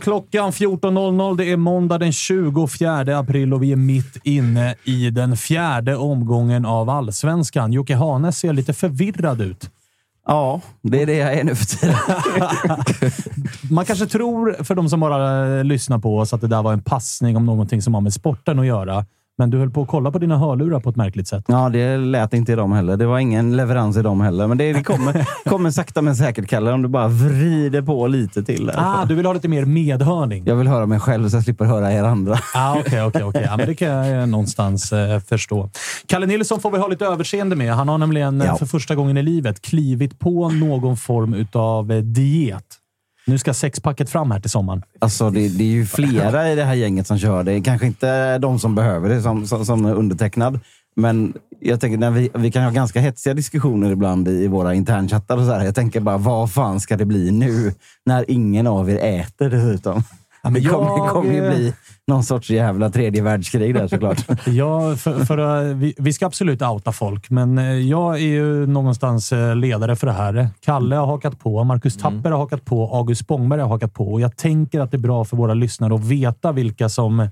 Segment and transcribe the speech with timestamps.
[0.00, 1.36] klockan 14.00.
[1.36, 6.66] Det är måndag den 24 april och vi är mitt inne i den fjärde omgången
[6.66, 7.72] av Allsvenskan.
[7.72, 9.70] Jocke Hanes ser lite förvirrad ut.
[10.26, 11.96] Ja, det är det jag är nu för tiden.
[13.74, 16.82] Man kanske tror, för de som bara lyssnar på oss, att det där var en
[16.82, 19.04] passning om någonting som har med sporten att göra.
[19.40, 21.44] Men du höll på att kolla på dina hörlurar på ett märkligt sätt.
[21.48, 22.96] Ja, det lät inte i dem heller.
[22.96, 24.46] Det var ingen leverans i dem heller.
[24.46, 28.42] Men det, det kommer, kommer sakta men säkert, Kalle, om du bara vrider på lite
[28.42, 28.66] till.
[28.66, 28.74] Där.
[28.78, 30.42] Ah, du vill ha lite mer medhörning?
[30.46, 32.38] Jag vill höra mig själv så jag slipper höra er andra.
[32.54, 33.42] Ah, Okej, okej, okej.
[33.50, 35.70] Ja, men det kan jag eh, någonstans eh, förstå.
[36.06, 37.74] Kalle Nilsson får vi ha lite överseende med.
[37.74, 38.56] Han har nämligen eh, Ja.
[38.56, 42.64] för första gången i livet klivit på någon form av eh, diet.
[43.26, 44.82] Nu ska sexpacket fram här till sommaren.
[44.98, 47.42] Alltså, det, det är ju flera i det här gänget som kör.
[47.42, 50.60] Det är kanske inte de som behöver det som, som, som är undertecknad.
[50.96, 54.74] Men jag tänker, när vi, vi kan ha ganska hetsiga diskussioner ibland i, i våra
[54.74, 55.36] internchattar.
[55.36, 55.64] Och så här.
[55.64, 57.74] Jag tänker bara, vad fan ska det bli nu?
[58.06, 60.02] När ingen av er äter dessutom
[60.42, 61.74] men det kommer, jag- kommer ju bli
[62.06, 64.26] någon sorts jävla tredje världskrig där såklart.
[64.46, 68.66] Ja, för, för, eh, vi, vi ska absolut outa folk, men eh, jag är ju
[68.66, 70.48] någonstans eh, ledare för det här.
[70.60, 74.20] Kalle har hakat på, Marcus Tapper har hakat på, August Spångberg har hakat på och
[74.20, 77.28] jag tänker att det är bra för våra lyssnare att veta vilka som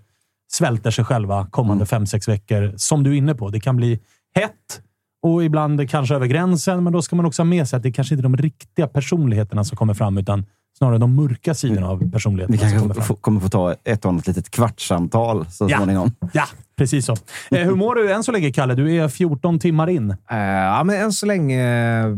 [0.53, 2.73] svälter sig själva kommande fem, sex veckor.
[2.77, 3.49] Som du är inne på.
[3.49, 4.01] Det kan bli
[4.35, 4.81] hett
[5.23, 7.93] och ibland kanske över gränsen, men då ska man också ha med sig att det
[7.93, 10.47] kanske inte är de riktiga personligheterna som kommer fram, utan
[10.79, 14.11] snarare de mörka sidorna av personligheterna Vi kommer kanske få, kommer få ta ett och
[14.11, 15.77] annat litet kvartssamtal så Ja.
[15.77, 16.13] småningom.
[16.33, 16.45] Ja,
[16.77, 17.13] precis så.
[17.51, 18.75] Eh, hur mår du än så länge, Kalle?
[18.75, 20.11] Du är 14 timmar in.
[20.11, 22.17] Eh, ja, men än så länge eh,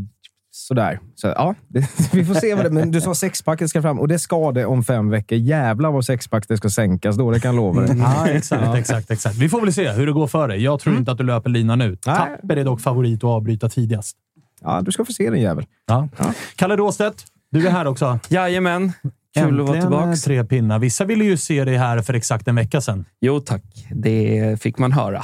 [0.53, 1.01] sådär.
[1.15, 1.81] Så, ja, det,
[2.13, 2.55] vi får se.
[2.55, 5.39] Vad det, men du sa sexpacket ska fram och det ska det om fem veckor.
[5.39, 7.97] Jävlar vad sexpack det ska sänkas då, det kan jag lova dig.
[7.99, 9.37] Ja, exakt, exakt, exakt.
[9.37, 10.63] Vi får väl se hur det går för dig.
[10.63, 12.07] Jag tror inte att du löper linan ut.
[12.07, 12.17] Nej.
[12.17, 14.17] Tapper är dock favorit att avbryta tidigast.
[14.63, 15.67] Ja, du ska få se den jävel.
[15.87, 16.09] Ja.
[16.57, 18.19] Kalle Råstedt, du är här också.
[18.29, 18.93] Jajamän.
[19.35, 20.17] Kul att vara Äntligen tillbaka.
[20.17, 20.79] tre pinnar.
[20.79, 23.05] Vissa ville ju se dig här för exakt en vecka sedan.
[23.21, 25.23] Jo tack, det fick man höra.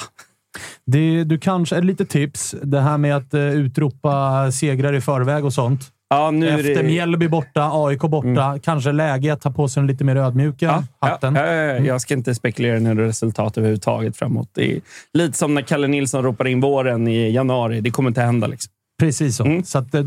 [0.86, 2.54] Det, du kanske, ett litet tips.
[2.62, 5.80] Det här med att uh, utropa segrar i förväg och sånt.
[6.08, 6.82] Ja, nu Efter det...
[6.82, 8.58] Mjällby borta, AIK borta.
[8.62, 10.66] Kanske läge att ta på sig den lite mer ödmjuka
[11.00, 11.34] Ja, hatten.
[11.34, 11.78] ja, ja, ja.
[11.78, 14.48] Jag ska inte spekulera några resultat överhuvudtaget framåt.
[14.54, 14.80] Det är
[15.14, 17.80] lite som när Kalle Nilsson ropar in våren i januari.
[17.80, 18.46] Det kommer inte hända.
[18.46, 18.72] Liksom.
[18.98, 19.44] Precis så.
[19.44, 19.64] Mm.
[19.64, 20.02] så att, eh,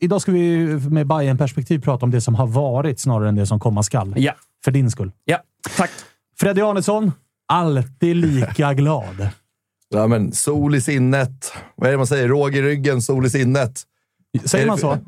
[0.00, 3.46] idag ska vi med bayern perspektiv prata om det som har varit snarare än det
[3.46, 4.14] som komma skall.
[4.16, 4.32] Ja,
[4.64, 5.12] För din skull.
[5.24, 5.38] ja.
[5.76, 5.90] Tack.
[6.40, 7.12] Freddy Arnesson,
[7.48, 9.28] alltid lika glad.
[9.88, 11.52] Ja, men sol i sinnet.
[11.76, 12.28] Vad är det man säger?
[12.28, 13.82] Råg i ryggen, sol i sinnet.
[14.44, 14.98] Säger man så?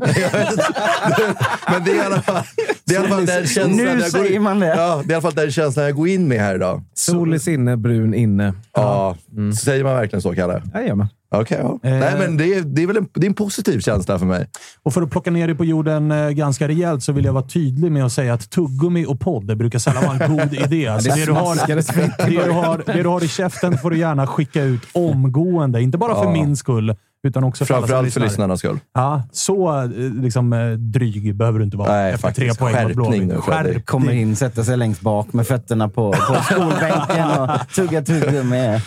[1.71, 2.43] Men det är i alla fall,
[2.85, 4.67] det är i alla fall den känslan jag går in, man det.
[4.67, 6.83] Ja, det är i alla fall den känslan jag går in med här idag.
[6.95, 8.53] Sol i sinne, brun inne.
[8.75, 9.17] Ja,
[9.63, 10.63] Säger man verkligen så, Kalle?
[10.75, 11.07] Jajamän.
[11.35, 11.79] Okej, ja.
[11.83, 14.47] Nej, men det är, det är väl en, det är en positiv känsla för mig.
[14.83, 17.45] Och för att plocka ner dig på jorden eh, ganska rejält så vill jag vara
[17.45, 20.97] tydlig med att säga att tuggummi och podd brukar sällan vara en god idé.
[21.01, 24.27] Så det, du har, det, du har, det du har i käften får du gärna
[24.27, 25.83] skicka ut omgående.
[25.83, 26.33] Inte bara för Ja.
[26.33, 26.95] min skull,
[27.25, 28.27] utan också för alla Framförallt för lyssnar.
[28.27, 28.79] lyssnarnas skull.
[28.95, 29.89] Ja, så eh,
[30.23, 32.59] liksom, eh, dryg behöver du inte vara Nej, efter tre faktiskt.
[32.59, 33.75] poäng mot Skärpning nu, Fredrik.
[33.75, 38.81] Skärp Kommer in, sätter sig längst bak med fötterna på, på skolbänken och tuggar tuggummi.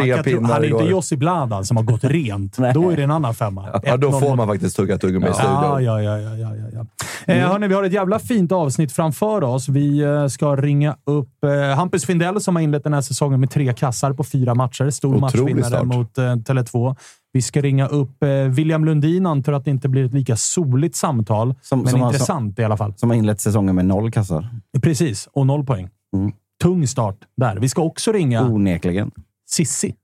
[0.00, 0.84] Tre pinnar Han är inte.
[0.84, 2.56] Jossi Bladan som har gått rent.
[2.74, 3.80] Då är det en annan femma.
[3.82, 5.52] Ja, då 1-0 får man faktiskt tugga tuggummi i studion.
[5.52, 6.86] ja, ja, ja, ja, ja, ja.
[7.26, 9.68] Eh, hörni, vi har ett jävla fint avsnitt framför oss.
[9.68, 13.50] Vi eh, ska ringa upp eh, Hampus Findell som har inlett den här säsongen med
[13.50, 14.90] tre kassar på fyra matcher.
[14.90, 15.20] Stor Otrolig
[15.56, 15.84] matchvinnare start.
[15.84, 16.96] mot eh, Tele2.
[17.32, 20.96] Vi ska ringa upp eh, William Lundin, antar att det inte blir ett lika soligt
[20.96, 22.94] samtal, Som- men som har- intressant i alla fall.
[22.96, 24.48] Som har inlett säsongen med noll kassar.
[24.82, 25.88] Precis, och noll poäng.
[26.16, 26.32] Mm.
[26.62, 27.56] Tung start där.
[27.56, 29.10] Vi ska också ringa Onekligen.
[29.56, 29.94] Sissi.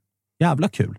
[0.41, 0.99] Jävla kul.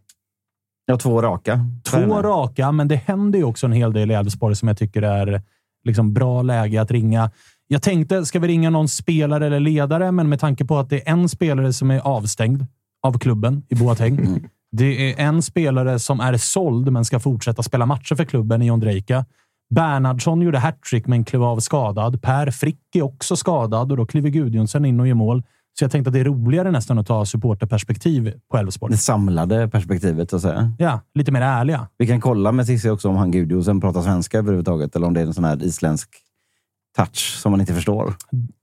[0.86, 1.66] Ja, två raka.
[1.84, 5.02] Två raka, men det händer ju också en hel del i Elfsborg som jag tycker
[5.02, 5.42] är
[5.84, 7.32] liksom bra läge att ringa.
[7.68, 10.12] Jag tänkte, ska vi ringa någon spelare eller ledare?
[10.12, 12.66] Men med tanke på att det är en spelare som är avstängd
[13.04, 14.40] av klubben i Boateng.
[14.72, 18.66] Det är en spelare som är såld, men ska fortsätta spela matcher för klubben i
[18.66, 19.26] John Drejka.
[19.70, 22.22] Bernhardsson gjorde hattrick, men klev av skadad.
[22.22, 25.44] Per Frick är också skadad och då kliver Gudjonsen in och gör mål.
[25.82, 28.92] Så jag tänkte att det är roligare nästan att ta supporterperspektiv på Elfsborg.
[28.92, 30.74] Det samlade perspektivet, så att säga.
[30.80, 31.88] Ja, lite mer ärliga.
[31.98, 35.22] Vi kan kolla med Cissi också om han Gudjosen pratar svenska överhuvudtaget, eller om det
[35.22, 36.10] är en sån här isländsk
[36.98, 38.14] touch som man inte förstår.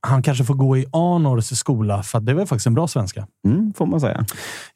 [0.01, 3.27] Han kanske får gå i Arnors skola, för det väl faktiskt en bra svenska.
[3.47, 4.25] Mm, får man säga.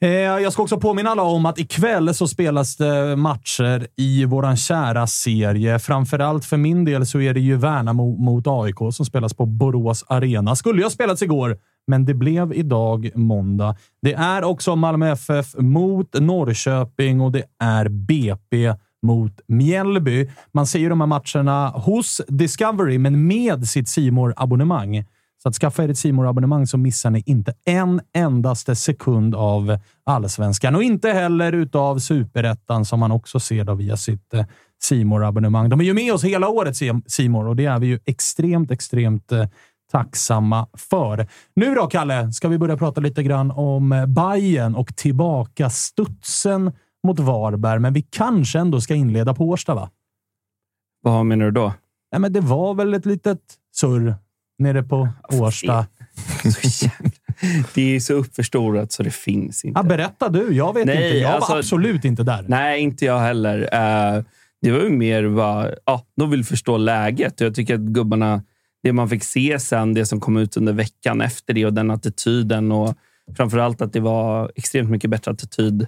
[0.01, 4.57] Eh, jag ska också påminna alla om att ikväll så spelas det matcher i våran
[4.57, 5.79] kära serie.
[5.79, 10.05] Framförallt för min del så är det ju Värnamo mot AIK som spelas på Borås
[10.09, 10.57] Arena.
[10.57, 13.77] Skulle ha spelats igår, men det blev idag måndag.
[14.03, 20.31] Det är också Malmö FF mot Norrköping och det är BP mot Mjällby.
[20.53, 25.05] Man ser ju de här matcherna hos Discovery, men med sitt simor abonnemang
[25.43, 29.79] Så att skaffa er ett simor abonnemang så missar ni inte en endaste sekund av
[30.05, 34.45] allsvenskan och inte heller utav superettan som man också ser då via sitt eh,
[34.83, 36.77] simor abonnemang De är ju med oss hela året,
[37.07, 39.47] Simor och det är vi ju extremt, extremt eh,
[39.93, 41.27] tacksamma för.
[41.55, 46.73] Nu då, Kalle, ska vi börja prata lite grann om Bayern och tillbaka studsen
[47.07, 49.91] mot Varberg, men vi kanske ändå ska inleda på Årsta, va?
[51.03, 51.73] Vad menar du då?
[52.13, 53.41] Nej, men det var väl ett litet
[53.75, 54.15] surr
[54.59, 55.87] nere på Årsta.
[57.75, 59.79] Det är så uppförstorat så det finns inte.
[59.79, 60.53] Ja, berätta du.
[60.53, 61.19] Jag vet Nej, inte.
[61.19, 62.45] Jag alltså- var absolut inte där.
[62.49, 63.59] Nej, inte jag heller.
[63.73, 64.25] Eh,
[64.63, 67.41] det var ju mer vad ja, de vill förstå läget.
[67.41, 68.43] Jag tycker att gubbarna,
[68.83, 71.91] det man fick se sen, det som kom ut under veckan efter det och den
[71.91, 72.95] attityden och
[73.37, 75.87] framförallt att det var extremt mycket bättre attityd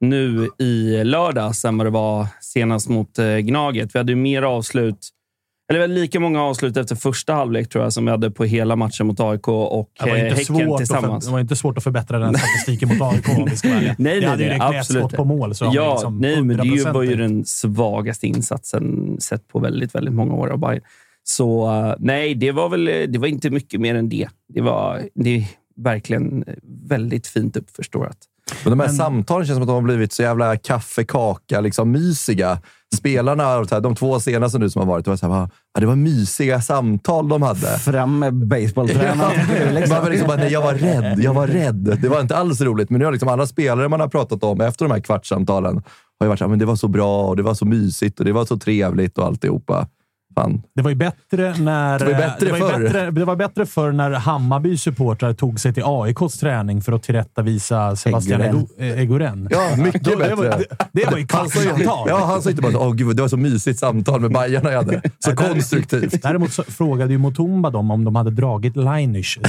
[0.00, 3.94] nu i lördags än vad det var senast mot eh, Gnaget.
[3.94, 5.08] Vi hade ju mer avslut,
[5.70, 8.76] eller väl lika många avslut efter första halvlek tror jag som vi hade på hela
[8.76, 11.26] matchen mot AIK och Det eh, Häcken att för, tillsammans.
[11.26, 13.80] det var inte svårt att förbättra den statistiken mot AIK om vi ska vara.
[13.80, 15.12] Nej, nej, hade ju räckt absolut.
[15.12, 15.54] på mål.
[15.54, 17.16] Så ja, liksom nej, men det var ju 100%.
[17.16, 20.82] den svagaste insatsen sett på väldigt, väldigt många år av Bayern.
[21.28, 24.28] Så eh, nej, det var väl det var inte mycket mer än det.
[24.48, 25.44] Det var det är
[25.76, 26.44] verkligen
[26.88, 28.18] väldigt fint uppförstorat.
[28.64, 31.90] Men de här samtalen känns som att de har blivit så jävla kaffe, kaka, liksom
[31.90, 32.58] mysiga.
[32.96, 35.96] Spelarna, de två senaste nu som har varit, det var, så här, ja, det var
[35.96, 37.78] mysiga samtal de hade.
[37.78, 39.88] Fram med basebolltränaren.
[39.88, 41.98] Man liksom bara, nej, jag var rädd, jag var rädd.
[42.02, 44.60] Det var inte alls roligt, men nu har liksom alla spelare man har pratat om
[44.60, 45.82] efter de här kvartssamtalen
[46.18, 48.18] har ju varit så här, men det var så bra och det var så mysigt
[48.18, 49.88] och det var så trevligt och alltihopa.
[50.40, 50.62] Fan.
[50.74, 51.98] Det var ju bättre när...
[51.98, 52.78] Det var bättre det var förr.
[52.82, 57.02] bättre, det var bättre förr när Hammarbys supportrar tog sig till AIKs träning för att
[57.02, 58.66] tillrättavisa Sebastian Egoren.
[58.78, 59.48] Ego- eh, Egoren.
[59.50, 60.28] Ja, mycket Då- bättre.
[60.28, 62.06] Det var, det, det var ju kvartssamtal.
[62.08, 64.76] Ja, han sa inte bara åh gud, det var så mysigt samtal med Bajarna jag
[64.82, 65.02] hade.
[65.18, 66.22] Så konstruktivt.
[66.22, 69.38] Däremot så frågade ju Mutumba dem om de hade dragit Leinisch.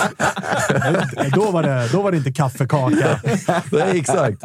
[1.34, 3.20] då, var det, då var det inte kaffekaka.
[3.72, 4.44] Nej, exakt.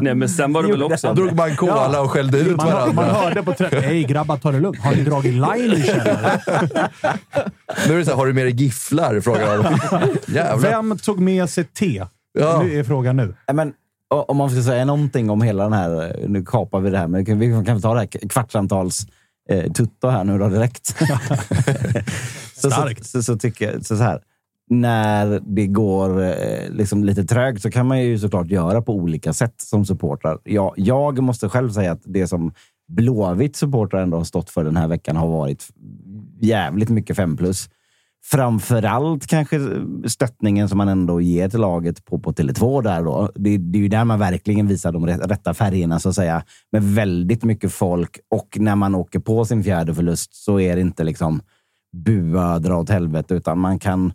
[0.00, 1.14] Nej, men sen var det väl också...
[1.14, 2.92] Drog man cola och skällde ut Man, varandra.
[2.92, 3.82] man hörde på träffen.
[3.82, 4.78] Hej grabbar, ta det lugnt.
[4.78, 6.40] Har ni dragit Leinisch eller?
[7.88, 9.20] Nu är det så här, har du med dig gifflar?
[9.20, 10.60] Frågar han.
[10.60, 12.06] Vem tog med sig te?
[12.38, 12.62] Ja.
[12.62, 13.34] Nu är frågan nu.
[13.52, 13.72] Men,
[14.08, 16.16] om man ska säga någonting om hela den här...
[16.28, 19.06] Nu kapar vi det här, men vi kan, ta det här kvartssamtals
[19.50, 20.86] eh, tutto här nu då direkt.
[20.86, 20.96] så,
[22.54, 23.06] så, Starkt.
[23.06, 24.20] så, så tycker jag så, så här
[24.72, 29.32] när det går eh, liksom lite trögt så kan man ju såklart göra på olika
[29.32, 30.38] sätt som supportrar.
[30.44, 32.52] Jag, jag måste själv säga att det som
[32.88, 35.68] Blåvitt supportrar ändå har stått för den här veckan har varit
[36.40, 37.68] jävligt mycket 5 plus.
[38.24, 39.60] Framförallt kanske
[40.06, 43.30] stöttningen som man ändå ger till laget på, på Tele2 där då.
[43.34, 46.44] Det, det är ju där man verkligen visar de rätta färgerna så att säga.
[46.72, 50.80] Med väldigt mycket folk och när man åker på sin fjärde förlust så är det
[50.80, 51.40] inte liksom
[51.92, 54.12] bua, dra åt helvete, utan man kan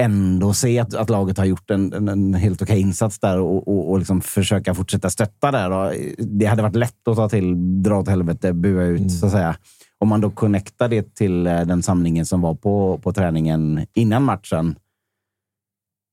[0.00, 3.68] ändå se att, att laget har gjort en, en, en helt okej insats där och,
[3.68, 5.70] och, och liksom försöka fortsätta stötta där.
[5.70, 9.32] Och det hade varit lätt att ta till dra åt helvete, bua ut, så att
[9.32, 9.56] säga.
[9.98, 14.22] Om man då connectar det till eh, den samlingen som var på, på träningen innan
[14.22, 14.76] matchen.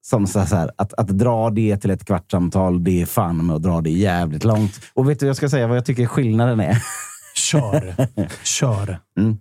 [0.06, 3.64] Som så här, att, att dra det till ett kvartssamtal, det är fan med att
[3.64, 4.80] dra det jävligt långt.
[4.94, 6.84] Och vet du, jag ska säga vad jag tycker skillnaden är.
[7.36, 7.96] Kör.
[8.44, 9.00] Kör.
[9.20, 9.38] Mm.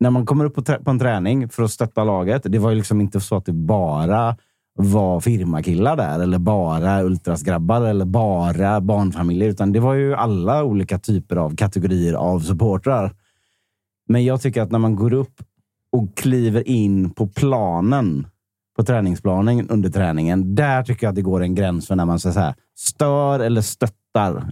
[0.00, 2.42] När man kommer upp på, på en träning för att stötta laget.
[2.44, 4.36] Det var ju liksom inte så att det bara
[4.78, 10.98] var firmakillar där eller bara ultrasgrabbar eller bara barnfamiljer, utan det var ju alla olika
[10.98, 13.14] typer av kategorier av supportrar.
[14.08, 15.42] Men jag tycker att när man går upp
[15.92, 18.26] och kliver in på planen,
[18.76, 22.18] på träningsplanen under träningen, där tycker jag att det går en gräns för när man
[22.18, 23.96] så här, stör eller stöttar.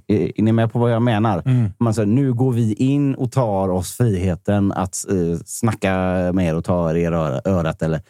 [0.07, 1.43] Är, är ni med på vad jag menar?
[1.79, 5.93] Man säger, nu går vi in och tar oss friheten att eh, snacka
[6.33, 8.01] med er och ta er i öra- örat eller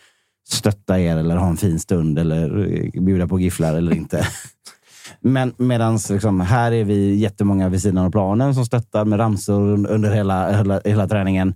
[0.48, 4.26] stötta er eller ha en fin stund eller eh, bjuda på gifflar eller inte.
[5.20, 9.76] Men medans liksom, här är vi jättemånga vid sidan av planen som stöttar med ramsor
[9.76, 11.54] un- under hela, hela, hela träningen.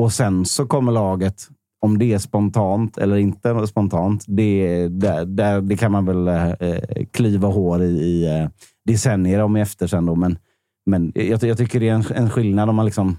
[0.00, 1.48] Och sen så kommer laget,
[1.82, 7.04] om det är spontant eller inte spontant, det, där, där, det kan man väl eh,
[7.12, 8.48] klyva hår i, i eh,
[8.88, 10.06] decennier om efter sen.
[10.06, 10.14] Då.
[10.14, 10.38] Men,
[10.86, 13.16] men jag, jag tycker det är en, en skillnad om man liksom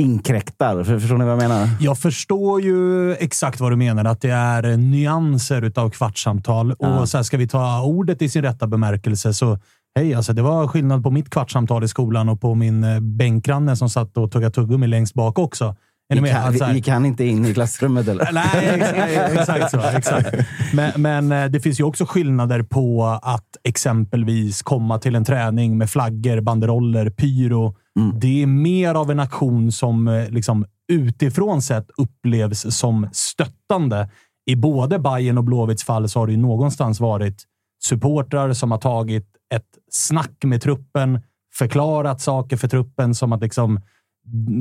[0.00, 0.84] inkräktar.
[0.84, 1.68] För, förstår ni vad jag menar?
[1.80, 6.74] Jag förstår ju exakt vad du menar, att det är nyanser utav kvartssamtal.
[6.78, 7.00] Ja.
[7.00, 9.58] Och så här, ska vi ta ordet i sin rätta bemärkelse så
[9.94, 13.76] hej, alltså det var skillnad på mitt kvartssamtal i skolan och på min eh, bänkgranne
[13.76, 15.76] som satt och tuggade tuggummi längst bak också.
[16.14, 16.32] Gick med?
[16.34, 18.28] han, Att så här- gick han inte in i klassrummet eller?
[18.32, 19.80] Nej, exakt, exakt så.
[19.80, 20.36] Exakt.
[20.72, 25.78] Men, men eh, det finns ju också skillnader på att exempelvis komma till en träning
[25.78, 27.76] med flaggor, banderoller, pyro.
[28.20, 34.10] Det är mer av en aktion som eh, liksom, utifrån sett upplevs som stöttande.
[34.46, 37.42] I både Bayern och Blåvitts fall så har det ju någonstans varit
[37.84, 41.20] supportrar som har tagit ett snack med truppen,
[41.58, 43.80] förklarat saker för truppen som att liksom,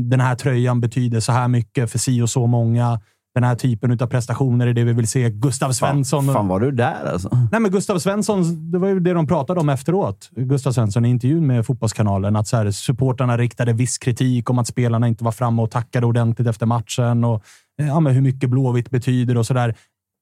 [0.10, 3.00] den här tröjan betyder så här mycket för si och så många.
[3.34, 5.30] Den här typen av prestationer är det vi vill se.
[5.30, 6.26] Gustav Svensson.
[6.26, 7.30] Fan, fan var du där alltså?
[7.52, 10.30] Nej, men Gustav Svensson, det var ju det de pratade om efteråt.
[10.36, 12.36] Gustav Svensson i intervjun med Fotbollskanalen.
[12.36, 16.06] Att så här, supportarna riktade viss kritik om att spelarna inte var framme och tackade
[16.06, 17.24] ordentligt efter matchen.
[17.24, 17.44] Och
[17.82, 19.76] eh, ja, men hur mycket Blåvitt betyder och sådär.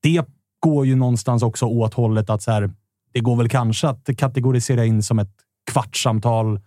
[0.03, 0.25] Det
[0.59, 2.69] går ju någonstans också åt hållet att så här,
[3.13, 5.33] det går väl kanske att kategorisera in som ett
[5.71, 6.59] kvartssamtal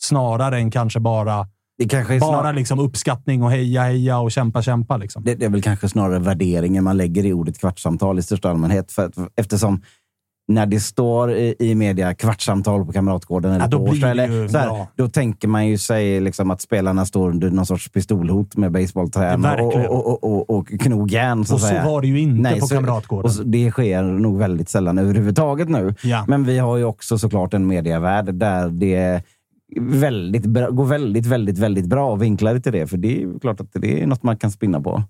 [0.00, 1.46] snarare än kanske bara,
[1.78, 4.96] Det kanske är bara liksom uppskattning och heja, heja och kämpa, kämpa.
[4.96, 5.24] Liksom.
[5.24, 8.92] det, det är väl kanske snarare värderingen man lägger i ordet kvartssamtal i största allmänhet.
[8.92, 9.82] För, eftersom
[10.50, 14.48] när det står i, i media kvartssamtal på Kamratgården eller Ja, då på Årsta, eller,
[14.48, 18.56] så här, då tänker man ju sig liksom att spelarna står under någon sorts pistolhot
[18.56, 21.44] med basebollträn och, och, och, och, och knogjärn.
[21.44, 21.84] Så Och så säga.
[21.84, 23.24] var det ju inte Nej, på så- Kamratgården.
[23.24, 25.94] Och så, det sker nog väldigt sällan överhuvudtaget nu.
[26.02, 26.24] Ja.
[26.28, 29.22] Men vi har ju också såklart en medievärld där det
[29.76, 32.86] väldigt bra, går väldigt, väldigt, väldigt bra att vinkla det till det.
[32.86, 35.02] För det är klart att det är något man kan spinna på.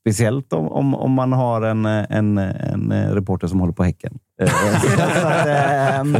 [0.00, 4.18] Speciellt om, om, om man har en, en, en reporter som håller på Häcken.
[4.40, 6.16] Eh, att, ehm,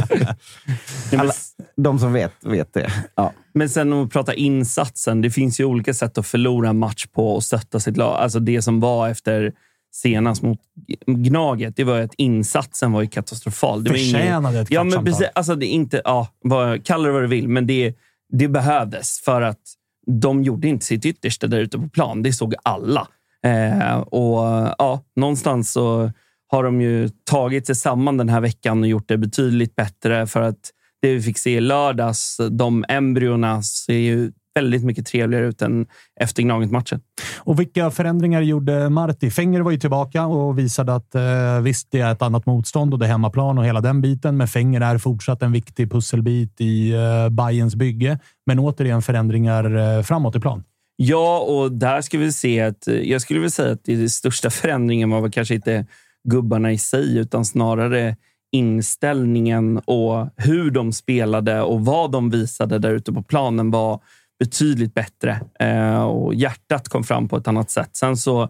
[1.19, 1.33] alla,
[1.75, 2.91] de som vet, vet det.
[3.15, 3.33] Ja.
[3.53, 5.21] Men sen om vi pratar insatsen.
[5.21, 8.15] Det finns ju olika sätt att förlora en match på och stötta sitt lag.
[8.15, 9.53] Alltså det som var efter
[9.95, 10.59] senast mot
[11.05, 13.83] Gnaget, det var att insatsen var ju katastrofal.
[13.83, 15.27] Det var ingen- Förtjänade ett Ja, men precis.
[15.35, 17.93] Alltså det är inte, ja, vad, kalla det vad du vill, men det,
[18.33, 19.59] det behövdes för att
[20.21, 22.23] de gjorde inte sitt yttersta där ute på plan.
[22.23, 23.07] Det såg alla.
[23.45, 24.37] Eh, och
[24.77, 26.11] ja, någonstans så
[26.47, 30.41] har de ju tagit sig samman den här veckan och gjort det betydligt bättre för
[30.41, 30.71] att
[31.01, 35.85] det vi fick se i lördags, de embryona ser ju väldigt mycket trevligare ut än
[36.19, 37.01] efter Gnaget-matchen.
[37.39, 39.31] Och vilka förändringar gjorde Marti?
[39.31, 42.99] Fenger var ju tillbaka och visade att eh, visst, det är ett annat motstånd och
[42.99, 44.37] det är hemmaplan och hela den biten.
[44.37, 48.19] Men Fenger är fortsatt en viktig pusselbit i eh, Bayerns bygge.
[48.45, 50.63] Men återigen förändringar eh, framåt i plan.
[50.97, 55.09] Ja, och där ska vi se att jag skulle vilja säga att det största förändringen
[55.09, 55.85] var väl kanske inte
[56.29, 58.15] gubbarna i sig, utan snarare
[58.51, 63.99] inställningen och hur de spelade och vad de visade där ute på planen var
[64.39, 65.39] betydligt bättre.
[65.59, 67.89] Eh, och hjärtat kom fram på ett annat sätt.
[67.93, 68.49] Sen så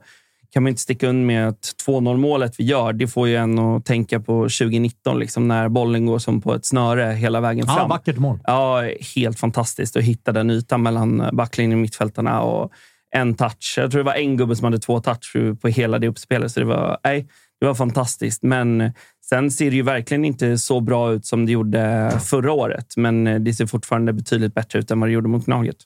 [0.54, 3.60] kan man inte sticka under med att 2-0 målet vi gör, det får ju en
[3.60, 7.76] att tänka på 2019, liksom, när bollen går som på ett snöre hela vägen Ja,
[7.76, 7.90] fram.
[7.90, 8.40] vackert mål.
[8.44, 8.82] Ja,
[9.16, 12.72] helt fantastiskt att hitta den ytan mellan backlinjen och mittfältarna och
[13.16, 13.74] en touch.
[13.78, 16.60] Jag tror det var en gubbe som hade två touch på hela det uppspelet, så
[16.60, 17.28] det var, nej,
[17.66, 18.44] det var fantastiskt.
[18.44, 18.92] Men
[19.30, 23.44] sen ser det ju verkligen inte så bra ut som det gjorde förra året, men
[23.44, 25.78] det ser fortfarande betydligt bättre ut än vad det gjorde mot Gnaget.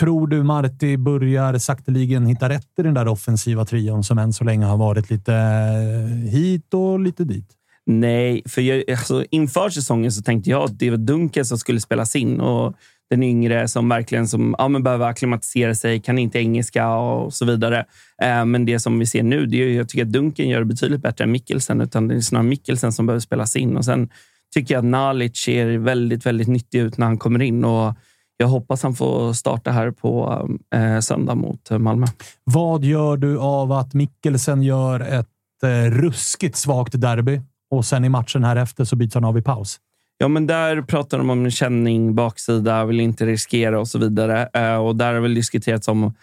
[0.00, 4.44] Tror du Marti börjar sakteligen hitta rätt i den där offensiva trion som än så
[4.44, 7.52] länge har varit lite eh, hit och lite dit?
[7.86, 11.80] Nej, för jag, alltså, inför säsongen så tänkte jag att det var Dunkel som skulle
[11.80, 12.74] spelas in och
[13.10, 17.44] den yngre som verkligen som, ja, men behöver acklimatisera sig, kan inte engelska och så
[17.44, 17.84] vidare.
[18.22, 20.64] Eh, men det som vi ser nu, det är jag tycker att Dunken gör det
[20.64, 23.76] betydligt bättre än Mikkelsen, utan det är snarare Mikkelsen som behöver spelas in.
[23.76, 24.08] Och sen
[24.54, 27.94] tycker jag att Nalic ser väldigt, väldigt nyttig ut när han kommer in och
[28.36, 30.40] jag hoppas han får starta här på
[30.74, 32.06] eh, söndag mot Malmö.
[32.44, 35.28] Vad gör du av att Mikkelsen gör ett
[35.62, 39.42] eh, ruskigt svagt derby och sen i matchen här efter så byts han av i
[39.42, 39.80] paus?
[40.18, 44.48] Ja, men där pratar de om känning, baksida, vill inte riskera och så vidare.
[44.54, 46.14] Eh, och där har väl diskuterats om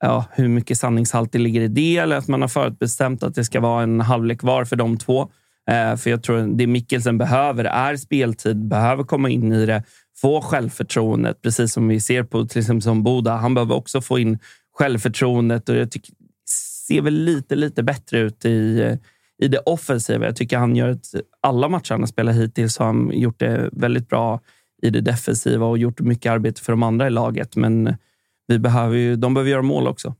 [0.00, 3.44] ja, hur mycket sanningshalt det ligger i det eller att man har förutbestämt att det
[3.44, 5.28] ska vara en halvlek var för de två.
[5.70, 9.82] Eh, för jag tror det Mikkelsen behöver är speltid, behöver komma in i det,
[10.20, 13.36] få självförtroendet, precis som vi ser på till exempel som Boda.
[13.36, 14.38] Han behöver också få in
[14.78, 16.12] självförtroendet och jag tycker
[16.88, 18.96] ser väl lite, lite bättre ut i, eh,
[19.42, 20.24] i det offensiva.
[20.26, 21.06] Jag tycker han gör ett,
[21.42, 24.40] alla matcher han har spelat hittills har han gjort det väldigt bra
[24.82, 27.56] i det defensiva och gjort mycket arbete för de andra i laget.
[27.56, 27.96] Men
[28.46, 30.14] vi behöver ju, de behöver göra mål också.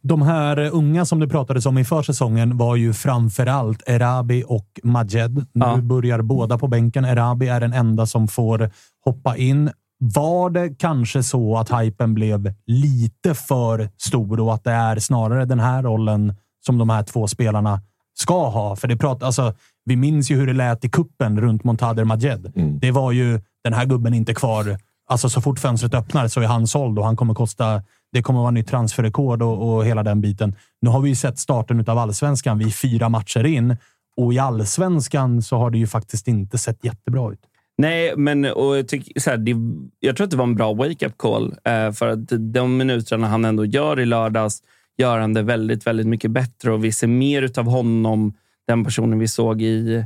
[0.00, 4.80] De här unga som det pratades om inför säsongen var ju framför allt Erabi och
[4.82, 5.34] Majed.
[5.34, 5.76] Nu Ja.
[5.76, 7.04] börjar båda på bänken.
[7.04, 8.70] Erabi är den enda som får
[9.04, 9.70] hoppa in.
[9.98, 15.44] Var det kanske så att hypen blev lite för stor och att det är snarare
[15.44, 16.34] den här rollen
[16.66, 17.80] som de här två spelarna
[18.14, 18.76] ska ha?
[18.76, 19.54] För det prat, alltså,
[19.84, 22.52] vi minns ju hur det lät i kuppen runt Montader Majed.
[22.80, 24.78] Det var ju den här gubben inte kvar.
[25.06, 27.82] Alltså så fort fönstret öppnar så är han såld och han kommer kosta.
[28.12, 30.54] Det kommer vara nytt transferrekord och, och hela den biten.
[30.82, 32.58] Nu har vi ju sett starten av allsvenskan.
[32.58, 33.76] Vi är fyra matcher in
[34.16, 37.40] och i allsvenskan så har det ju faktiskt inte sett jättebra ut.
[37.78, 39.54] Nej, men och jag, tycker, så här, det,
[40.00, 41.54] jag tror att det var en bra wake-up call.
[41.64, 44.62] Eh, för att de minuterna han ändå gör i lördags
[44.96, 46.72] gör han det väldigt, väldigt mycket bättre.
[46.72, 48.34] Och vi ser mer av honom,
[48.66, 50.04] den personen vi såg i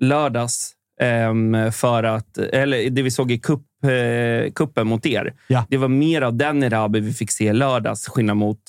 [0.00, 0.72] lördags.
[1.00, 5.34] ehm, för att, eller det vi såg i cup, eh, kuppen mot er.
[5.48, 5.66] Ja.
[5.68, 8.60] Det var mer av den Erabi vi fick se i lördags, skillnad mot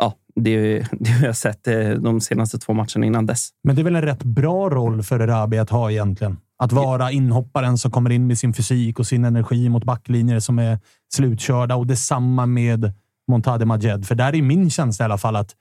[0.00, 3.48] ja, det, det vi har sett eh, de senaste två matcherna innan dess.
[3.64, 6.36] Men det är väl en rätt bra roll för Erabi att ha egentligen.
[6.58, 10.58] Att vara inhopparen som kommer in med sin fysik och sin energi mot backlinjer som
[10.58, 10.78] är
[11.14, 12.92] slutkörda och detsamma med
[13.28, 14.06] Montade Majed.
[14.06, 15.54] För där är min känsla i alla fall att...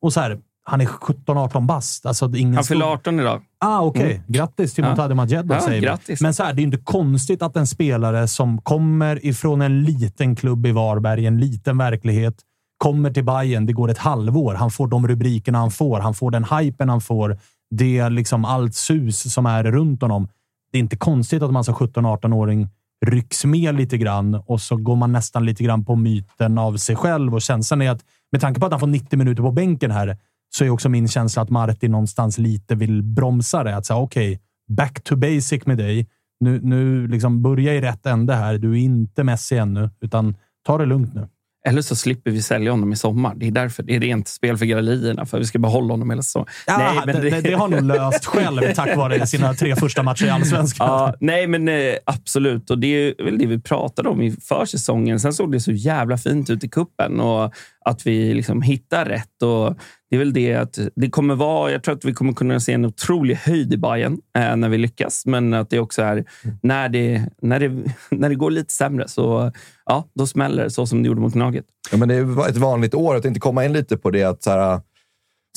[0.00, 2.06] Och så här, han är 17-18 bast.
[2.06, 3.42] Alltså, ingen Han fyller stor- 18 idag.
[3.60, 4.22] Ah, Okej, Mm.
[4.26, 4.88] grattis till Ja.
[4.90, 6.20] Montade Majed då, Ja, säger grattis.
[6.20, 6.24] vi.
[6.24, 9.82] Men så här, det är ju inte konstigt att en spelare som kommer ifrån en
[9.84, 12.34] liten klubb i Varberg, en liten verklighet,
[12.78, 13.66] kommer till Bayern.
[13.66, 14.54] Det går ett halvår.
[14.54, 16.00] Han får de rubrikerna han får.
[16.00, 17.38] Han får den hypen han får.
[17.70, 20.28] Det är liksom allt sus som är runt honom.
[20.72, 22.68] Det är inte konstigt att man som 17-18-åring
[23.06, 26.96] rycks med lite grann och så går man nästan lite grann på myten av sig
[26.96, 27.34] själv.
[27.34, 30.18] Och känslan är att med tanke på att han får 90 minuter på bänken här
[30.54, 33.76] så är också min känsla att Martin någonstans lite vill bromsa det.
[33.76, 36.08] Att säga okej, back to basic med dig.
[36.40, 38.58] Nu, nu liksom börja i rätt ände här.
[38.58, 40.36] Du är inte Messi ännu, utan
[40.66, 41.28] ta det lugnt nu.
[41.68, 43.34] Eller så slipper vi sälja honom i sommar.
[43.36, 46.22] Det är därför det är rent spel för gallerierna, för vi ska behålla honom hela
[46.22, 46.48] säsongen.
[46.66, 50.30] Ja, det, det, det har nog löst själv tack vare sina tre första matcher i
[50.30, 50.88] allsvenskan.
[50.88, 52.70] Ja, nej, men eh, absolut.
[52.70, 55.20] Och det är väl det vi pratade om i försäsongen.
[55.20, 59.42] Sen såg det så jävla fint ut i kuppen och att vi liksom hittar rätt.
[59.42, 59.76] Och
[60.10, 61.72] det är väl det att det kommer vara.
[61.72, 64.78] Jag tror att vi kommer kunna se en otrolig höjd i Bayern eh, när vi
[64.78, 66.24] lyckas, men att det också är
[66.62, 67.68] när det, när det,
[68.10, 69.52] när det går lite sämre så
[69.86, 71.64] ja, då smäller det så som det gjorde mot Gnaget.
[71.90, 73.14] Ja, men det var ett vanligt år.
[73.14, 74.24] Jag tänkte komma in lite på det.
[74.24, 74.80] att så här,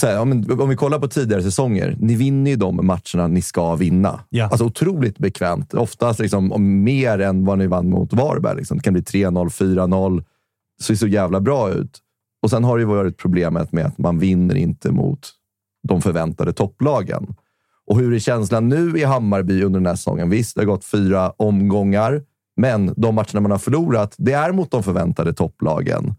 [0.01, 1.97] så här, om, om vi kollar på tidigare säsonger.
[1.99, 4.19] Ni vinner ju de matcherna ni ska vinna.
[4.29, 4.47] Ja.
[4.49, 5.73] Alltså otroligt bekvämt.
[5.73, 8.57] Oftast liksom, om mer än vad ni vann mot Varberg.
[8.57, 8.77] Liksom.
[8.77, 10.23] Det kan bli 3-0, 4-0.
[10.77, 12.01] Det ser så jävla bra ut.
[12.45, 15.31] Och sen har det ju varit problemet med att man vinner inte mot
[15.87, 17.35] de förväntade topplagen.
[17.87, 20.29] Och hur är känslan nu i Hammarby under den här säsongen?
[20.29, 22.21] Visst, det har gått fyra omgångar,
[22.57, 26.15] men de matcherna man har förlorat, det är mot de förväntade topplagen.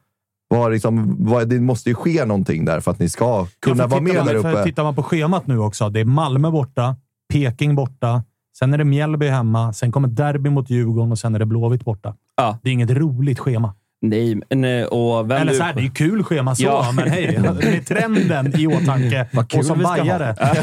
[0.49, 3.87] Vad liksom, vad, det måste ju ske någonting där för att ni ska kunna Ja,
[3.87, 4.65] vara med tittar man, där uppe.
[4.65, 5.89] Tittar man på schemat nu också.
[5.89, 6.97] Det är Malmö borta,
[7.33, 8.23] Peking borta,
[8.59, 11.85] sen är det Mjällby hemma, sen kommer derby mot Djurgården och sen är det Blåvitt
[11.85, 12.15] borta.
[12.37, 12.59] Ja.
[12.63, 13.75] Det är inget roligt schema.
[14.03, 16.93] Nej, men, eh, och vem Eller så här, det är ju kul schema så, Ja.
[16.97, 19.27] men hej, med trenden i åtanke
[19.59, 20.37] och som bajare.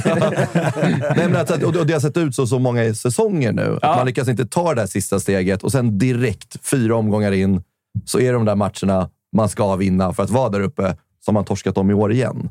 [1.17, 3.79] Nej, men alltså, och, det har sett ut så, så många säsonger nu.
[3.81, 7.63] Att man lyckas inte ta det där sista steget och sen direkt, fyra omgångar in,
[8.05, 11.45] så är de där matcherna man ska vinna för att vara där uppe som man
[11.45, 12.49] torskat om i år igen.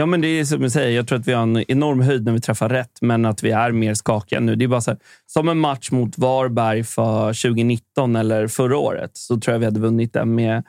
[0.00, 0.96] Ja, men det är som jag säger.
[0.96, 3.50] Jag tror att vi har en enorm höjd när vi träffar rätt, men att vi
[3.50, 4.56] är mer skakiga nu.
[4.56, 9.10] Det är bara så här, som en match mot Varberg för 2019 eller förra året,
[9.14, 10.64] så tror jag vi hade vunnit den med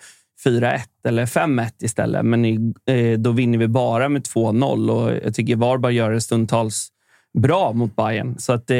[0.45, 2.25] 4-1 eller 5-1 istället.
[2.25, 6.21] Men i, eh, då vinner vi bara med 2-0 och jag tycker Varberg gör det
[6.21, 6.89] stundtals
[7.37, 8.35] bra mot Bayern.
[8.37, 8.77] Så att, eh,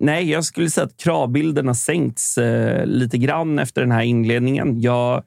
[0.00, 4.80] nej, jag skulle säga att kravbilden har sänkts eh, lite grann efter den här inledningen.
[4.80, 5.22] Jag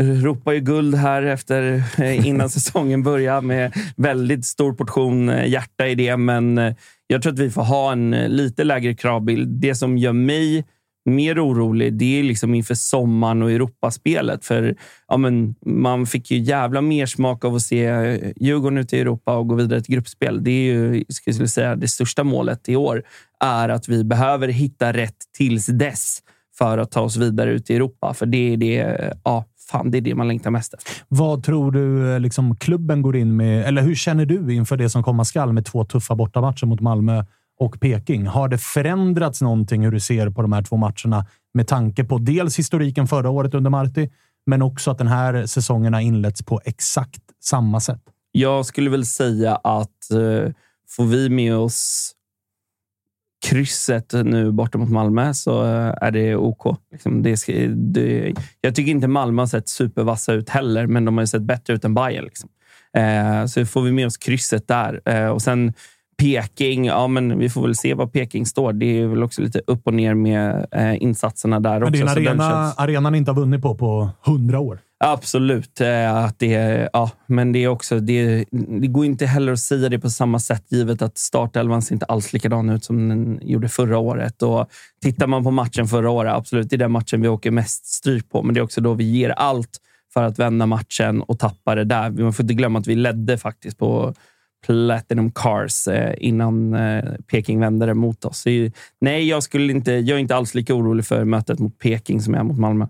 [0.00, 5.88] ropar ju guld här efter eh, innan säsongen börjar med väldigt stor portion eh, hjärta
[5.88, 6.16] i det.
[6.16, 6.74] Men eh,
[7.06, 9.48] jag tror att vi får ha en lite lägre kravbild.
[9.48, 10.64] Det som gör mig
[11.08, 14.44] mer orolig det är liksom inför sommaren och Europaspelet.
[14.44, 14.76] För
[15.08, 17.90] ja, men, man fick ju jävla mer smak av att se
[18.36, 20.44] Djurgården ute i Europa och gå vidare till gruppspel.
[20.44, 23.02] Det är ju ska jag säga, det största målet i år.
[23.44, 26.22] är att vi behöver hitta rätt tills dess
[26.58, 28.14] för att ta oss vidare ut i Europa.
[28.14, 30.92] För det är det, ja, fan, det, är det man längtar mest efter.
[31.08, 33.64] Vad tror du eh, liksom, klubben går in med?
[33.64, 37.24] Eller hur känner du inför det som komma skall med två tuffa bortamatcher mot Malmö
[37.58, 38.26] och Peking?
[38.26, 42.18] Har det förändrats någonting hur du ser på de här två matcherna med tanke på
[42.18, 44.10] dels historiken förra året under Marti,
[44.46, 48.02] men också att den här säsongen har inletts på exakt samma sätt?
[48.32, 50.52] Jag skulle väl säga att eh,
[50.88, 52.12] får vi med oss
[53.50, 56.76] krysset nu borta mot Malmö så eh, är det OK.
[56.92, 57.36] Liksom det
[57.68, 61.74] det, jag tycker inte Malmö har sett supervassa ut heller, men de har sett bättre
[61.74, 62.24] ut än Bayern.
[62.24, 62.48] Liksom.
[62.96, 65.00] Eh, så får vi med oss krysset där.
[65.04, 65.72] Eh, och sen
[66.18, 68.72] Peking, ja, men vi får väl se var Peking står.
[68.72, 72.02] Det är väl också lite upp och ner med eh, insatserna där Men det också.
[72.02, 74.78] är en så den arena, känns- arenan inte har vunnit på på hundra år.
[74.98, 75.80] Absolut.
[75.80, 78.44] Eh, att det, ja, men det är också, det,
[78.80, 82.06] det går inte heller att säga det på samma sätt givet att startelvan ser inte
[82.06, 84.42] alls likadan ut som den gjorde förra året.
[84.42, 84.70] Och
[85.02, 88.30] tittar man på matchen förra året, absolut, det är den matchen vi åker mest stryk
[88.30, 88.42] på.
[88.42, 89.80] Men det är också då vi ger allt
[90.12, 92.10] för att vända matchen och tappa det där.
[92.10, 94.14] Man får inte glömma att vi ledde faktiskt på
[94.66, 98.38] Platinum Cars eh, innan eh, Peking vände det mot oss.
[98.38, 98.50] Så,
[99.00, 102.34] nej, jag, skulle inte, jag är inte alls lika orolig för mötet mot Peking som
[102.34, 102.86] jag är mot Malmö.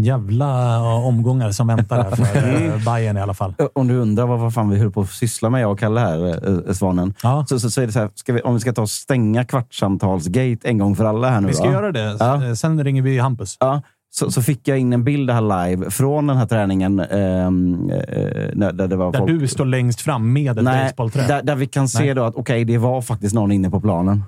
[0.00, 2.72] Jävla ja, omgångar som väntar här för Mm.
[2.72, 3.54] eh, Bayern i alla fall.
[3.72, 6.00] Om du undrar vad, vad fan vi höll på att syssla med, jag och Kalle
[6.00, 7.14] här, eh, Svanen.
[7.22, 7.44] Ja.
[7.48, 10.58] Så, så, så är det så här, vi, om vi ska ta och stänga kvartssamtalsgate
[10.68, 11.48] en gång för alla här nu.
[11.48, 11.72] Vi ska va?
[11.72, 12.16] göra det.
[12.20, 12.44] Ja.
[12.46, 13.56] Eh, Sen ringer vi Hampus.
[13.60, 17.00] Ja, så, så fick jag in en bild här live från den här träningen.
[17.00, 19.30] ehm, eh, där det var Där folk.
[19.40, 20.92] du står längst fram med ett Nej,
[21.28, 22.14] där, där vi kan se Nej.
[22.14, 24.24] då att okej, det var faktiskt någon inne på planen.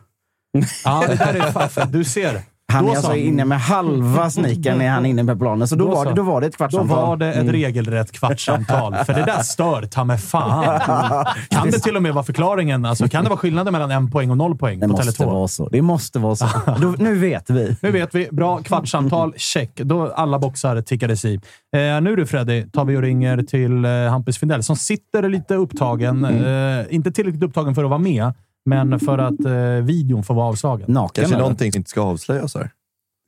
[0.85, 1.87] Ja, det där är faffe.
[1.93, 2.41] Du ser.
[2.71, 3.17] Han Då är alltså så.
[3.17, 5.69] inne med halva sneakern är han inne på planen.
[5.69, 6.11] Så då, Då var, så.
[6.11, 7.07] det, då var det ett Då kvartssamtal.
[7.07, 7.53] var det ett Mm.
[7.53, 8.95] regelrätt kvartssamtal.
[8.95, 10.81] För det där stör ta mig fan.
[11.51, 12.85] Kan det till och med vara förklaringen?
[12.85, 15.27] Alltså, kan det vara skillnaden mellan en poäng och noll poäng Det på måste Tele2?
[15.27, 15.69] vara så.
[15.69, 16.47] Det måste vara så.
[16.81, 17.77] då, nu vet vi.
[17.83, 18.29] Nu vet vi.
[18.33, 19.33] Bra kvartssamtal.
[19.37, 19.71] Check.
[19.77, 21.35] Då alla boxar tickades i.
[21.77, 25.55] Eh, nu du Freddy, tar vi och ringer till eh, Hampus Findell som sitter lite
[25.55, 26.25] upptagen.
[26.25, 26.81] Mm.
[26.81, 28.33] Eh, inte tillräckligt upptagen för att vara med,
[28.65, 30.93] men för att eh, videon får vara avslagen.
[30.93, 31.43] Naken Kanske eller?
[31.43, 32.71] någonting som inte ska avslöjas här.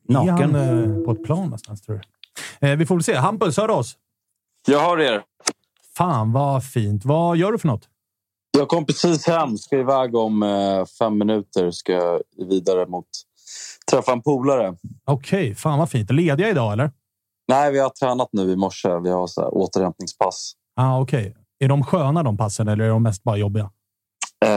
[0.09, 0.55] Är han Naken.
[0.55, 2.01] eh, på ett plan någonstans, tror
[2.61, 2.69] du?
[2.69, 3.17] Eh, vi får väl se.
[3.17, 3.97] Hampus, hör du oss?
[4.69, 5.23] Jag har er.
[5.97, 7.05] Fan vad fint.
[7.05, 7.89] Vad gör du för något?
[8.59, 9.59] Jag kom precis hem.
[9.59, 11.71] Ska iväg om eh, fem minuter.
[11.71, 13.07] Ska jag vidare mot
[13.91, 14.77] träffa en polare.
[15.05, 16.11] Okej, fan vad fint.
[16.11, 16.91] Lediga idag eller?
[17.49, 18.89] Nej, vi har tränat nu i morse.
[18.99, 20.53] Vi har så här återhämtningspass.
[20.77, 21.37] Ah, Okej.
[21.61, 23.71] Är de sköna de passen eller är de mest bara jobbiga?
[24.45, 24.51] Eh,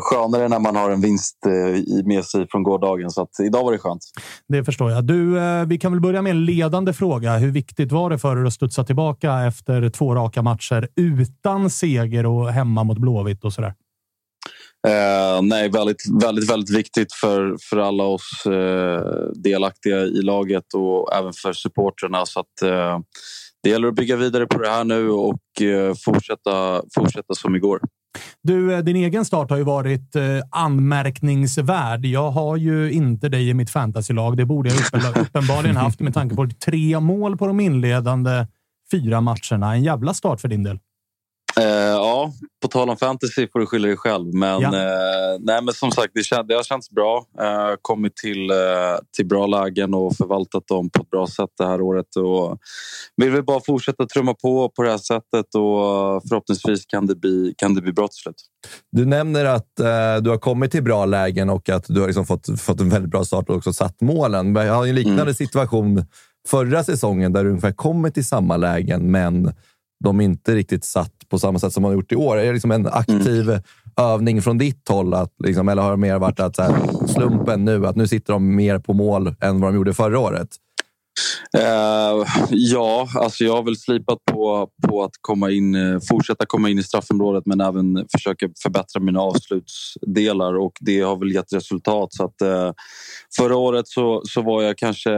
[0.00, 3.10] skönare när man har en vinst eh, med sig från gårdagen.
[3.10, 4.02] Så idag var det skönt.
[4.48, 5.04] Det förstår jag.
[5.04, 7.36] Du, eh, vi kan väl börja med en ledande fråga.
[7.36, 12.26] Hur viktigt var det för er att studsa tillbaka efter två raka matcher utan seger
[12.26, 13.74] och hemma mot Blåvitt och sådär?
[14.88, 19.02] Eh, nej, väldigt, väldigt, väldigt viktigt för, för alla oss eh,
[19.34, 22.26] delaktiga i laget och även för supportrarna.
[22.26, 22.98] Så att, eh,
[23.62, 27.80] det gäller att bygga vidare på det här nu och eh, fortsätta, fortsätta som igår.
[28.42, 32.04] Du, eh, din egen start har ju varit eh, anmärkningsvärd.
[32.06, 34.36] Jag har ju inte dig i mitt fantasylag.
[34.36, 38.46] Det borde jag uppen- uppenbarligen haft med tanke på tre mål på de inledande
[38.90, 39.74] fyra matcherna.
[39.74, 40.78] En jävla start för din del.
[41.60, 44.34] Eh, ja, på tal om fantasy får du skylla dig själv.
[44.34, 44.68] Men, Ja.
[44.68, 47.24] eh, nej, men som sagt, det, kän- det har känts bra.
[47.40, 48.50] Eh, kommit till,
[49.16, 52.16] till bra lägen och förvaltat dem på ett bra sätt det här året.
[52.16, 52.58] Och
[53.16, 57.54] vill vi bara fortsätta trumma på på det här sättet och förhoppningsvis kan det bli,
[57.56, 58.36] kan det bli bra till slut.
[58.92, 59.70] Du nämner att
[60.22, 63.10] du har kommit till bra lägen och att du har liksom fått, fått en väldigt
[63.10, 64.52] bra start och också satt målen.
[64.52, 66.04] Men Jag har en liknande situation
[66.48, 69.52] förra säsongen där du ungefär kommer till samma lägen, men
[70.04, 72.36] de inte riktigt satt på samma sätt som har gjort i år?
[72.36, 73.62] Är det liksom en aktiv mm.
[73.96, 75.14] övning från ditt håll?
[75.14, 78.32] Att, liksom, eller har det mer varit att så här, slumpen nu, att nu sitter
[78.32, 80.48] de mer på mål än vad de gjorde förra året?
[81.58, 86.70] Uh, ja, alltså jag har väl slipat på, på att komma in, eh, fortsätta komma
[86.70, 92.12] in i straffområdet men även försöka förbättra mina avslutsdelar och det har väl gett resultat.
[92.12, 92.72] Så att, uh,
[93.36, 95.10] förra året så, så var jag kanske,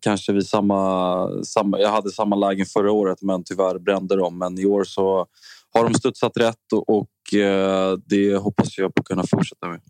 [0.00, 1.78] kanske vid samma, samma...
[1.80, 4.38] Jag hade samma lägen förra året men tyvärr brände de.
[4.38, 5.26] Men i år så
[5.72, 9.80] har de studsat rätt och, och uh, det hoppas jag på att kunna fortsätta med.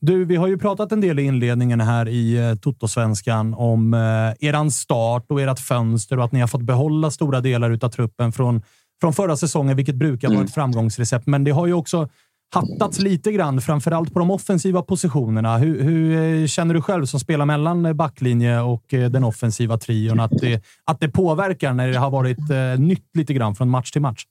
[0.00, 4.48] Du, vi har ju pratat en del i inledningen här i eh, Totosvenskan om eh,
[4.48, 8.32] eran start och ert fönster och att ni har fått behålla stora delar av truppen
[8.32, 8.62] från,
[9.00, 10.52] från förra säsongen, vilket brukar vara ett mm.
[10.52, 11.26] framgångsrecept.
[11.26, 12.08] Men det har ju också
[12.54, 15.58] hattats lite grann, framförallt på de offensiva positionerna.
[15.58, 20.20] Hur, hur, eh, känner du själv som spelar mellan backlinje och eh, den offensiva trion
[20.20, 23.90] att det, att det påverkar när det har varit eh, nytt lite grann från match
[23.90, 24.24] till match?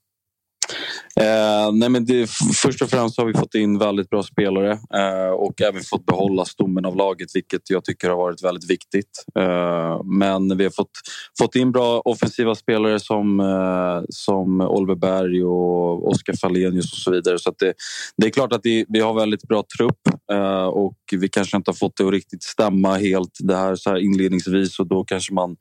[1.20, 5.30] Eh, nej men det, först och främst har vi fått in väldigt bra spelare eh,
[5.30, 9.24] och även fått behålla stommen av laget vilket jag tycker har varit väldigt viktigt.
[9.38, 10.90] Eh, men vi har fått,
[11.38, 17.10] fått in bra offensiva spelare som, eh, som Oliver Berg och Oskar Fallenius och så
[17.10, 17.38] vidare.
[17.38, 17.74] Så det,
[18.16, 20.00] det, är klart att det, vi har väldigt bra trupp
[20.32, 23.90] Eh, och vi kanske inte har fått det att riktigt stämma helt det här, så
[23.90, 24.78] här inledningsvis.
[24.78, 25.56] Och då kanske man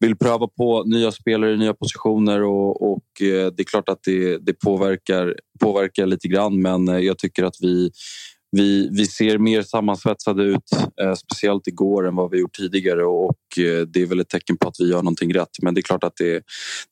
[0.00, 2.42] vill pröva på nya spelare i nya positioner.
[2.42, 6.62] Och, och eh, det är klart att det, det påverkar, påverkar lite grann.
[6.62, 7.90] Men eh, jag tycker att vi
[8.50, 13.58] vi, vi ser mer sammansvetsade ut, eh, speciellt igår, än vad vi gjort tidigare och
[13.58, 15.48] eh, det är väl ett tecken på att vi gör någonting rätt.
[15.62, 16.42] Men det är klart att det,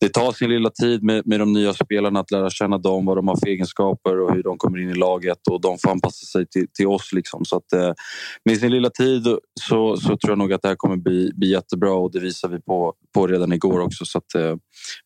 [0.01, 3.17] det tar sin lilla tid med, med de nya spelarna att lära känna dem, vad
[3.17, 6.27] de har för egenskaper och hur de kommer in i laget och de får anpassa
[6.27, 7.13] sig till, till oss.
[7.13, 7.45] Liksom.
[7.45, 7.93] Så att, eh,
[8.45, 9.27] med sin lilla tid
[9.61, 12.49] så, så tror jag nog att det här kommer bli, bli jättebra och det visar
[12.49, 14.05] vi på, på redan igår också.
[14.05, 14.57] Så att, eh,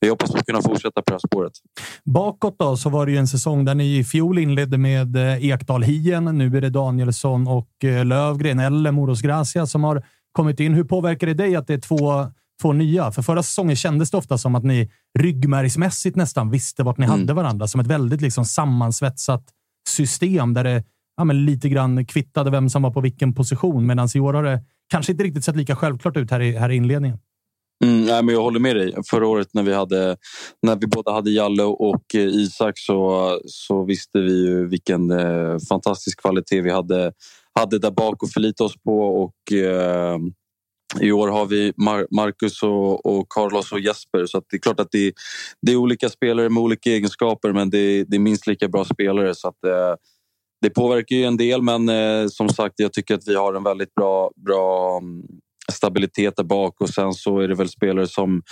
[0.00, 1.52] vi hoppas att kunna fortsätta på det här spåret.
[2.04, 5.50] Bakåt då så var det ju en säsong där ni i fjol inledde med eh,
[5.50, 10.60] Ekdal Hien nu är det Danielsson och eh, Lövgren eller Moros Gracia som har kommit
[10.60, 10.74] in.
[10.74, 12.26] Hur påverkar det dig att det är två,
[12.62, 13.12] två nya?
[13.12, 17.20] För förra säsongen kändes det ofta som att ni ryggmärgsmässigt nästan visste vart ni mm.
[17.20, 17.66] hade varandra.
[17.66, 19.44] Som ett väldigt liksom sammansvetsat
[19.88, 20.84] system där det
[21.16, 23.86] ja, men lite grann kvittade vem som var på vilken position.
[23.86, 26.70] Medan i år har det kanske inte riktigt sett lika självklart ut här i, här
[26.70, 27.18] i inledningen.
[27.84, 28.94] Mm, nej, men jag håller med dig.
[29.10, 30.16] Förra året när vi, hade,
[30.62, 35.58] när vi båda hade Jalle och eh, Isak så, så visste vi ju vilken eh,
[35.68, 37.12] fantastisk kvalitet vi hade,
[37.54, 39.00] hade där bak att förlita oss på.
[39.00, 40.18] Och, eh,
[41.00, 44.80] i år har vi Mar Marcus och, och Carlos och Jesper så det är klart
[44.80, 45.12] att det,
[45.62, 49.34] det, är olika spelare med olika egenskaper men det, det är minst lika bra spelare.
[49.34, 49.94] så att, eh,
[50.62, 53.62] Det påverkar ju en del men eh, som sagt jag tycker att vi har en
[53.62, 55.22] väldigt bra, bra mm,
[55.70, 58.42] stabilitet där bak och sen så är det väl spelare som,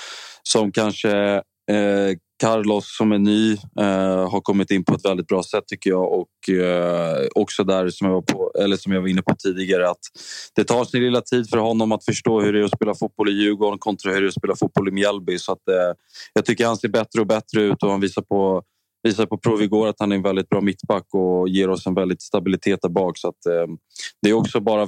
[0.42, 5.42] som kanske eh, Carlos som är ny eh, har kommit in på ett väldigt bra
[5.42, 9.08] sätt tycker jag och eh, också där som jag, var på, eller som jag var
[9.08, 10.00] inne på tidigare att
[10.54, 13.28] det tar sin lilla tid för honom att förstå hur det är att spela fotboll
[13.28, 15.38] i Djurgården kontra hur det är att spela fotboll i Mjällby.
[15.38, 15.94] Så att eh,
[16.32, 18.62] jag tycker han ser bättre och bättre ut och han visar på
[19.02, 21.94] visade på prov igår att han är en väldigt bra mittback och ger oss en
[21.94, 23.18] väldigt stabilitet där bak.
[23.18, 23.74] Så att, eh,
[24.22, 24.86] det är också bara,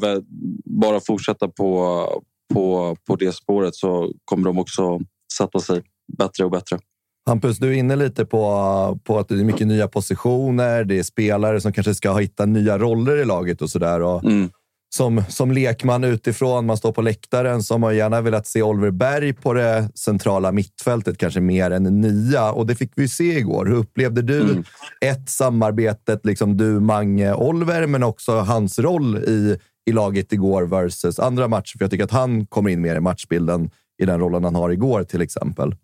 [0.64, 2.06] bara fortsätta på,
[2.54, 5.00] på, på det spåret så kommer de också
[5.38, 5.82] sätta sig
[6.18, 6.78] bättre och bättre.
[7.26, 10.84] Hampus, du är inne lite på, på att det är mycket nya positioner.
[10.84, 14.26] Det är spelare som kanske ska hitta nya roller i laget och sådär.
[14.26, 14.50] Mm.
[14.94, 18.90] Som, som lekman utifrån, man står på läktaren, så har man gärna velat se Oliver
[18.90, 22.52] Berg på det centrala mittfältet, kanske mer än nia.
[22.52, 23.66] Och det fick vi se igår.
[23.66, 24.64] Hur upplevde du mm.
[25.00, 29.58] ett, samarbetet, liksom du, Mange, Oliver, men också hans roll i
[29.90, 31.78] i laget igår versus andra matcher.
[31.78, 33.70] För jag tycker att han kommer in mer i matchbilden
[34.02, 35.74] i den rollen han har igår till exempel.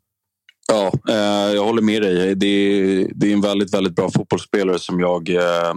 [0.68, 2.34] Ja, eh, jag håller med dig.
[2.34, 5.74] Det är, det är en väldigt, väldigt bra fotbollsspelare som jag eh,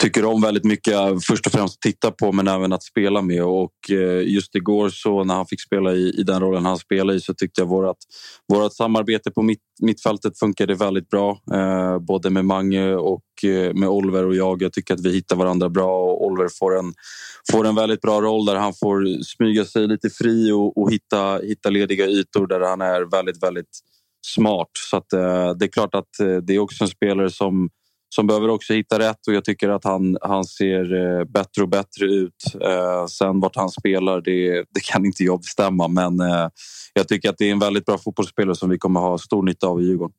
[0.00, 0.94] tycker om väldigt mycket.
[1.26, 3.44] Först och främst att titta på men även att spela med.
[3.44, 7.18] Och eh, just igår så när han fick spela i, i den rollen han spelade
[7.18, 7.96] i så tyckte jag vårt,
[8.48, 11.38] vårt samarbete på mitt, mittfältet funkade väldigt bra.
[11.52, 14.62] Eh, både med Mange och eh, med Oliver och jag.
[14.62, 16.94] Jag tycker att vi hittar varandra bra och Oliver får en,
[17.52, 21.38] får en väldigt bra roll där han får smyga sig lite fri och, och hitta,
[21.38, 23.80] hitta lediga ytor där han är väldigt, väldigt
[24.26, 24.70] smart.
[24.90, 27.68] Så att, eh, det är klart att eh, det är också en spelare som
[28.14, 31.68] som behöver också hitta rätt och jag tycker att han, han ser eh, bättre och
[31.68, 32.54] bättre ut.
[32.60, 36.48] Eh, sen vart han spelar, det, det kan inte jag bestämma men eh,
[36.94, 39.66] jag tycker att det är en väldigt bra fotbollsspelare som vi kommer ha stor nytta
[39.66, 40.14] av i Djurgården.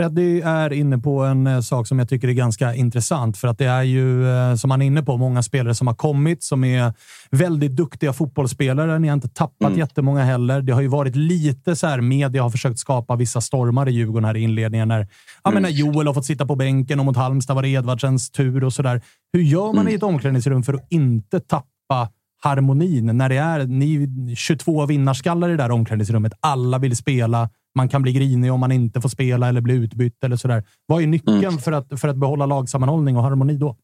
[0.00, 3.36] Freddy är inne på en eh, sak som jag tycker är ganska intressant.
[3.36, 5.94] För att det är ju, eh, som han är inne på, många spelare som har
[5.94, 6.92] kommit som är
[7.30, 8.98] väldigt duktiga fotbollsspelare.
[8.98, 9.78] Ni har inte tappat mm.
[9.78, 10.62] jättemånga heller.
[10.62, 14.24] Det har ju varit lite så här, media har försökt skapa vissa stormar i Djurgården
[14.24, 14.88] här i inledningen.
[14.88, 15.08] När,
[15.44, 15.62] ja, mm.
[15.62, 18.72] när Joel har fått sitta på bänken och mot Halmstad var det Edvardsens tur och
[18.72, 19.02] sådär.
[19.32, 19.88] Hur gör man mm.
[19.88, 22.08] i ett omklädningsrum för att inte tappa
[22.40, 26.32] harmonin när det är ni 22 vinnarskallar i det där omklädningsrummet.
[26.40, 27.50] Alla vill spela.
[27.74, 30.64] Man kan bli grinig om man inte får spela eller bli utbytt eller sådär.
[30.86, 31.58] Vad är nyckeln mm.
[31.58, 33.76] för, att, för att behålla lagsammanhållning och harmoni då?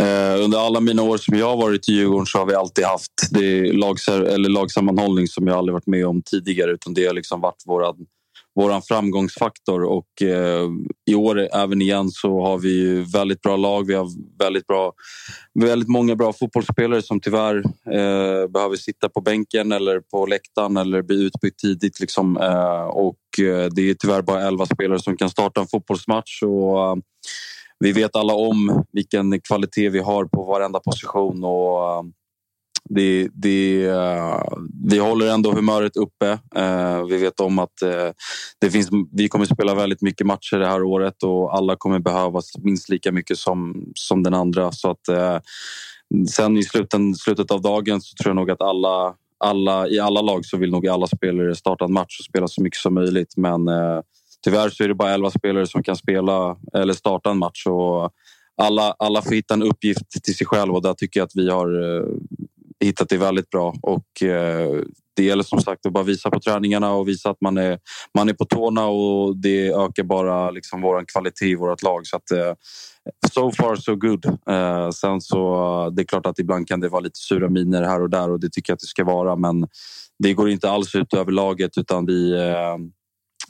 [0.00, 2.84] Eh, under alla mina år som jag har varit i Djurgården så har vi alltid
[2.84, 6.70] haft det lags eller lagsammanhållning som jag aldrig varit med om tidigare.
[6.70, 7.96] Utan det har liksom varit våran
[8.56, 9.84] vår framgångsfaktor.
[9.84, 10.68] Och eh,
[11.06, 13.86] I år, även igen, så har vi väldigt bra lag.
[13.86, 14.92] Vi har väldigt, bra,
[15.54, 17.56] väldigt många bra fotbollsspelare som tyvärr
[17.92, 22.00] eh, behöver sitta på bänken eller på läktaren eller bli utbytt tidigt.
[22.00, 22.36] Liksom.
[22.36, 26.42] Eh, och eh, det är tyvärr bara elva spelare som kan starta en fotbollsmatch.
[26.42, 26.96] Och, eh,
[27.78, 31.44] vi vet alla om vilken kvalitet vi har på varenda position.
[31.44, 32.02] Och, eh,
[32.88, 34.42] det, det, uh,
[34.84, 36.38] vi håller ändå humöret uppe.
[36.58, 38.10] Uh, vi vet om att uh,
[38.60, 42.50] det finns, vi kommer spela väldigt mycket matcher det här året och alla kommer behövas
[42.58, 44.72] minst lika mycket som, som den andra.
[44.72, 45.00] Så att,
[46.30, 50.20] sen i sluten, slutet av dagen så tror jag nog att alla, alla, i alla
[50.20, 53.36] lag så vill nog alla spelare starta en match och spela så mycket som möjligt.
[53.36, 53.60] Men
[54.44, 57.66] tyvärr så är det bara elva spelare som kan spela eller starta en match.
[57.66, 58.10] Och
[58.56, 61.50] alla, alla får hitta en uppgift till sig själv och där tycker jag att vi
[61.50, 61.68] har
[62.86, 63.74] hittat det väldigt bra.
[63.82, 64.82] Och eh,
[65.16, 67.78] det gäller som sagt att bara visa på träningarna och visa att man är,
[68.14, 72.06] man är på tårna och det ökar bara liksom vår kvalitet i vårt lag.
[72.06, 72.52] Så att, eh,
[73.32, 74.24] so far so good.
[74.26, 78.02] Eh, sen så det är klart att ibland kan det vara lite sura miner här
[78.02, 79.36] och där och det tycker jag att det ska vara.
[79.36, 79.66] Men
[80.18, 82.76] det går inte alls ut över laget utan vi, eh,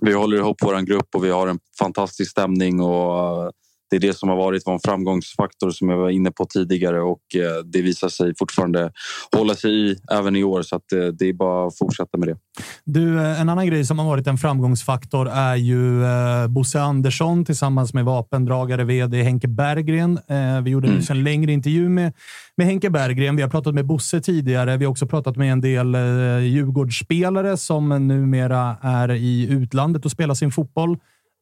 [0.01, 3.53] vi håller ihop vår grupp och vi har en fantastisk stämning och
[3.91, 7.21] det är det som har varit vår framgångsfaktor som jag var inne på tidigare och
[7.35, 8.93] eh, det visar sig fortfarande
[9.37, 12.29] hålla sig i även i år så att eh, det är bara att fortsätta med
[12.29, 12.37] det.
[12.85, 16.03] Du, eh, en annan grej som har varit en framgångsfaktor är ju
[16.49, 20.19] Bosse Andersson tillsammans med vapendragare vd Henke Berggren.
[20.63, 21.03] Vi gjorde mm.
[21.11, 22.13] en längre intervju med,
[22.57, 23.37] med Henke Berggren.
[23.37, 24.77] Vi har pratat med Bosse tidigare.
[24.77, 25.95] Vi har också pratat med en del
[26.43, 30.99] Djurgårdsspelare som numera är i utlandet och spelar sin fotboll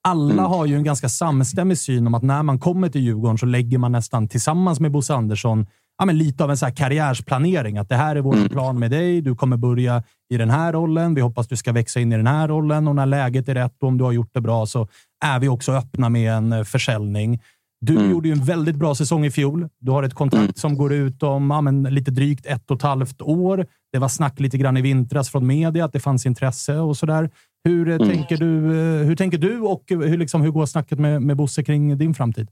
[0.09, 0.45] alla mm.
[0.45, 3.79] har ju en ganska samstämmig syn om att när man kommer till Djurgården så lägger
[3.79, 5.67] man nästan tillsammans med Bosse Andersson
[5.99, 7.79] ja, men lite av en så karriärsplanering.
[7.79, 8.49] Att det här är vår mm.
[8.49, 9.21] plan med dig.
[9.21, 11.15] Du kommer börja i den här rollen.
[11.15, 13.83] Vi hoppas du ska växa in i den här rollen och när läget är rätt
[13.83, 14.89] och om du har gjort det bra så
[15.25, 17.41] är vi också öppna med en eh, försäljning.
[17.81, 18.11] Du mm.
[18.11, 19.69] gjorde ju en väldigt bra säsong i fjol.
[19.81, 20.55] Du har ett kontrakt mm.
[20.55, 23.67] som går ut om ja, men, lite drygt ett och ett halvt år.
[23.93, 27.07] Det var snack lite grann i vintras från media att det fanns intresse och så
[27.07, 27.31] där.
[27.65, 28.09] Hur, mm.
[28.09, 31.65] tänker, du, eh, hur tänker du och hur, liksom, hur går snacket med, med Bosse
[31.65, 32.49] kring din framtid?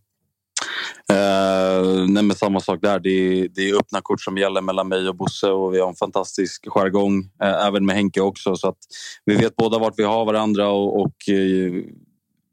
[1.12, 3.01] Uh, nej, men samma sak där.
[3.01, 5.88] Det är, det är öppna kort som gäller mellan mig och Bosse och vi har
[5.88, 7.18] en fantastisk jargong.
[7.18, 8.57] Uh, även med Henke också.
[8.57, 8.79] Så att
[9.25, 11.85] vi vet båda vart vi har varandra och, och uh,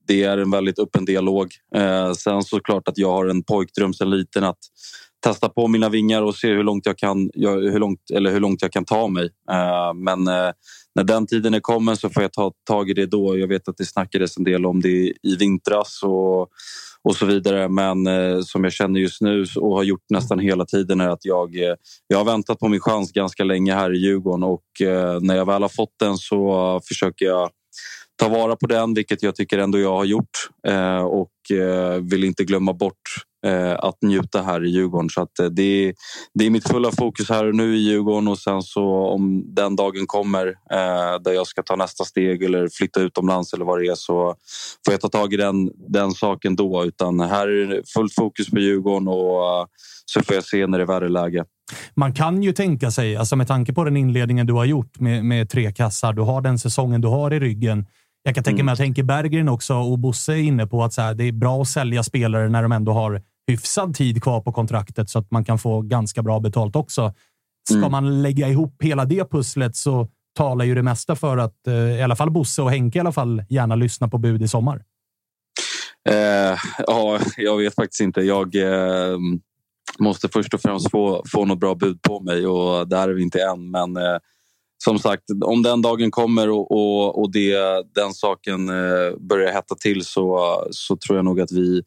[0.07, 1.53] det är en väldigt öppen dialog.
[2.17, 4.57] sen såklart att jag har en pojkdröm sedan liten att
[5.23, 8.61] testa på mina vingar och se hur långt jag kan, hur långt, eller hur långt
[8.61, 9.29] jag kan ta mig.
[9.51, 10.51] Eh, men eh,
[10.95, 13.37] när den tiden är kommen så får jag ta tag i det då.
[13.37, 16.41] Jag vet att det snackades en del om det i vintras och,
[17.03, 17.69] och så vidare.
[17.69, 21.25] Men eh, som jag känner just nu och har gjort nästan hela tiden är att
[21.25, 21.75] jag, eh,
[22.07, 25.45] jag har väntat på min chans ganska länge här i Djurgården och eh, när jag
[25.45, 27.49] väl har fått den så försöker jag
[28.19, 32.23] ta vara på den, vilket jag tycker ändå jag har gjort eh, och eh, vill
[32.23, 33.01] inte glömma bort
[33.45, 35.09] eh, att njuta här i Djurgården.
[35.09, 35.93] Så att, eh, det, är,
[36.33, 39.75] det är mitt fulla fokus här och nu i Djurgården och sen så om den
[39.75, 43.87] dagen kommer eh, där jag ska ta nästa steg eller flytta utomlands eller vad det
[43.87, 44.35] är så
[44.85, 46.85] får jag ta tag i den, den saken då.
[46.85, 49.65] Utan här är det fullt fokus på Djurgården och eh,
[50.05, 51.45] så får jag se när det är värre läge.
[51.95, 55.25] Man kan ju tänka sig, alltså med tanke på den inledningen du har gjort med,
[55.25, 57.85] med tre kassar, du har den säsongen du har i ryggen.
[58.23, 61.01] Jag kan tänka mig att Henke Berggren också och Bosse är inne på att så
[61.01, 64.51] här, det är bra att sälja spelare när de ändå har hyfsad tid kvar på
[64.51, 67.13] kontraktet så att man kan få ganska bra betalt också.
[67.69, 67.91] Ska mm.
[67.91, 72.01] man lägga ihop hela det pusslet så talar ju det mesta för att eh, i
[72.01, 74.83] alla fall Bosse och Henke i alla fall gärna lyssnar på bud i sommar.
[76.09, 78.21] Eh, ja, jag vet faktiskt inte.
[78.21, 79.17] Jag eh,
[79.99, 83.21] måste först och främst få, få något bra bud på mig och där är vi
[83.21, 83.71] inte än.
[83.71, 84.17] Men eh,
[84.83, 87.57] som sagt, om den dagen kommer och, och, och det,
[87.95, 91.81] den saken eh, börjar hetta till så, så tror jag nog att vi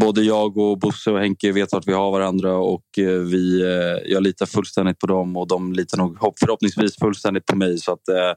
[0.00, 4.12] både jag och Bosse och Henke vet att vi har varandra och eh, vi, eh,
[4.12, 7.78] jag litar fullständigt på dem och de litar nog förhoppningsvis fullständigt på mig.
[7.78, 8.32] Så att eh,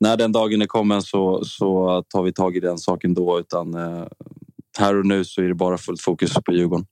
[0.00, 3.38] när den dagen är kommen så, så tar vi tag i den saken då.
[3.38, 4.04] Utan eh,
[4.78, 6.86] här och nu så är det bara fullt fokus på Djurgården.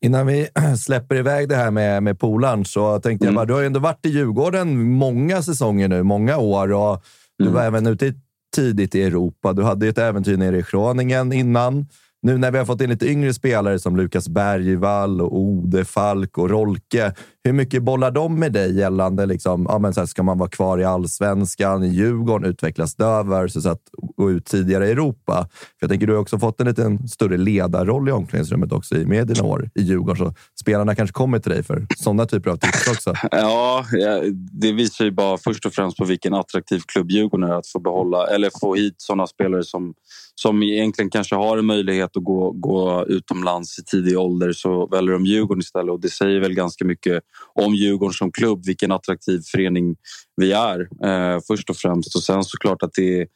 [0.00, 0.48] Innan vi
[0.78, 3.34] släpper iväg det här med, med polaren så tänkte mm.
[3.34, 7.02] jag bara, du har ju ändå varit i Djurgården många säsonger nu, många år och
[7.38, 7.54] du mm.
[7.54, 8.14] var även ute
[8.56, 9.52] tidigt i Europa.
[9.52, 11.86] Du hade ett äventyr nere i Groningen innan.
[12.22, 16.38] Nu när vi har fått in lite yngre spelare som Lukas Bergvall, och Ode Falk
[16.38, 17.12] och Rolke.
[17.46, 20.48] Hur mycket bollar de med dig gällande liksom, ja, men så här, ska man vara
[20.48, 23.80] kvar i allsvenskan, i Djurgården, utvecklas där versus att
[24.16, 25.48] gå ut tidigare i Europa?
[25.50, 29.26] För jag tänker, du har också fått en liten större ledarroll i omklädningsrummet också med
[29.26, 30.16] dina år i Djurgården.
[30.16, 33.14] Så spelarna kanske kommer till dig för sådana typer av tips också.
[33.30, 33.84] Ja,
[34.32, 37.78] det visar ju bara först och främst på vilken attraktiv klubb Djurgården är att få
[37.78, 39.94] behålla eller få hit sådana spelare som
[40.34, 45.12] som egentligen kanske har en möjlighet att gå, gå utomlands i tidig ålder så väljer
[45.12, 45.90] de Djurgården istället.
[45.90, 47.22] Och det säger väl ganska mycket
[47.54, 49.96] om Djurgården som klubb, vilken attraktiv förening
[50.36, 52.16] vi är eh, först och främst.
[52.16, 53.26] Och sen såklart att det,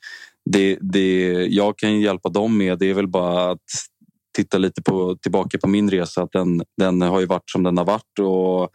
[0.50, 3.60] det, det jag kan hjälpa dem med det är väl bara att
[4.36, 6.22] titta lite på, tillbaka på min resa.
[6.22, 8.18] Att den, den har ju varit som den har varit.
[8.20, 8.70] Och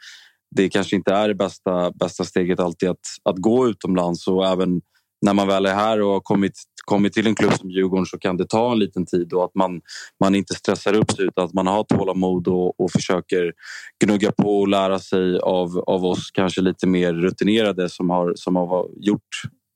[0.56, 4.82] det kanske inte är det bästa, bästa steget alltid att, att gå utomlands och även
[5.22, 6.54] när man väl är här och har kommit,
[6.86, 9.56] kommit till en klubb som Djurgården så kan det ta en liten tid och att
[9.56, 9.82] man,
[10.20, 13.54] man inte stressar upp sig utan att man har tålamod och, och försöker
[14.04, 18.56] gnugga på och lära sig av, av oss kanske lite mer rutinerade som har, som
[18.56, 19.22] har gjort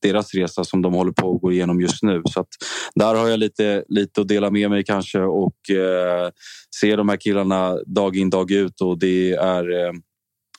[0.02, 2.22] deras resa som de håller på att gå igenom just nu.
[2.26, 2.48] Så att
[2.96, 6.30] där har jag lite, lite att dela med mig kanske och eh,
[6.76, 9.94] se de här killarna dag in dag ut och det är eh,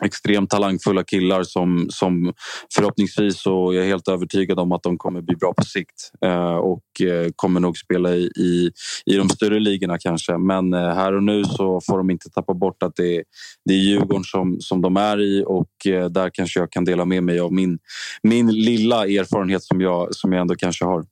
[0.05, 2.33] extremt talangfulla killar som, som
[2.75, 6.55] förhoppningsvis och jag är helt övertygad om att de kommer bli bra på sikt eh,
[6.55, 8.71] och eh, kommer nog spela i, i,
[9.07, 10.39] i de större ligorna kanske.
[10.39, 13.23] Men eh, här och nu så får de inte tappa bort att det,
[13.65, 17.05] det är Djurgården som, som de är i och eh, där kanske jag kan dela
[17.05, 17.79] med mig av min,
[18.23, 21.05] min lilla erfarenhet som jag, som jag ändå kanske har.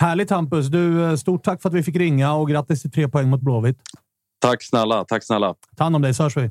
[0.00, 0.66] Härligt Hampus!
[0.66, 3.40] Du, eh, stort tack för att vi fick ringa och grattis till tre poäng mot
[3.40, 3.78] Blåvitt.
[4.40, 5.54] Tack snälla, tack snälla.
[5.76, 6.50] Ta hand om dig så hörs vi.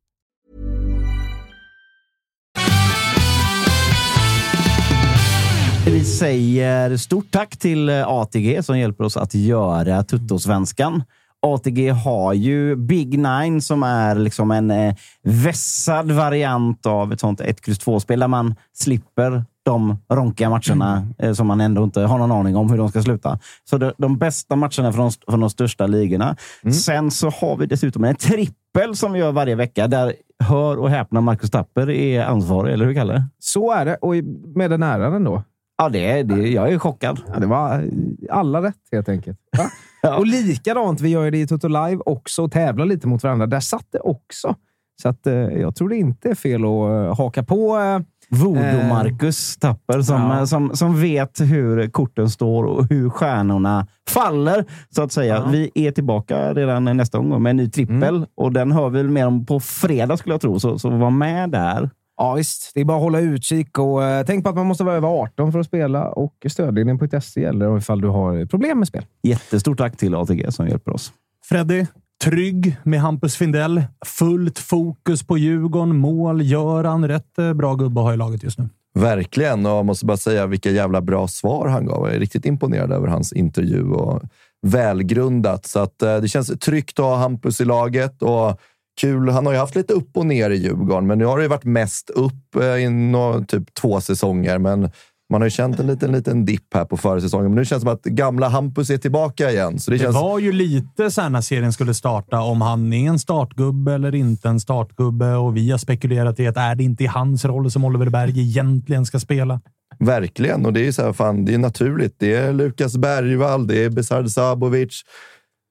[5.85, 11.03] Vi säger stort tack till ATG som hjälper oss att göra Tuttosvenskan.
[11.41, 17.41] ATG har ju Big Nine som är liksom en eh, vässad variant av ett sånt
[17.41, 21.13] 1, X, 2-spel där man slipper de ronkiga matcherna mm.
[21.17, 23.39] eh, som man ändå inte har någon aning om hur de ska sluta.
[23.69, 26.35] Så de, de bästa matcherna från, från de största ligorna.
[26.63, 26.73] Mm.
[26.73, 30.89] Sen så har vi dessutom en trippel som vi gör varje vecka där hör och
[30.89, 33.23] häpna Marcus Tapper är ansvarig, eller hur Kalle?
[33.39, 34.13] Så är det, och
[34.55, 35.43] med den äran då.
[35.81, 37.19] Ja, det det, jag är chockad.
[37.33, 37.89] Ja, det var
[38.29, 39.37] alla rätt helt enkelt.
[40.03, 40.17] Ja.
[40.17, 43.47] Och likadant, vi gör det i Toto Live också och tävlar lite mot varandra.
[43.47, 44.55] Där satt det också.
[45.01, 47.77] Så att, eh, jag tror det inte är fel att eh, haka på.
[47.77, 50.45] Eh, Voodoo-Marcus Tapper som, ja.
[50.45, 55.35] som, som vet hur korten står och hur stjärnorna faller, så att säga.
[55.35, 55.45] Ja.
[55.51, 58.25] Vi är tillbaka redan nästa gång med en ny trippel mm.
[58.35, 61.49] och den hör vi mer om på fredag skulle jag tro, så, så var med
[61.49, 61.89] där.
[62.21, 62.71] Ja, visst.
[62.73, 65.07] Det är bara att hålla utkik och eh, tänk på att man måste vara över
[65.07, 69.05] 18 för att spela och stödlinjen.se gäller ifall du har problem med spel.
[69.23, 71.13] Jättestort tack till ATG som hjälper oss.
[71.45, 71.85] Freddy,
[72.23, 73.83] trygg med Hampus Findell.
[74.05, 75.97] Fullt fokus på Djurgården.
[75.97, 77.07] Mål gör han.
[77.07, 78.69] Rätt eh, bra gubbe att ha i laget just nu.
[78.93, 82.07] Verkligen, och jag måste bara säga vilka jävla bra svar han gav.
[82.07, 84.21] Jag är riktigt imponerad över hans intervju och
[84.61, 85.65] välgrundat.
[85.65, 88.59] Så att, eh, det känns tryggt att ha Hampus i laget och
[89.01, 89.29] kul.
[89.29, 91.49] Han har ju haft lite upp och ner i Djurgården, men nu har det ju
[91.49, 94.57] varit mest upp eh, i nå- typ två säsonger.
[94.57, 94.89] Men
[95.31, 97.85] man har ju känt en liten, liten dipp här på försäsongen, men nu känns det
[97.89, 99.79] som att gamla Hampus är tillbaka igen.
[99.79, 100.15] Så det Det känns...
[100.15, 104.15] var ju lite så här när serien skulle starta, om han är en startgubbe eller
[104.15, 105.35] inte en startgubbe.
[105.35, 108.39] Och vi har spekulerat i att är det inte i hans roll som Oliver Berg
[108.41, 109.61] egentligen ska spela?
[109.99, 112.15] Verkligen, och det är så här, fan, det är naturligt.
[112.19, 115.01] Det är Lukas Bergvall, det är Besard Sabovic,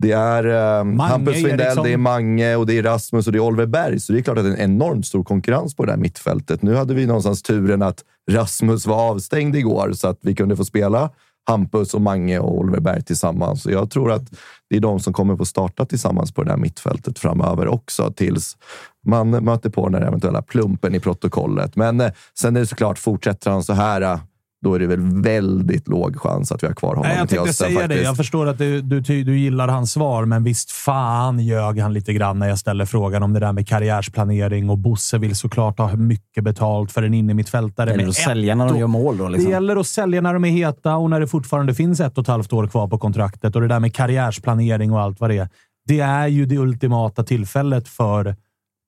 [0.00, 0.44] det är
[0.78, 1.84] eh, Mange Hampus Findell, Eriksson.
[1.84, 4.00] det är Mange, och det är Rasmus och det är Oliver Berg.
[4.00, 6.62] Så det är klart att det är en enormt stor konkurrens på det här mittfältet.
[6.62, 10.64] Nu hade vi någonstans turen att Rasmus var avstängd igår, så att vi kunde få
[10.64, 11.10] spela
[11.48, 13.62] Hampus och Mange och Oliver Berg tillsammans.
[13.62, 14.22] Så jag tror att
[14.70, 18.56] det är de som kommer få starta tillsammans på det här mittfältet framöver också, tills
[19.06, 21.76] man möter på den här eventuella plumpen i protokollet.
[21.76, 24.18] Men eh, sen är det såklart, fortsätter han så här, eh,
[24.62, 27.36] då är det väl väldigt låg chans att vi har kvar honom Nej, jag till
[27.38, 27.82] tänkte hösten säga det.
[27.84, 28.04] faktiskt.
[28.04, 31.92] Jag förstår att du, du, ty- du gillar hans svar, men visst fan ljög han
[31.92, 35.78] lite grann när jag ställer frågan om det där med karriärsplanering och Bosse vill såklart
[35.78, 37.86] ha mycket betalt för en innermittfältare.
[37.86, 39.44] Det gäller med att sälja när de gör mål då, liksom.
[39.44, 42.22] Det gäller att sälja när de är heta och när det fortfarande finns ett och
[42.22, 43.54] ett halvt år kvar på kontraktet.
[43.56, 45.48] Och det där med karriärsplanering och allt vad det är.
[45.86, 48.24] Det är ju det ultimata tillfället för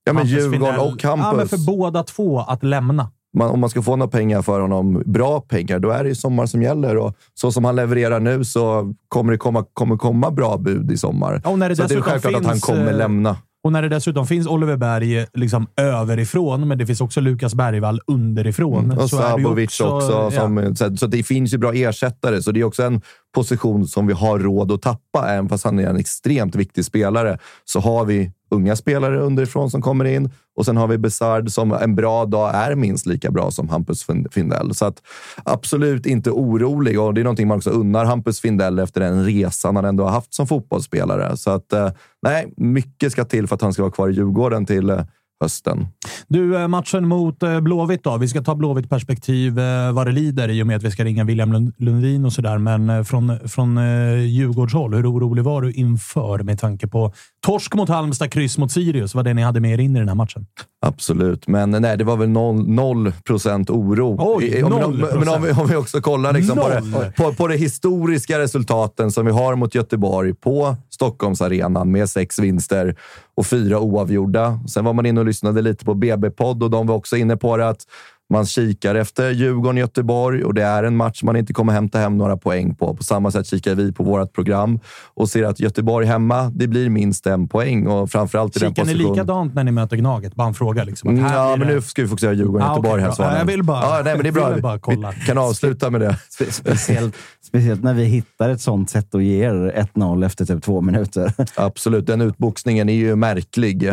[0.05, 1.25] Ja, men Hampus Djurgården Findell- och Hampus.
[1.27, 3.11] Ja, men för båda två att lämna.
[3.35, 6.15] Man, om man ska få några pengar för honom, bra pengar, då är det ju
[6.15, 6.97] sommar som gäller.
[6.97, 10.97] Och så som han levererar nu så kommer det komma, kommer komma bra bud i
[10.97, 11.41] sommar.
[11.45, 13.37] Ja, och när det så det är självklart att han finns, kommer eh, lämna.
[13.65, 18.01] Och när det dessutom finns Oliver Berg liksom överifrån, men det finns också Lukas Bergvall
[18.07, 18.85] underifrån.
[18.85, 18.99] Mm.
[18.99, 20.13] Och så Sabovic också.
[20.13, 20.31] ja.
[20.31, 23.01] som, så, så det finns ju bra ersättare, så det är också en
[23.35, 25.29] position som vi har råd att tappa.
[25.29, 29.83] Även fast han är en extremt viktig spelare så har vi unga spelare underifrån som
[29.83, 33.51] kommer in och sen har vi Besard som en bra dag är minst lika bra
[33.51, 34.75] som Hampus Findell.
[34.75, 35.03] Så att
[35.45, 39.77] absolut inte orolig och det är någonting man också unnar Hampus Findell efter den resan
[39.77, 41.37] han ändå har haft som fotbollsspelare.
[41.37, 41.91] Så att eh,
[42.23, 45.01] nej, mycket ska till för att han ska vara kvar i Djurgården till eh,
[45.43, 45.87] hösten.
[46.29, 48.17] Du, eh, matchen mot eh, Blåvitt då.
[48.17, 51.05] Vi ska ta Blåvitt perspektiv eh, vad det lider i och med att vi ska
[51.05, 52.59] ringa William Lundin och sådär.
[52.59, 53.77] Men från, från
[54.29, 57.13] Djurgårdshåll, hur orolig var du inför med tanke på
[57.47, 59.15] torsk mot Halmstad, kryss mot Sirius?
[59.15, 60.47] Vad det ni hade med er in i den här matchen?
[60.85, 64.17] Absolut, men nej, det var väl noll, noll procent oro.
[64.19, 67.33] Oj, om, noll men, men om, vi, om vi också kollar liksom på, det, på,
[67.33, 72.97] på de historiska resultaten som vi har mot Göteborg på Stockholmsarenan med sex vinster
[73.37, 74.61] och fyra oavgjorda.
[74.69, 77.57] Sen var man inne och lyssnade lite på BB-podd och de var också inne på
[77.57, 77.87] det att
[78.33, 82.37] man kikar efter Djurgården-Göteborg och det är en match man inte kommer hämta hem några
[82.37, 82.97] poäng på.
[82.97, 84.79] På samma sätt kikar vi på vårt program
[85.15, 88.85] och ser att Göteborg hemma, det blir minst en poäng och framförallt i den Kikar
[88.85, 89.15] ni positionen.
[89.15, 90.35] likadant när ni möter Gnaget?
[90.35, 90.85] Bara en fråga.
[90.85, 93.13] Liksom, att här Ja, men det- nu ska vi fokusera Djurgården Ah, här.
[93.19, 94.49] Ja, jag vill bara- ja, nej, men det är bra.
[94.51, 95.11] ville bara kolla.
[95.21, 96.17] Vi kan avsluta med det.
[96.41, 97.15] Spe- Speciellt,
[97.47, 101.33] speciellt när vi hittar ett sånt sätt och ger 1-0 efter typ två minuter.
[101.57, 102.07] Absolut.
[102.07, 103.91] Den utboxningen är ju märklig.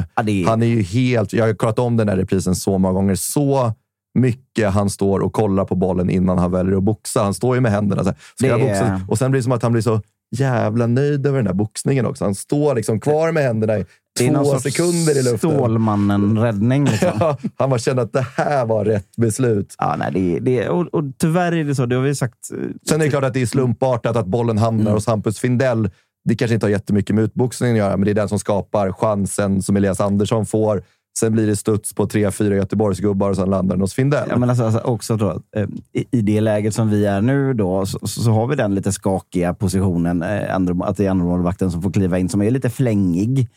[0.47, 1.33] Han är ju helt...
[1.33, 3.15] Jag har kollat om den här reprisen så många gånger.
[3.15, 3.73] Så
[4.19, 7.23] mycket han står och kollar på bollen innan han väljer att boxa.
[7.23, 8.17] Han står ju med händerna så här.
[8.35, 9.01] Ska Det jag boxa?
[9.09, 10.01] Och sen blir det som att han blir så
[10.35, 12.23] jävla nöjd över den här boxningen också.
[12.23, 13.85] Han står liksom kvar med händerna i
[14.19, 15.37] två sekunder i luften.
[15.51, 16.85] Stålmannen-räddning.
[16.91, 17.11] Liksom.
[17.19, 19.75] Ja, han bara kände att det här var rätt beslut.
[19.77, 21.85] Ja, nej, det, det, och, och tyvärr är det så.
[21.85, 22.51] Det har vi sagt.
[22.51, 22.57] eh,
[22.89, 24.93] Sen är det klart att det är slumpartat att bollen hamnar Mm.
[24.93, 25.89] hos Hampus Findell.
[26.29, 28.91] Det kanske inte har jättemycket med utboxningen att göra, men det är den som skapar
[28.91, 30.83] chansen som Elias Andersson får.
[31.19, 34.27] Sen blir det studs på tre, fyra Göteborgsgubbar och sen landar den hos Findell.
[34.29, 37.53] Ja, men alltså, alltså också då, eh, i, I det läget som vi är nu
[37.53, 41.71] då, så, så har vi den lite skakiga positionen, eh, andra, att det är andremålvakten
[41.71, 43.47] som får kliva in, som är lite flängig.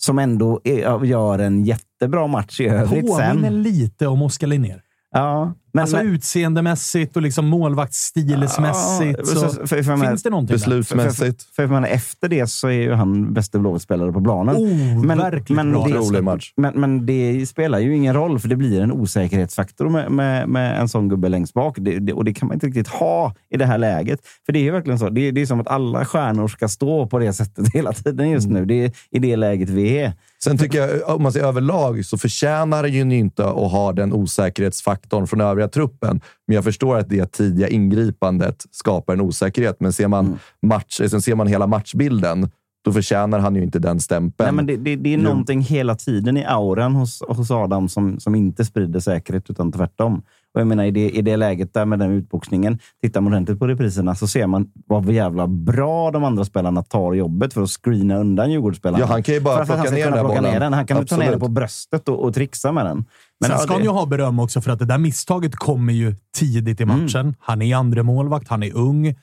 [0.00, 3.62] Som ändå är, gör en jättebra match i övrigt Påminner sen.
[3.62, 4.80] lite om Oskar Linnér.
[5.10, 9.18] Ja, men, alltså men, utseendemässigt och liksom målvaktsstilsmässigt.
[9.18, 10.58] Ja, så för- för- för- för- finns det någonting där?
[10.58, 11.42] Beslutsmässigt.
[11.42, 14.56] För, för, för, men efter det så är ju han bästa Blåvitt-spelare på planen.
[14.56, 16.10] Oh, verkligen bra.
[16.12, 16.52] det, match.
[16.56, 20.80] Men, men det spelar ju ingen roll, för det blir en osäkerhetsfaktor med, med, med
[20.80, 21.76] en sån gubbe längst bak.
[21.78, 24.20] Det, det, och det kan man inte riktigt ha i det här läget.
[24.46, 25.08] För det är ju verkligen så.
[25.08, 28.48] Det, det är som att alla stjärnor ska stå på det sättet hela tiden just
[28.48, 28.64] nu.
[28.64, 30.12] Det är i det läget vi är.
[30.44, 34.12] Sen tycker jag, om man ser överlag, så förtjänar det ju inte att ha den
[34.12, 36.20] osäkerhetsfaktorn från övriga truppen.
[36.46, 39.76] Men jag förstår att det tidiga ingripandet skapar en osäkerhet.
[39.80, 40.38] Men ser man, Mm.
[40.62, 42.50] match, sen ser man hela matchbilden,
[42.84, 44.46] då förtjänar han ju inte den stämpeln.
[44.46, 48.20] Nej, men det, det, det är någonting hela tiden i auran hos, hos Adam som,
[48.20, 50.22] som inte sprider säkerhet, utan tvärtom.
[50.58, 53.58] Och jag menar, i, det, I det läget där med den utboxningen, tittar man ordentligt
[53.58, 57.70] på repriserna så ser man vad jävla bra de andra spelarna tar jobbet för att
[57.70, 59.00] screena undan Djurgårdsspelarna.
[59.04, 60.72] Ja, han kan ju bara han plocka ner den där plocka ner den.
[60.72, 61.40] Han kan ju ta ner Absolut.
[61.40, 62.96] den på bröstet och, och trixa med den.
[62.96, 63.04] Men
[63.48, 65.92] Sen ja, ska det- han ju ha beröm också för att det där misstaget kommer
[65.92, 67.34] ju tidigt i matchen.
[67.40, 69.14] Han är andra målvakt, han är ung.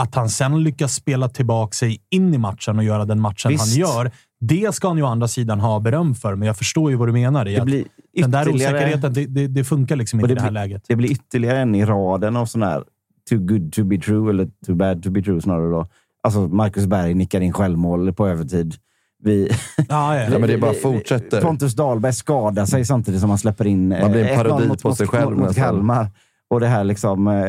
[0.00, 3.66] Att han sen lyckas spela tillbaka sig in i matchen och göra den matchen Visst.
[3.66, 4.10] han gör,
[4.40, 6.34] det ska han ju å andra sidan ha beröm för.
[6.34, 7.48] Men jag förstår ju vad du menar.
[7.48, 7.84] I Det att blir
[8.22, 10.84] den där osäkerheten, det, det, det funkar liksom inte i det det här blir- läget.
[10.88, 12.84] Det blir ytterligare en i raden av sådana här
[13.30, 15.70] too good to be true, eller too bad to be true snarare.
[15.70, 15.86] Då.
[16.22, 18.74] Alltså Marcus Berg nickar in självmål på övertid.
[19.22, 19.50] Vi,
[19.88, 20.22] Ja, ja.
[20.30, 21.40] Ja, men det bara fortsätter.
[21.42, 24.68] Pontus Dahlberg skadar sig samtidigt som han släpper in Man blir en eh, 1-0 parodi
[24.68, 25.56] mot, på sig själv mot, mot.
[25.56, 26.10] Kalmar.
[26.50, 27.44] Och det här liksom, eh,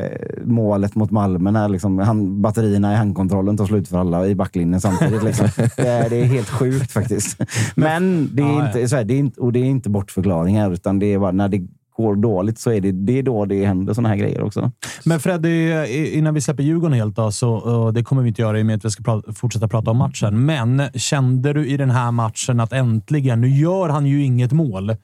[0.45, 4.81] målet mot Malmö, när liksom, han, batterierna i handkontrollen tar slut för alla i backlinjen
[4.81, 5.23] samtidigt.
[5.23, 5.47] Liksom.
[5.77, 7.37] det, är, det är helt sjukt faktiskt.
[7.75, 10.71] Men det är, Ja, inte, så här, det är inte, och det är inte bortförklaringar,
[10.73, 11.61] utan det är bara när det
[11.97, 14.71] går dåligt så är det, det är då det händer såna här grejer också.
[15.05, 18.59] Men Freddy, i- innan vi släpper Djurgården helt, då, så, det kommer vi inte göra
[18.59, 20.45] i och med att vi ska pra- fortsätta prata om matchen.
[20.45, 24.95] Men kände du i den här matchen att äntligen, nu gör han ju inget mål,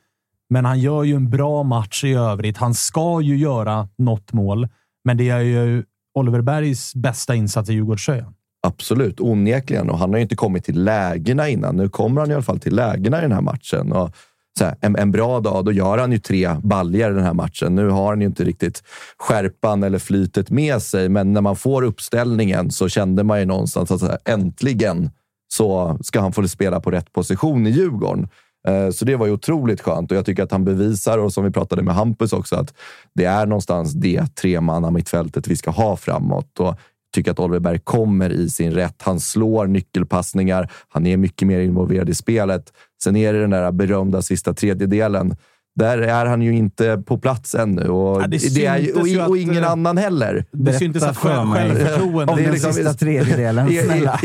[0.54, 2.58] men han gör ju en bra match i övrigt.
[2.58, 4.68] Han ska ju göra något mål,
[5.06, 5.84] men det är ju
[6.20, 8.34] Oliver Bergs bästa insats i Djurgårdströjan.
[8.68, 9.90] Absolut, onekligen.
[9.90, 11.76] Och han har ju inte kommit till lägena innan.
[11.76, 13.92] Nu kommer han i alla fall till lägena i den här matchen.
[13.92, 14.16] Och
[14.60, 17.34] så här, en, en bra dag, då gör han ju tre baljer i den här
[17.34, 17.76] matchen.
[17.76, 18.84] Nu har han ju inte riktigt
[19.18, 23.92] skärpan eller flytet med sig, men när man får uppställningen så kände man ju någonstans
[23.92, 25.10] att så här, äntligen
[25.54, 28.28] så ska han få spela på rätt position i Djurgården.
[28.68, 31.44] Eh, Så det var ju otroligt skönt och jag tycker att han bevisar, och som
[31.44, 32.74] vi pratade med Hampus också, att
[33.16, 36.60] det är någonstans det tremanna mittfältet vi ska ha framåt.
[36.60, 36.76] Och
[37.16, 38.96] tycker att Oliver Berg kommer i sin rätt.
[39.02, 40.72] Han slår nyckelpassningar.
[40.90, 42.74] Han är mycket mer involverad i spelet.
[43.04, 45.36] Sen är det den där berömda sista tredjedelen.
[45.76, 49.36] Där är han ju inte på plats ännu och, Ja, det det är, och, och
[49.36, 50.46] att, ingen eh, annan heller.
[50.52, 52.30] Det syntes att självförtroendet...
[52.38, 54.20] Om den liksom- sista tredjedelen, snälla.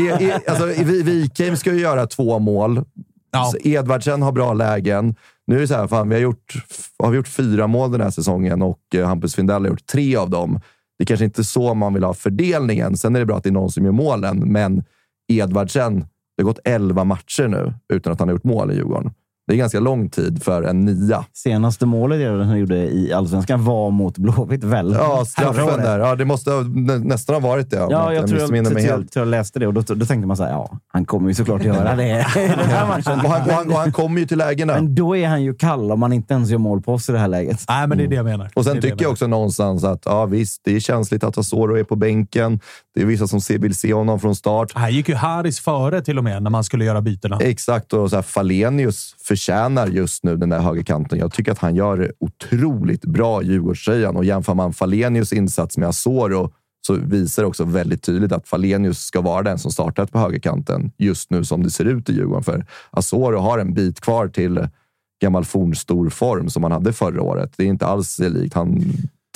[0.47, 2.85] alltså, Vi- Wikheim ska ju göra två mål.
[3.31, 3.45] Ja.
[3.45, 5.15] Så Edvardsen har bra lägen.
[5.47, 6.53] Nu är det så här, fan, vi har, gjort,
[6.99, 10.15] har vi gjort fyra mål den här säsongen och eh, Hampus Findell har gjort tre
[10.15, 10.59] av dem.
[10.97, 12.97] Det är kanske inte så man vill ha fördelningen.
[12.97, 14.83] Sen är det bra att det är någon som gör målen, men
[15.31, 19.11] Edvardsen, det har gått elva matcher nu utan att han har gjort mål i Djurgården.
[19.49, 21.25] Det är ganska lång tid för en nia.
[21.33, 24.95] Senaste målet han gjorde i Allsvenskan var mot Blåvitt, väl?
[24.99, 25.99] Ja, straffen där.
[25.99, 26.51] Ja, det måste
[27.03, 27.77] nästan ha varit det.
[27.77, 29.11] Ja, inte jag tror jag, mig jag, helt.
[29.11, 31.35] tror jag läste det och då, då tänkte man så här, ja, han kommer ju
[31.35, 32.03] såklart göra det
[32.35, 33.19] i den här matchen.
[33.19, 34.73] Och han, och, han, och han kommer ju till lägena.
[34.73, 37.11] Men då är han ju kall om man inte ens gör mål på oss i
[37.11, 37.65] det här läget.
[37.69, 38.49] Nej, men det är det jag menar.
[38.55, 41.83] Och sen tycker jag också någonstans att ja, visst, det är känsligt att Asoro är
[41.83, 42.59] på bänken.
[42.99, 44.71] Det är vissa som vill se honom från start.
[44.75, 47.37] Här gick ju Haris före till och med när man skulle göra bytena.
[47.39, 51.19] Exakt, och så här, Falenius förtjänar just nu den där högerkanten.
[51.19, 55.77] Jag tycker att han gör det otroligt bra i Djurgårdströjan och jämför man Falenius insats
[55.77, 56.51] med Asoro
[56.87, 60.91] så visar det också väldigt tydligt att Falenius ska vara den som startat på högerkanten
[60.97, 62.43] just nu som det ser ut i Djurgården.
[62.43, 64.67] För Asoro har en bit kvar till
[65.21, 67.53] gammal fornstor form som han hade förra året.
[67.57, 68.53] Det är inte alls likt.
[68.53, 68.83] Han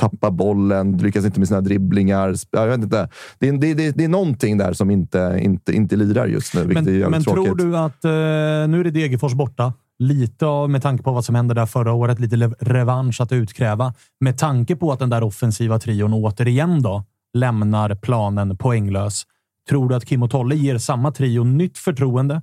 [0.10, 2.36] tappar bollen, lyckas inte med sina dribblingar.
[2.52, 3.10] Jag vet inte.
[3.40, 6.62] Det, är, det, det, det är någonting där som inte, inte, inte lirar just nu,
[6.66, 7.46] vilket är Men, jävligt men tråkigt.
[7.46, 8.06] tror du att...
[8.06, 8.12] Eh,
[8.72, 9.74] nu är det Degerfors borta.
[10.00, 13.94] Lite av, med tanke på vad som hände där förra året, lite revansch att utkräva.
[14.20, 19.24] Med tanke på att den där offensiva trion återigen då lämnar planen poänglös.
[19.70, 22.42] Tror du att Kim och Tolle ger samma trio nytt förtroende?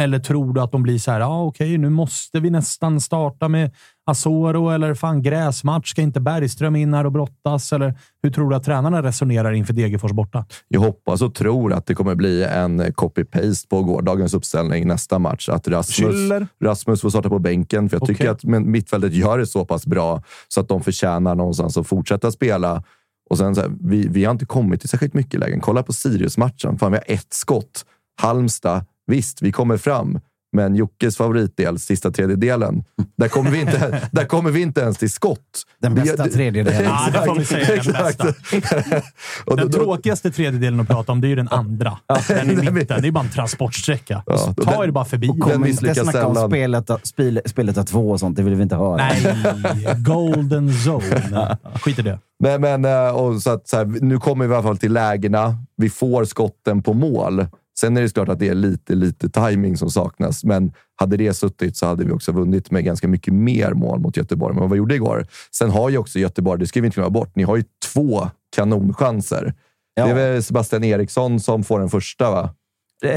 [0.00, 3.48] Eller tror du att de blir så här, ah, okej, nu måste vi nästan starta
[3.48, 3.70] med
[4.04, 5.90] Asoro eller fan gräsmatch.
[5.90, 7.72] Ska inte Bergström in här och brottas?
[7.72, 10.44] Eller hur tror du att tränarna resonerar inför Degerfors borta?
[10.68, 15.48] Jag hoppas och tror att det kommer bli en copy-paste på gårdagens uppställning nästa match.
[15.48, 16.48] Att Rasmus.
[16.64, 18.58] Rasmus får starta på bänken, för jag tycker Okej.
[18.58, 22.82] att mittfältet gör det så pass bra så att de förtjänar någonstans att fortsätta spela.
[23.30, 25.60] Och sen så här, vi, vi har inte kommit till särskilt mycket lägen.
[25.60, 26.78] Kolla på Sirius-matchen.
[26.78, 27.84] Fan, vi har ett skott.
[28.20, 30.18] Halmstad, visst, vi kommer fram.
[30.52, 32.84] Men Jockes favoritdel, sista tredjedelen,
[33.16, 35.38] där kommer vi inte, där kommer vi inte ens till skott.
[35.82, 36.84] Den bästa tredjedelen.
[36.84, 37.66] Ja, det får vi säga.
[37.68, 38.18] Den Exakt.
[38.52, 39.02] Den
[39.44, 41.98] Och då- då- tråkigaste tredjedelen att prata om, det är ju den andra.
[42.28, 43.02] Den i mitten.
[43.02, 44.22] Det är bara en transportsträcka.
[44.26, 45.28] Ja, Så Ta den- er bara förbi.
[45.28, 45.48] och den.
[45.50, 48.36] kom- inte snacka om spelet, spel, spelet av två och sånt.
[48.36, 48.96] Det vill vi inte höra.
[48.96, 51.56] Nej, golden zone.
[51.74, 52.18] Skit i det.
[52.38, 54.92] Men, men eh, och så att, så här, nu kommer vi i alla fall till
[54.92, 55.56] lägena.
[55.76, 57.46] Vi får skotten på mål.
[57.80, 61.34] Sen är det klart att det är lite, lite timing som saknas, men hade det
[61.34, 64.70] suttit så hade vi också vunnit med ganska mycket mer mål mot Göteborg än vad
[64.70, 65.26] vi gjorde igår.
[65.54, 68.28] Sen har ju också Göteborg, det ska vi inte glömma bort, ni har ju två
[68.56, 69.54] kanonchanser.
[69.94, 70.04] Ja.
[70.04, 72.50] Det är väl Sebastian Eriksson som får den första, va?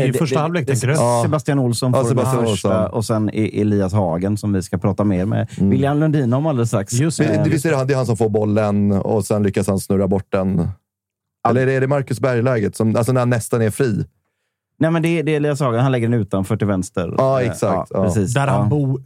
[0.07, 0.95] I första halvlek, tänker du?
[1.25, 2.97] Sebastian Olsson Ja, får Sebastian den första Olsson.
[2.97, 6.93] och sen Elias Hagen som vi ska prata mer med William Lundin om alldeles strax.
[6.93, 9.43] Just Men, Eh, visst är det han, det är han som får bollen och sen
[9.43, 10.67] lyckas han snurra bort den?
[11.47, 12.75] Eller är det- är det Marcus Berg-läget?
[12.75, 14.05] Som, alltså när han nästan är fri?
[14.79, 15.79] Nej, men det, är- det är Elias Hagen.
[15.79, 17.13] Han lägger den utanför till vänster.
[17.17, 17.91] Ja, exakt.
[17.93, 18.03] Ja.
[18.03, 18.33] Precis.
[18.33, 18.53] Där ja.
[18.53, 18.99] han bo,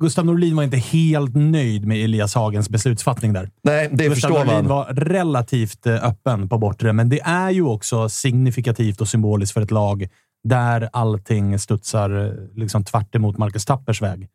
[0.00, 3.50] Gustav Norlin var inte helt nöjd med Elias Hagens beslutsfattning där.
[3.62, 4.66] Nej, det Gustav förstår Norlin man.
[4.66, 9.60] var relativt eh, öppen på bortre, men det är ju också signifikativt och symboliskt för
[9.60, 10.08] ett lag
[10.44, 14.28] där allting studsar eh, liksom tvärt emot Marcus Tappers väg.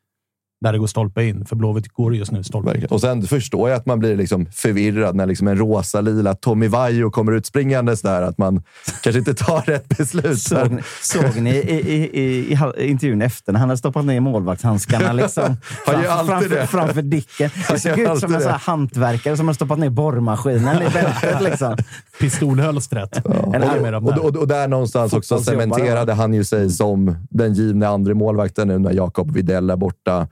[0.62, 1.45] Där det går stolpe in.
[1.45, 2.86] För Blåvitt går just nu stolpe in.
[2.86, 7.09] Och sen förstår jag att man blir liksom förvirrad när liksom en rosa-lila Tommy Vaiho
[7.12, 8.22] kommer ut springandes där.
[8.22, 8.64] Att man
[9.03, 10.39] kanske inte tar rätt beslut.
[10.41, 14.20] Såg, ni- såg ni i, i, i, i intervjun efter när han hade stoppat ner
[14.20, 16.68] målvaktshandskarna liksom, Han gör framför, alltid framför, det.
[16.68, 17.49] framför dicken?
[17.70, 21.41] Det såg gör ut som en sån hantverkare som har stoppat ner borrmaskinen i bältet.
[21.41, 21.78] Liksom.
[22.20, 23.26] Pistolhölstret.
[23.53, 27.88] En Och, och, och, och där någonstans också cementerade han ju sig som den givne
[27.88, 30.28] andre målvakten nu när Jakob Widell är borta.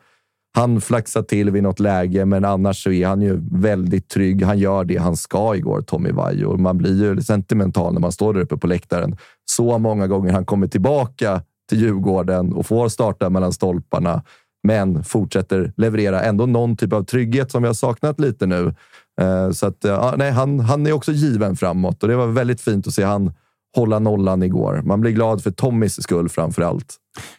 [0.59, 4.43] Han flaxar till vid något läge, men annars så är han ju väldigt trygg.
[4.43, 6.57] Han gör det han ska igår, Tommy Vaiho.
[6.57, 9.17] Man blir ju sentimental när man står där uppe på läktaren.
[9.51, 14.23] Så många gånger han kommer tillbaka till Djurgården och får starta mellan stolparna,
[14.63, 18.73] men fortsätter leverera ändå någon typ av trygghet som vi har saknat lite nu.
[19.21, 22.61] Eh, så att, ja, nej, han, han är också given framåt och det var väldigt
[22.61, 23.33] fint att se han
[23.75, 24.81] hålla nollan igår.
[24.85, 26.95] Man blir glad för Tommys skull framför allt.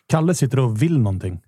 [0.09, 1.41] Kalle sitter och vill någonting.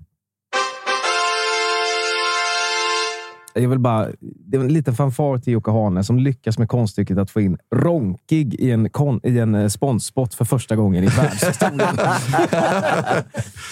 [3.54, 7.18] Jag vill bara, det är en liten fanfar till Jocke Hane som lyckas med konststycket
[7.18, 11.06] att få in Ronkig i en, kon, i en eh, sponsspot för första gången i
[11.06, 11.80] världshistorien.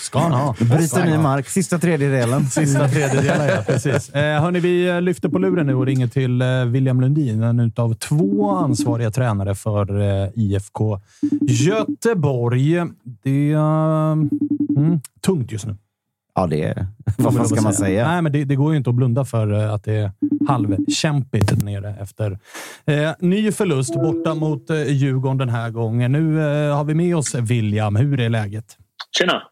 [0.00, 0.54] Ska han ha.
[0.60, 1.48] Bryter ny mark.
[1.48, 2.46] Sista tredjedelen.
[2.50, 3.62] Sista tredjedelen, ja.
[3.66, 4.10] Precis.
[4.10, 7.60] Eh, hörni, vi eh, lyfter på luren nu och ringer till eh, William Lundin, en
[7.60, 11.00] utav två ansvariga tränare för eh, IFK
[11.40, 12.82] Göteborg.
[13.22, 14.12] Det är eh,
[14.76, 15.76] mm, tungt just nu.
[16.34, 16.86] Ja, det är...
[17.16, 18.08] får Vad fan ska man säga?
[18.08, 20.10] Nej, men det, det går ju inte att blunda för eh, att det är
[20.48, 22.38] halvkämpigt nere efter
[22.86, 26.12] eh, ny förlust borta mot eh, Djurgården den här gången.
[26.12, 27.96] Nu eh, har vi med oss William.
[27.96, 28.76] Hur är läget?
[29.18, 29.42] Tjena!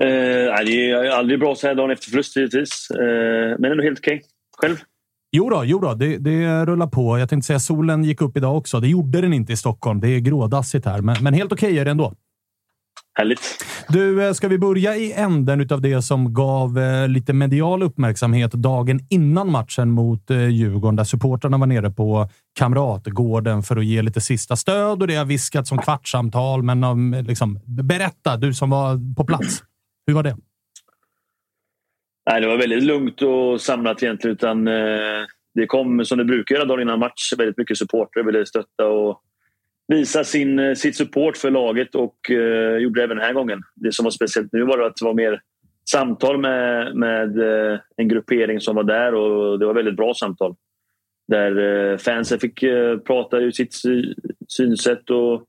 [0.00, 2.90] Eh, det är aldrig bra så här dagen efter förlust givetvis.
[2.90, 4.22] Eh, men ändå helt okej.
[4.58, 4.76] Själv?
[5.32, 7.18] Jo då, jo då det, det rullar på.
[7.18, 8.80] Jag tänkte säga solen gick upp idag också.
[8.80, 10.00] Det gjorde den inte i Stockholm.
[10.00, 12.14] Det är grådassigt här, men, men helt okej är det ändå.
[13.14, 13.64] Härligt.
[13.88, 18.52] Du, eh, ska vi börja i änden utav det som gav eh, lite medial uppmärksamhet
[18.52, 24.02] dagen innan matchen mot eh, Djurgården, där supportrarna var nere på Kamratgården för att ge
[24.02, 26.62] lite sista stöd och det har viskat som kvartssamtal.
[26.62, 29.62] Men liksom, berätta, du som var på plats.
[30.06, 30.36] Hur var det?
[32.30, 34.36] Nej, det var väldigt lugnt och samlat egentligen.
[34.36, 34.64] Utan,
[35.54, 37.32] det kom som det brukar göra dagen innan match.
[37.38, 39.20] Väldigt mycket supportrar ville stötta och
[39.88, 43.62] visa sin, eh, sitt support för laget och eh, gjorde det även den här gången.
[43.74, 45.40] Det som var speciellt nu var att det var mer
[45.90, 50.54] samtal med, med eh, en gruppering som var där och det var väldigt bra samtal.
[51.28, 51.58] Där
[51.92, 53.74] eh, fansen fick eh, prata ur sitt
[54.48, 55.44] synsätt och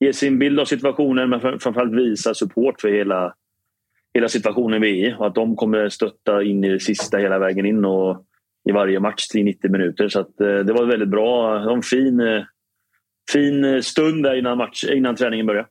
[0.00, 3.34] ge sin bild av situationen men framförallt visa support för hela,
[4.14, 7.38] hela situationen vi är i och att de kommer stötta in i det sista hela
[7.38, 8.24] vägen in och
[8.68, 10.08] i varje match i 90 minuter.
[10.08, 11.58] Så att, eh, det var väldigt bra.
[11.58, 12.20] Det var en fin,
[13.32, 15.68] fin eh, stund där innan, match, innan träningen började.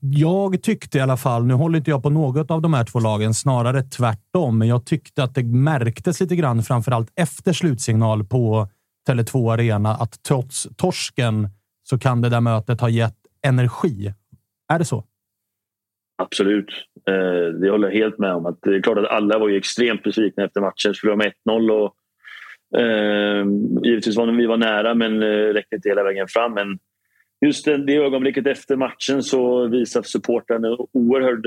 [0.00, 3.00] Jag tyckte i alla fall, nu håller inte jag på något av de här två
[3.00, 8.68] lagen, snarare tvärtom, men jag tyckte att det märktes lite grann, framförallt efter slutsignal på
[9.08, 11.48] Tele2 Arena, att trots torsken
[11.82, 14.12] så kan det där mötet ha gett energi.
[14.72, 15.04] Är det så?
[16.22, 16.70] Absolut.
[17.08, 18.46] Eh, det håller jag helt med om.
[18.46, 20.94] Att det är klart att alla var ju extremt besvikna efter matchen.
[20.94, 21.94] Förlorade med 1-0 och
[22.80, 23.46] eh,
[23.82, 26.54] givetvis var vi var nära men eh, räckte inte hela vägen fram.
[26.54, 26.78] Men
[27.46, 31.46] just det, det ögonblicket efter matchen så visade supportrarna oerhörd...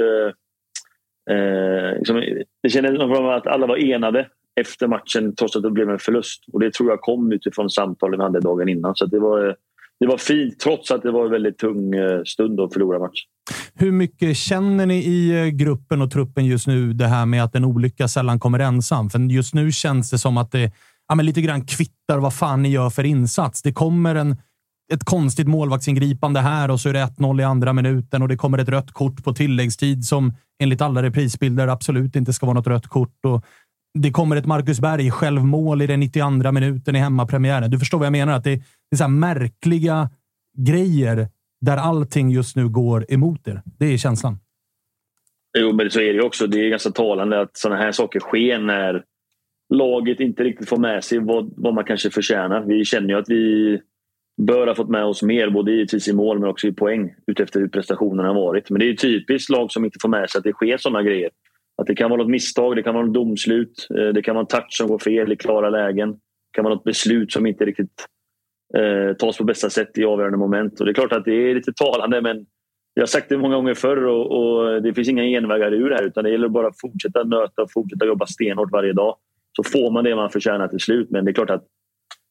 [1.30, 2.24] Eh, liksom,
[2.64, 4.28] det kändes som att alla var enade
[4.62, 6.44] efter matchen trots att det blev en förlust.
[6.54, 8.96] Och det tror jag kom utifrån samtalen vi hade dagen innan.
[8.96, 9.56] Så att det var
[10.00, 13.24] det var fint trots att det var en väldigt tung eh, stund att förlora match.
[13.74, 17.56] Hur mycket känner ni i eh, gruppen och truppen just nu det här med att
[17.56, 19.10] en olycka sällan kommer ensam?
[19.10, 20.72] För just nu känns det som att det
[21.08, 23.62] ja, men lite grann kvittar vad fan ni gör för insats.
[23.62, 24.36] Det kommer en,
[24.94, 28.58] ett konstigt målvaktsingripande här och så är det 1-0 i andra minuten och det kommer
[28.58, 30.34] ett rött kort på tilläggstid som
[30.64, 33.26] enligt alla reprisbilder absolut inte ska vara något rött kort.
[33.26, 33.46] Och
[34.00, 37.72] det kommer ett Marcus Berg självmål i den 92 minuten i hemmapremiären.
[37.72, 38.34] Du förstår vad jag menar?
[38.34, 40.10] Att det, det är så här märkliga
[40.58, 41.28] grejer
[41.62, 43.62] där allting just nu går emot er.
[43.80, 44.38] Det är känslan.
[45.58, 46.48] Jo, men så är det ju också.
[46.48, 49.04] Det är ganska talande att sådana här saker sker när
[49.74, 52.62] laget inte riktigt får med sig vad, vad man kanske förtjänar.
[52.62, 53.80] Vi känner ju att vi
[54.38, 57.60] bör ha fått med oss mer, både givetvis i mål men också i poäng utefter
[57.60, 58.70] hur prestationerna har varit.
[58.70, 61.30] Men det är typiskt lag som inte får med sig att det sker sådana grejer.
[61.78, 64.42] Att det kan vara något misstag, det kan vara något domslut, eh, det kan vara
[64.42, 66.12] en touch som går fel i klara lägen.
[66.12, 68.06] Det kan vara något beslut som inte riktigt
[68.78, 70.80] eh, tas på bästa sätt i avgörande moment.
[70.80, 72.46] Och det är klart att det är lite talande men
[72.94, 75.96] jag har sagt det många gånger förr och, och det finns inga genvägar ur det
[75.96, 79.18] här utan det gäller bara att fortsätta nöta och fortsätta jobba stenhårt varje dag.
[79.58, 81.10] Så får man det man förtjänar till slut.
[81.10, 81.66] Men det är klart att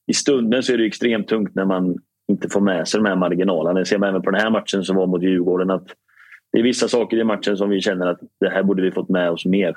[0.07, 1.97] i stunden så är det extremt tungt när man
[2.29, 3.79] inte får med sig de här marginalerna.
[3.79, 5.71] Det ser man även på den här matchen som var mot Djurgården.
[5.71, 5.87] Att
[6.53, 9.09] det är vissa saker i matchen som vi känner att det här borde vi fått
[9.09, 9.77] med oss mer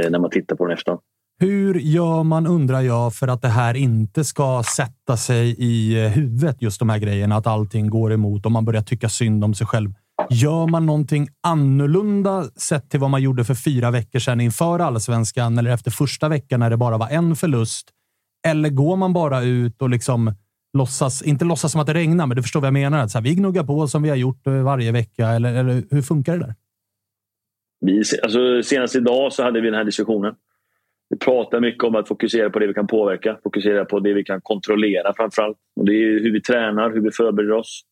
[0.00, 1.00] eh, när man tittar på den efterhand.
[1.40, 6.10] Hur gör man, undrar jag, för att det här inte ska sätta sig i eh,
[6.10, 9.54] huvudet, just de här grejerna, att allting går emot och man börjar tycka synd om
[9.54, 9.90] sig själv.
[10.30, 15.58] Gör man någonting annorlunda sett till vad man gjorde för fyra veckor sedan inför allsvenskan
[15.58, 17.90] eller efter första veckan när det bara var en förlust?
[18.50, 20.32] Eller går man bara ut och liksom
[20.78, 22.98] låtsas, inte låtsas som att det regnar, men du förstår vad jag menar.
[22.98, 25.26] Att så här, vi gnuggar på som vi har gjort eh, varje vecka.
[25.26, 26.54] Eller, eller hur funkar det där?
[27.80, 30.34] Vi, alltså, senast idag så hade vi den här diskussionen.
[31.10, 34.24] Vi pratar mycket om att fokusera på det vi kan påverka, fokusera på det vi
[34.24, 35.56] kan kontrollera framförallt.
[35.76, 37.82] Och det är hur vi tränar, hur vi förbereder oss,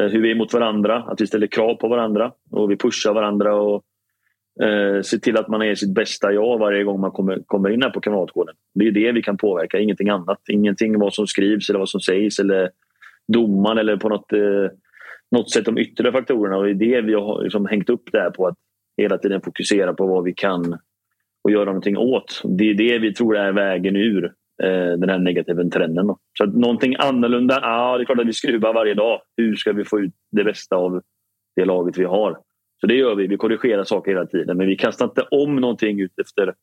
[0.00, 3.14] eh, hur vi är mot varandra, att vi ställer krav på varandra och vi pushar
[3.14, 3.82] varandra och
[4.60, 7.82] eh, se till att man är sitt bästa jag varje gång man kommer, kommer in
[7.82, 8.54] här på Kamratgården.
[8.74, 10.38] Det är det vi kan påverka, ingenting annat.
[10.48, 12.70] Ingenting vad som skrivs eller vad som sägs eller
[13.32, 14.70] domaren eller på något, eh,
[15.30, 16.56] något sätt de yttre faktorerna.
[16.56, 18.58] Och det är det vi har liksom hängt upp det här på, att
[18.96, 20.78] hela tiden fokusera på vad vi kan
[21.44, 22.42] och göra någonting åt.
[22.44, 24.24] Det är det vi tror är vägen ur
[24.62, 26.06] eh, den här negativa trenden.
[26.06, 26.18] Då.
[26.38, 29.20] Så att någonting annorlunda, ja det är klart att vi skruvar varje dag.
[29.36, 31.02] Hur ska vi få ut det bästa av
[31.56, 32.38] det laget vi har?
[32.82, 33.26] Så det gör vi.
[33.26, 34.56] Vi korrigerar saker hela tiden.
[34.56, 36.54] Men vi kastar inte om någonting ut efter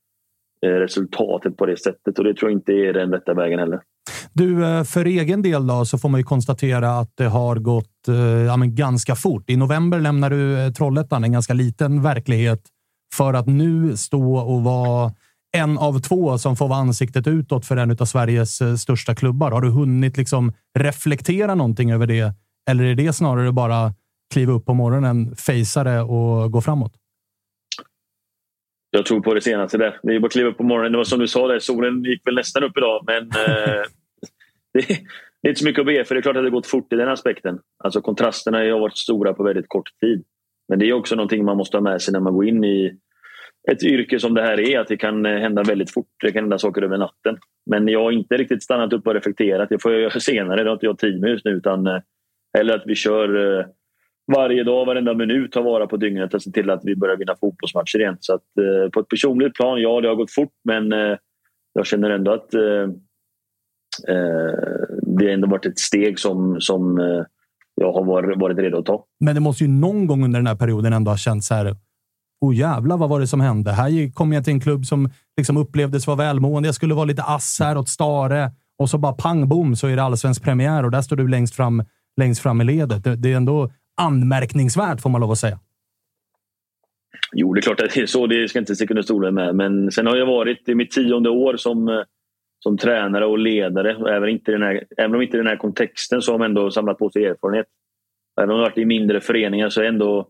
[0.66, 2.20] eh, resultatet på det sättet.
[2.20, 3.80] Och det tror jag inte är den rätta vägen heller.
[4.34, 8.08] Du, eh, för egen del då, så får man ju konstatera att det har gått
[8.08, 9.50] eh, ja, ganska fort.
[9.50, 12.62] I november lämnar du Trollhättan, en ganska liten verklighet,
[13.16, 15.12] för att nu stå och vara
[15.58, 19.52] en av två som får vara ansiktet utåt för en av Sveriges största klubbar.
[19.52, 22.34] Har du hunnit liksom reflektera någonting över det?
[22.70, 23.94] Eller är det snarare bara
[24.34, 26.94] kliva upp på morgonen, fejsa det och gå framåt?
[28.92, 30.00] Jag tror på det senaste där.
[30.04, 30.92] Det är bara att kliva upp på morgonen.
[30.92, 33.04] Det var som du sa, där, solen gick väl nästan upp idag.
[33.08, 33.84] Men eh,
[34.74, 34.88] det,
[35.42, 36.16] det, är inte så mycket att be för.
[36.16, 37.60] Det är klart att det gått fort i den aspekten.
[37.84, 40.24] Alltså kontrasterna har varit stora på väldigt kort tid.
[40.70, 42.98] Men det är också någonting man måste ha med sig när man går in i
[43.72, 44.80] ett yrke som det här är.
[44.80, 46.08] Att det kan hända väldigt fort.
[46.24, 47.38] Det kan hända saker över natten.
[47.70, 49.70] Men jag har inte riktigt stannat upp och reflekterat.
[49.70, 50.64] Det får jag göra senare.
[50.64, 51.52] Det har inte jag tid med just nu.
[51.52, 52.02] Utan, eh,
[52.58, 53.66] eller att vi kör eh,
[54.36, 57.36] varje dag, varenda minut ta vara på dygnet och se till att vi börjar vinna
[57.40, 58.18] fotbollsmatcher igen.
[58.20, 61.18] Så att, eh, på ett personligt plan, ja det har gått fort men eh,
[61.74, 62.84] jag känner ändå att eh,
[64.08, 67.24] eh det har ändå varit ett steg som, som eh,
[67.76, 69.06] jag har varit, varit redo att ta.
[69.20, 71.76] Men det måste ju någon gång under den här perioden ändå ha känts så här.
[72.42, 73.72] Oh jävlar, vad var det som hände?
[73.72, 76.68] Här kom jag till en klubb som liksom upplevdes vara välmående.
[76.68, 79.96] Jag skulle vara lite ass här åt Stare och så bara pang bom så är
[79.96, 81.84] det allsvensk premiär och där står du längst fram,
[82.18, 83.04] längst fram i ledet.
[83.04, 83.70] Det, det är ändå
[84.00, 85.60] anmärkningsvärt får man lov att säga.
[87.32, 88.28] Jo, det är klart att det är så.
[88.28, 89.56] Det ska inte sticka under stolen med.
[89.56, 92.02] Men sen har jag varit i mitt tionde år som, eh,
[92.60, 94.16] som tränare och ledare.
[94.16, 96.72] Även, inte den här, även om inte i den här kontexten så har man ändå
[96.72, 97.68] samlat på sig erfarenhet.
[98.41, 100.30] Även om jag varit i mindre föreningar så är ändå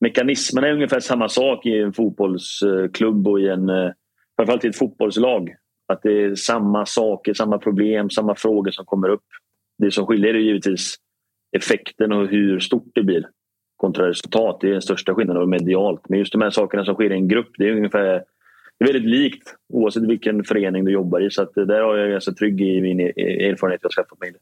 [0.00, 3.90] mekanismerna är ungefär samma sak i en fotbollsklubb och i en, eh,
[4.36, 5.54] framförallt i ett fotbollslag.
[5.92, 9.24] Att det är samma saker, samma problem, samma frågor som kommer upp.
[9.78, 10.96] Det som skiljer är givetvis
[11.56, 13.28] effekten och hur stort det blir
[13.76, 14.58] kontra resultat.
[14.60, 16.08] Det är den största skillnaden medialt.
[16.08, 18.24] Men just de här sakerna som sker i en grupp, det är ungefär
[18.78, 21.30] det är väldigt likt oavsett vilken förening du jobbar i.
[21.30, 24.20] Så att eh, där har jag ganska trygg i min e-, e-, erfarenhet jag skaffat
[24.20, 24.32] mig.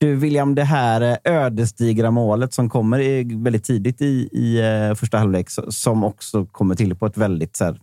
[0.00, 2.98] Du William, det här eh, ödesdigra målet som kommer
[3.42, 7.64] väldigt tidigt i, i eh, första halvlek, som också kommer till på ett väldigt så
[7.64, 7.80] här,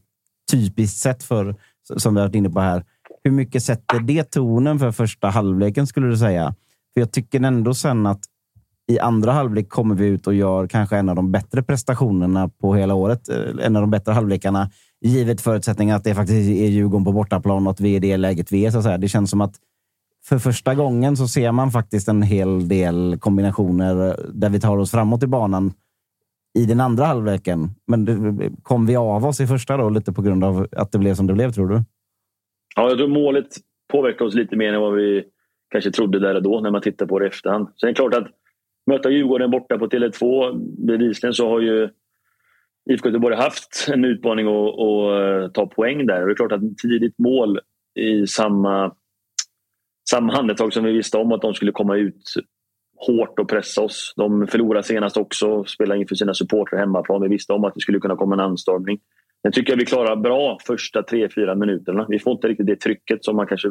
[0.51, 1.55] typiskt sätt för,
[1.97, 2.83] som vi har varit inne på här.
[3.23, 6.55] Hur mycket sätter det tonen för första halvleken skulle du säga?
[6.93, 8.21] För jag tycker ändå sen att
[8.87, 12.75] i andra halvlek kommer vi ut och gör kanske en av de bättre prestationerna på
[12.75, 13.29] hela året.
[13.29, 14.69] Eh, en av de bättre halvlekarna,
[15.01, 18.17] givet förutsättningen att det faktiskt är Djurgården på bortaplan och att vi är i det
[18.17, 18.71] läget vi är.
[18.71, 18.97] Så att säga.
[18.97, 19.55] Det känns som att
[20.25, 24.77] för första gången så ser man faktiskt en hel del kombinationer eh, där vi tar
[24.77, 25.73] oss framåt i banan
[26.59, 27.69] i den andra halvleken.
[27.87, 30.97] Men det, kom vi av oss i första då, lite på grund av att det
[30.97, 31.81] blev som det blev, tror du?
[32.75, 33.47] Ja, jag tror målet
[33.91, 35.23] påverkade oss lite mer än vad vi
[35.71, 37.67] kanske trodde där och då när man tittar på det i efterhand.
[37.75, 38.27] Sen är det klart att
[38.87, 40.53] möta Djurgården borta på Tele2.
[40.87, 41.89] Bevisligen så har ju
[42.89, 46.21] IFK Göteborg haft en utmaning att, att eh, ta poäng där.
[46.21, 47.59] Och det är klart att ett tidigt mål
[47.99, 48.95] i samma,
[50.09, 52.33] samma handetag som vi visste om att de skulle komma ut
[52.97, 54.13] hårt och pressa oss.
[54.15, 57.21] De förlorade senast också, spelade inför sina supportrar hemmaplan.
[57.21, 58.99] Vi visste om att det skulle kunna komma en anstormning.
[59.41, 62.05] Jag tycker jag vi klarar bra första tre, fyra minuterna.
[62.09, 63.67] Vi får inte riktigt det trycket som man kanske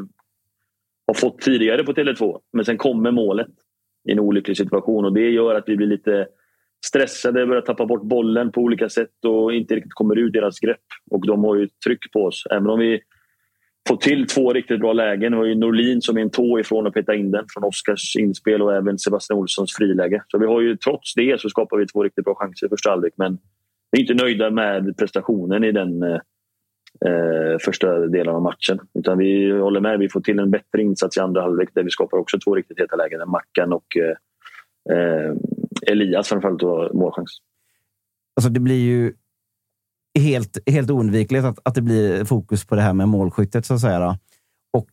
[1.06, 2.40] har fått tidigare på Tele2.
[2.52, 3.48] Men sen kommer målet
[4.08, 6.26] i en olycklig situation och det gör att vi blir lite
[6.86, 10.84] stressade, börjar tappa bort bollen på olika sätt och inte riktigt kommer ur deras grepp.
[11.10, 12.46] Och de har ju tryck på oss.
[12.50, 13.00] Även om vi
[13.88, 15.32] får till två riktigt bra lägen.
[15.32, 18.16] Vi har ju Norlin som är en tå ifrån att peta in den från Oskars
[18.16, 20.22] inspel och även Sebastian Olssons friläge.
[20.28, 22.90] Så vi har ju trots det så skapar vi två riktigt bra chanser i första
[22.90, 23.12] halvlek.
[23.16, 23.38] Men
[23.90, 26.18] vi är inte nöjda med prestationen i den eh,
[27.06, 28.80] eh, första delen av matchen.
[28.94, 29.98] Utan vi håller med.
[29.98, 32.80] Vi får till en bättre insats i andra halvlek där vi skapar också två riktigt
[32.80, 33.30] heta lägen.
[33.30, 35.34] Mackan och eh, eh,
[35.86, 37.38] Elias framförallt har målchans.
[38.36, 39.12] Alltså det blir ju
[40.18, 43.80] helt, helt oundvikligt att, att det blir fokus på det här med målskyttet så att
[43.80, 43.98] säga.
[43.98, 44.16] Då.
[44.72, 44.88] Och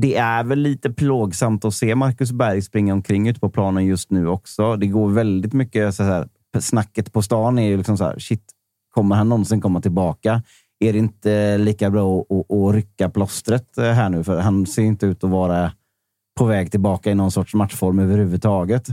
[0.00, 4.10] det är väl lite plågsamt att se Marcus Berg springa omkring ute på planen just
[4.10, 4.76] nu också.
[4.76, 6.28] Det går väldigt mycket så här,
[6.60, 8.44] snacket på stan är ju liksom så här, shit,
[8.90, 10.42] kommer han någonsin komma tillbaka?
[10.84, 14.24] Är det inte lika bra att, att rycka plåstret eh, här nu?
[14.24, 15.72] För han ser inte ut att vara
[16.38, 18.86] på väg tillbaka i någon sorts matchform överhuvudtaget.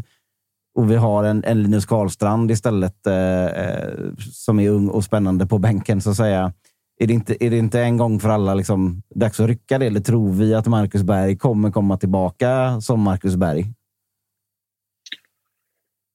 [0.76, 3.90] Och vi har en, en Linus Karlstrand istället eh, eh,
[4.32, 6.54] som är ung och spännande på bänken, så att säga.
[7.00, 9.86] Är det inte, är det inte en gång för alla liksom, dags att rycka det?
[9.86, 13.66] Eller tror vi att Marcus Berg kommer komma tillbaka som Marcus Berg?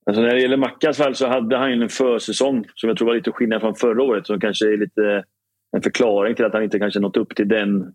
[0.06, 3.14] Alltså när det gäller Mackans fall så hade han en försäsong som jag tror var
[3.14, 4.26] lite skillnad från förra året.
[4.26, 5.24] Som kanske är lite
[5.72, 7.94] en förklaring till att han inte kanske nått upp till den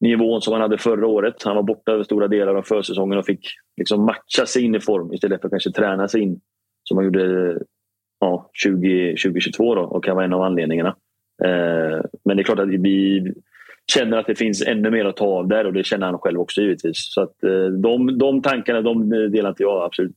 [0.00, 1.42] nivån som han hade förra året.
[1.42, 3.46] Han var borta över stora delar av försäsongen och fick
[3.76, 6.40] liksom matcha sig in i form istället för att kanske träna sig in
[6.84, 7.58] som han gjorde
[8.20, 10.96] ja, 20, 2022 då, och kan vara en av anledningarna.
[11.44, 13.32] Eh, men det är klart att vi
[13.92, 16.40] känner att det finns ännu mer att ta av där och det känner han själv
[16.40, 17.14] också givetvis.
[17.14, 20.16] Så att eh, de, de tankarna de eh, delar inte jag absolut.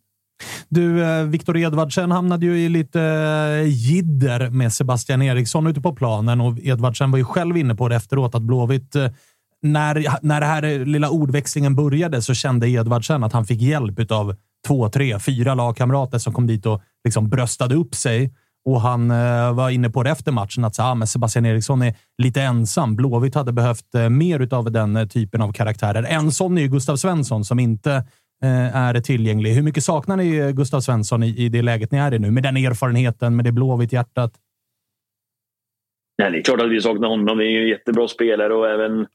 [0.69, 5.95] Du, eh, Viktor Edvardsen hamnade ju i lite eh, jidder med Sebastian Eriksson ute på
[5.95, 9.07] planen och Edvardsen var ju själv inne på det efteråt att Blåvitt eh,
[9.61, 14.35] när, när den här lilla ordväxlingen började så kände Edvardsen att han fick hjälp av
[14.67, 18.33] två, tre, fyra lagkamrater som kom dit och liksom bröstade upp sig.
[18.65, 21.81] Och han eh, var inne på det efter matchen att så, ah, men Sebastian Eriksson
[21.81, 22.95] är lite ensam.
[22.95, 26.03] Blåvitt hade behövt eh, mer av den typen av karaktärer.
[26.03, 28.03] En sån är ju Gustav Svensson som inte eh,
[28.43, 29.51] Eh, är tillgänglig.
[29.51, 32.31] Hur mycket saknar ni eh, Gustav Svensson i, i det läget ni är i nu?
[32.31, 34.31] Med den erfarenheten, med det blåvitt hjärtat?
[36.17, 37.37] Nej, det är klart att vi saknar honom.
[37.37, 39.07] Det är ju en jättebra spelare och även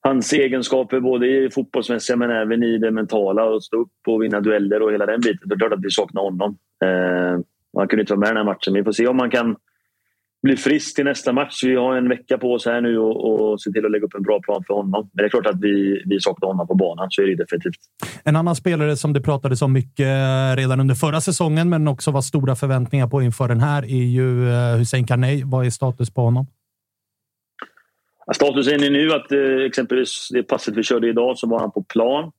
[0.00, 3.56] hans egenskaper både i fotbollsmässiga men även i det mentala.
[3.56, 5.48] Att stå upp och vinna dueller och hela den biten.
[5.48, 6.56] Det är klart att vi saknar honom.
[6.84, 7.40] Eh,
[7.76, 8.74] han kunde inte vara med i den här matchen.
[8.74, 9.56] Vi får se om han kan
[10.42, 11.64] bli frisk till nästa match.
[11.64, 14.14] Vi har en vecka på oss här nu och, och se till att lägga upp
[14.14, 14.90] en bra plan för honom.
[14.90, 17.06] Men det är klart att vi, vi saknar honom på banan.
[17.10, 17.80] Så är det definitivt.
[18.24, 20.06] En annan spelare som det pratades om mycket
[20.56, 24.50] redan under förra säsongen, men också var stora förväntningar på inför den här, är ju
[24.50, 25.42] eh, Hussein Kanei.
[25.46, 26.46] Vad är status på honom?
[28.34, 31.82] Statusen är nu att eh, exempelvis det passet vi körde idag så var han på
[31.82, 32.32] plan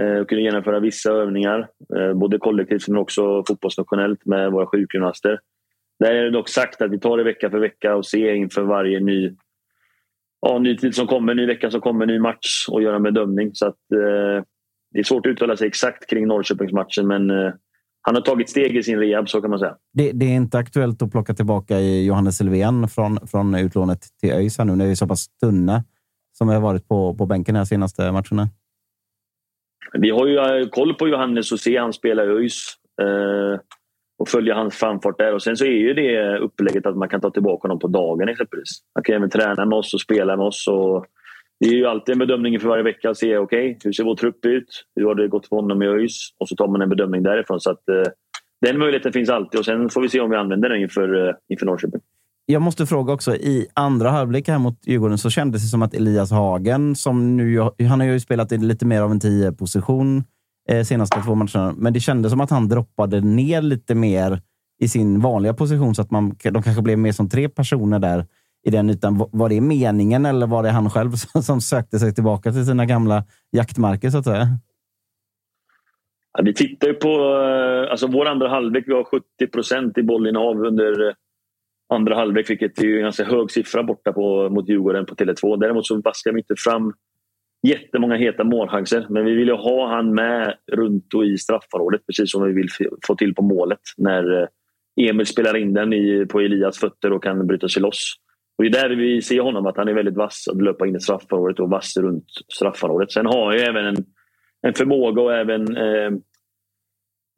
[0.00, 1.68] eh, och kunde genomföra vissa övningar.
[1.96, 5.40] Eh, både kollektivt men också fotbollsnationellt med våra sjukgymnaster.
[5.98, 8.62] Där är det dock sagt att vi tar det vecka för vecka och ser inför
[8.62, 9.36] varje ny,
[10.40, 13.50] ja, ny tid som kommer, ny vecka som kommer, ny match och göra en bedömning.
[13.54, 14.44] Så att, eh,
[14.92, 17.52] det är svårt att uttala sig exakt kring Norrköpingsmatchen men eh,
[18.00, 19.76] han har tagit steg i sin rehab, så kan man säga.
[19.92, 24.58] Det, det, är inte aktuellt att plocka tillbaka Johannes Sylvén från, från utlånet till ÖIS
[24.58, 25.84] här nu när vi är så pass tunna
[26.32, 28.48] som vi har varit på, på bänken här senaste matcherna?
[29.92, 33.60] Vi har ju eh, koll på Johannes och ser han spela i ÖIS eh,
[34.18, 35.34] och följa hans framfart där.
[35.34, 38.28] Och sen så är ju det upplägget att man kan ta tillbaka honom på dagen
[38.28, 38.68] exempelvis.
[38.94, 40.68] Han kan även träna med oss och spela med oss.
[40.68, 41.06] Och
[41.60, 44.04] det är ju alltid en bedömning för varje vecka att se okej, okay, hur ser
[44.04, 44.84] vår trupp ut?
[44.96, 46.34] Hur har det gått för honom i ÖIS?
[46.38, 47.60] Och så tar man en bedömning därifrån.
[47.60, 48.12] Så att, eh,
[48.66, 51.34] den möjligheten finns alltid och sen får vi se om vi använder den inför, eh,
[51.48, 52.00] inför Norrköping.
[52.46, 55.94] Jag måste fråga också, i andra halvlek här mot Djurgården så kändes det som att
[55.94, 60.24] Elias Hagen, som nu, han har ju spelat i lite mer av en 10-position
[60.68, 64.42] eh, senaste två matcherna, men det kändes som att han droppade ner lite mer
[64.80, 68.26] i sin vanliga position så att man, de kanske blev mer som tre personer där
[68.66, 69.26] i den ytan.
[69.32, 71.10] Var det meningen eller var det han själv
[71.42, 74.48] som sökte sig tillbaka till sina gamla jaktmarker så att säga?
[76.38, 78.84] Ja, vi tittar ju på eh, alltså vår andra halvlek.
[78.86, 81.14] Vi har 70 procent i bollinnehav under eh,
[81.88, 85.60] andra halvlek, vilket är en ganska hög siffra borta på, mot Djurgården på Tele2.
[85.60, 86.94] Däremot så vaskar vi inte fram
[87.62, 89.06] jättemånga heta målchanser.
[89.08, 92.68] Men vi vill ju ha han med runt och i straffområdet precis som vi vill
[93.06, 94.48] få till på målet när eh,
[95.08, 98.14] Emil spelar in den i, på Elias fötter och kan bryta sig loss.
[98.58, 100.96] Och det är där vi ser honom, att han är väldigt vass att löpa in
[100.96, 103.12] i straffområdet och vass runt straffområdet.
[103.12, 103.96] Sen har han ju även en,
[104.62, 106.10] en förmåga och även eh,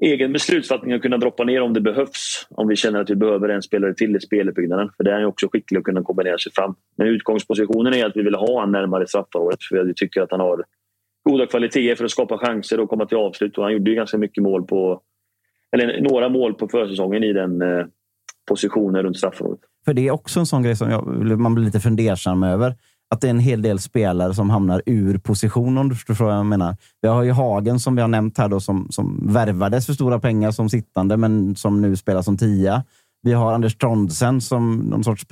[0.00, 2.46] egen beslutsfattning att kunna droppa ner om det behövs.
[2.50, 4.90] Om vi känner att vi behöver en spelare till i speluppbyggnaden.
[4.96, 6.74] För där är han också skicklig att kunna kombinera sig fram.
[6.96, 9.58] Men utgångspositionen är att vi vill ha honom närmare straffområdet.
[9.62, 10.64] För vi tycker att han har
[11.28, 13.58] goda kvaliteter för att skapa chanser och komma till avslut.
[13.58, 15.00] Och han gjorde ju ganska mycket mål på...
[15.72, 17.86] Eller några mål på försäsongen i den eh,
[18.48, 19.60] positionen runt straffområdet.
[19.84, 21.06] För det är också en sån grej som jag,
[21.40, 22.74] man blir lite fundersam över.
[23.14, 26.34] Att det är en hel del spelare som hamnar ur position, om du förstår vad
[26.34, 26.76] jag menar.
[27.02, 30.20] Vi har ju Hagen som vi har nämnt här, då, som, som värvades för stora
[30.20, 32.84] pengar som sittande, men som nu spelar som tia.
[33.22, 35.24] Vi har Anders Trondsen som någon sorts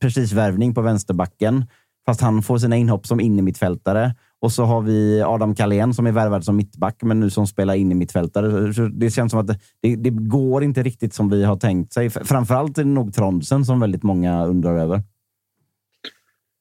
[0.00, 1.64] precisvärvning på vänsterbacken,
[2.06, 4.14] fast han får sina inhopp som innermittfältare.
[4.40, 7.74] Och så har vi Adam Kalén som är värvad som mittback, men nu som spelar
[7.74, 8.72] in i mittfältare.
[8.88, 12.10] Det känns som att det, det, går inte riktigt som vi har tänkt sig.
[12.10, 15.02] Framförallt är det nog Trondsen som väldigt många undrar över.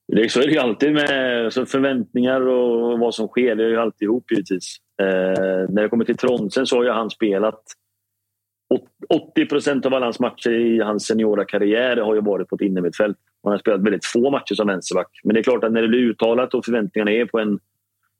[0.07, 3.55] Det, så är det ju alltid med alltså förväntningar och vad som sker.
[3.55, 4.77] Det är ju alltid ihop givetvis.
[5.01, 7.61] Eh, när det kommer till Trondsen så har ju han spelat
[9.09, 12.61] 80 procent av alla hans matcher i hans seniora karriär har ju varit på ett
[12.61, 13.17] innermittfält.
[13.43, 15.09] Han har spelat väldigt få matcher som vänsterback.
[15.23, 17.59] Men det är klart att när det blir uttalat och förväntningarna är på en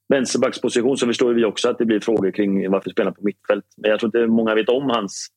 [0.10, 3.66] vänsterbacksposition så förstår vi också att det blir frågor kring varför spelar på mittfält.
[3.78, 5.28] Men jag tror inte många vet om hans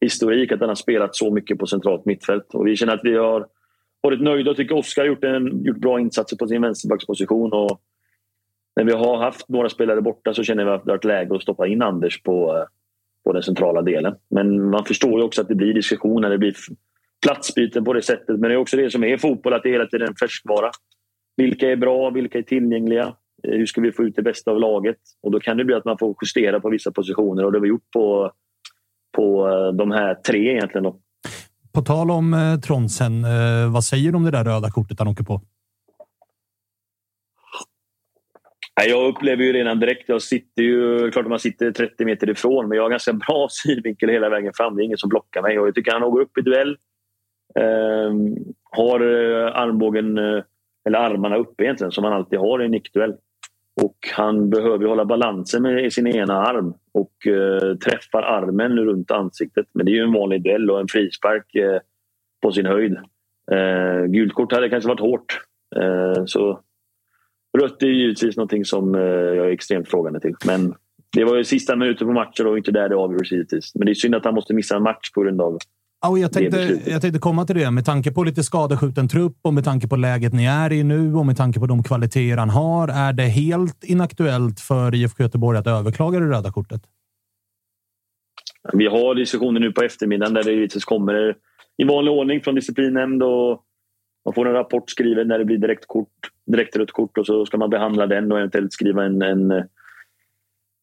[0.00, 2.54] historik, att han har spelat så mycket på centralt mittfält.
[2.54, 3.46] Och vi känner att vi har
[4.04, 7.52] varit nöjda och tycker Oskar har gjort, en, gjort bra insatser på sin vänsterbacksposition.
[7.52, 7.80] Och
[8.76, 11.34] när vi har haft några spelare borta så känner vi att det har varit läge
[11.34, 12.64] att stoppa in Anders på, eh,
[13.24, 14.14] på den centrala delen.
[14.30, 16.54] Men man förstår ju också att det blir diskussioner, det blir
[17.26, 18.40] platsbyten på det sättet.
[18.40, 20.70] Men det är också det som är fotboll, att det hela tiden är en färskvara.
[21.36, 22.10] Vilka är bra?
[22.10, 23.16] Vilka är tillgängliga?
[23.48, 24.98] Eh, hur ska vi få ut det bästa av laget?
[25.22, 27.62] Och Då kan det bli att man får justera på vissa positioner och det har
[27.62, 28.32] vi gjort på,
[29.16, 30.84] på eh, de här tre egentligen.
[30.84, 31.00] Då.
[31.74, 35.08] På tal om eh, Tronsen, eh, vad säger du om det där röda kortet han
[35.08, 35.40] åker på?
[38.86, 42.76] Jag upplever ju redan direkt, jag sitter ju, klart man sitter 30 meter ifrån, men
[42.76, 44.76] jag har ganska bra synvinkel hela vägen fram.
[44.76, 46.76] Det är ingen som blockar mig och jag tycker han går upp i duell.
[47.60, 48.32] Ehm, eh,
[48.70, 49.00] har
[49.54, 50.42] armbågen, eh,
[50.86, 53.14] eller armarna uppe egentligen, som han alltid har i en nickduell.
[53.82, 59.66] Och han behöver hålla balansen med sin ena arm och eh, träffar armen runt ansiktet.
[59.72, 61.80] Men det är ju en vanlig duell och en frispark eh,
[62.42, 62.96] på sin höjd.
[63.52, 65.40] Eh, gult kort hade kanske varit hårt.
[65.76, 66.60] Eh, så
[67.58, 70.34] rött är givetvis någonting som eh, jag är extremt frågande till.
[70.46, 70.74] Men
[71.12, 73.74] det var ju sista minuten på matchen och inte där det avgjordes givetvis.
[73.74, 75.58] Men det är synd att han måste missa en match på grund av
[76.04, 77.70] Ja, jag, tänkte, jag tänkte komma till det.
[77.70, 81.14] Med tanke på lite skadeskjuten trupp och med tanke på läget ni är i nu
[81.14, 82.88] och med tanke på de kvaliteter han har.
[82.88, 86.82] Är det helt inaktuellt för IFK Göteborg att överklaga det röda kortet?
[88.72, 91.34] Vi har diskussioner nu på eftermiddagen där det givetvis kommer
[91.76, 93.62] i vanlig ordning från disciplinnämnd och
[94.24, 97.46] man får en rapport skriven när det blir direkt, kort, direkt rött kort och så
[97.46, 99.52] ska man behandla den och eventuellt skriva en, en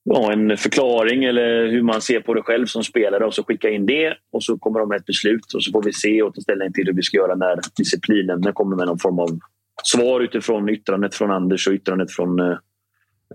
[0.03, 3.69] ja, en förklaring eller hur man ser på det själv som spelare och så skicka
[3.69, 6.35] in det och så kommer de med ett beslut och så får vi se och
[6.35, 9.39] ta ställning till hur vi ska göra när disciplinen kommer med någon form av
[9.83, 12.57] svar utifrån yttrandet från Anders och yttrandet från eh,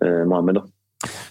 [0.05, 0.55] eh Mohamed.
[0.55, 0.67] Då.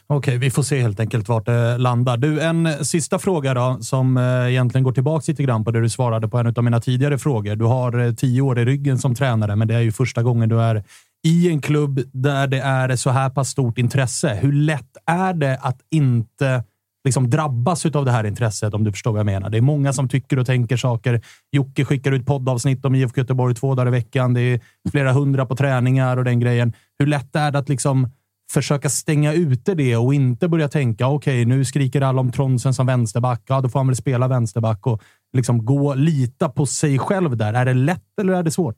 [0.07, 2.17] Okej, vi får se helt enkelt vart det landar.
[2.17, 5.89] Du, en sista fråga då, som eh, egentligen går tillbaka lite grann på det du
[5.89, 7.55] svarade på en av mina tidigare frågor.
[7.55, 10.49] Du har eh, tio år i ryggen som tränare, men det är ju första gången
[10.49, 10.83] du är
[11.25, 14.39] i en klubb där det är så här pass stort intresse.
[14.41, 16.63] Hur lätt är det att inte
[17.05, 19.49] liksom drabbas av det här intresset, om du förstår vad jag menar.
[19.49, 21.21] Det är många som tycker och tänker saker.
[21.51, 24.33] Jocke skickar ut poddavsnitt om IFK Göteborg två dagar i veckan.
[24.33, 24.59] Det är
[24.91, 26.73] flera hundra på träningar och den grejen.
[26.99, 28.09] Hur lätt är det att liksom
[28.51, 32.73] försöka stänga ute det och inte börja tänka okej, okay, nu skriker alla om Tronsen
[32.73, 33.41] som vänsterback.
[33.47, 35.01] Ja, då får han väl spela vänsterback och
[35.33, 37.53] liksom gå lita på sig själv där.
[37.53, 38.77] Är det lätt eller är det svårt?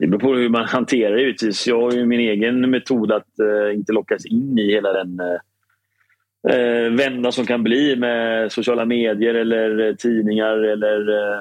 [0.00, 1.66] Det beror på hur man hanterar det givetvis.
[1.66, 5.36] Jag har ju min egen metod att eh, inte lockas in i hela den eh,
[6.54, 11.40] eh vända som kan bli med sociala medier eller eh, tidningar eller eh,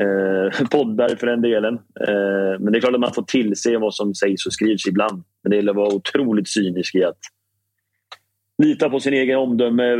[0.00, 1.78] eh poddar för den delen.
[2.58, 5.22] men det är klart att man får tillse vad som sägs och skrivs ibland.
[5.42, 7.18] Men det gäller att vara otroligt cynisk i att
[8.62, 9.96] lita på sin egen omdöme,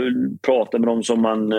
[0.47, 1.53] prata med dem som man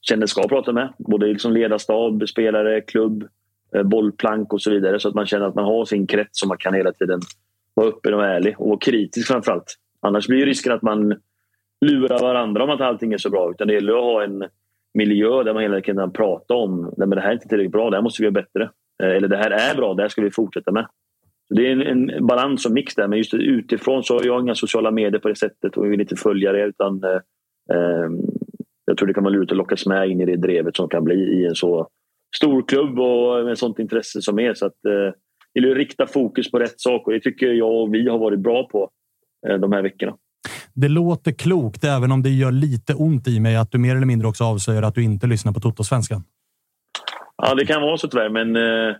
[0.00, 0.92] känner ska prata med.
[0.98, 3.28] Både liksom ledarstab, spelare, klubb
[3.74, 6.48] Eh, bollplank och så vidare så att man känner att man har sin krets som
[6.48, 7.20] man kan hela tiden
[7.74, 9.76] vara öppen och ärlig och vara kritisk framförallt.
[10.00, 11.14] Annars blir risken att man
[11.86, 13.50] lurar varandra om att allting är så bra.
[13.50, 14.44] Utan det gäller att ha en
[14.94, 17.72] miljö där man hela tiden kan prata om Nej, men det här är inte tillräckligt
[17.72, 18.70] bra, det här måste vi göra bättre.
[19.02, 20.86] Eh, eller det här är bra, det här ska vi fortsätta med.
[21.48, 24.40] Så det är en, en balans och mix där, men just utifrån så har jag
[24.40, 26.64] inga sociala medier på det sättet och vill inte följa det.
[26.64, 27.10] Utan, eh,
[27.76, 28.10] eh
[28.84, 31.04] jag tror det kan vara lurigt att lockas med in i det drevet som kan
[31.04, 31.88] bli i en så
[32.36, 34.54] stor klubb och med sånt intresse som är.
[34.54, 35.14] Så att, eh,
[35.54, 38.68] vill rikta fokus på rätt sak och det tycker jag och vi har varit bra
[38.68, 38.90] på
[39.48, 40.16] eh, de här veckorna.
[40.74, 44.06] det låter klokt, även om det gör lite ont i mig att du mer eller
[44.06, 46.24] mindre också avslöjar att du inte lyssnar på Toto-svenskan.
[47.36, 48.96] Ja, det kan vara så tyvärr, men eh,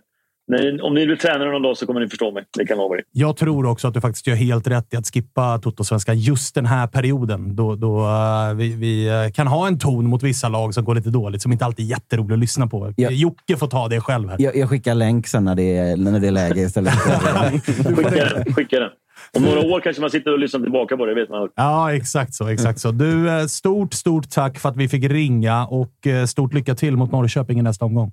[0.81, 2.43] om ni blir tränare någon dag så kommer ni förstå mig.
[2.57, 3.03] Det kan jag lova er.
[3.11, 6.65] Jag tror också att du faktiskt gör helt rätt i att skippa Toto-svenskan just den
[6.65, 7.55] här perioden.
[7.55, 10.95] Då, då uh, vi, vi uh, kan ha en ton mot vissa lag som går
[10.95, 12.93] lite dåligt, som inte alltid är jätterolig att lyssna på.
[12.97, 13.09] Ja.
[13.09, 14.37] Jocke får ta det själv här.
[14.39, 16.93] Jag, jag skickar länk sen när det är, när det är läge istället.
[17.63, 18.53] Skicka den.
[18.53, 18.89] Skicka den.
[19.37, 21.15] Om några år kanske man sitter och lyssnar tillbaka på det.
[21.15, 21.49] vet man.
[21.55, 22.47] Ja, exakt så.
[22.47, 22.91] Exakt så.
[22.91, 26.97] Du, eh, stort, stort tack för att vi fick ringa och eh, stort lycka till
[26.97, 28.11] mot Norrköping i nästa omgång.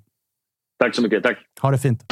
[0.81, 1.23] Tack så mycket.
[1.23, 1.37] Tack.
[1.61, 2.03] Ha det fint.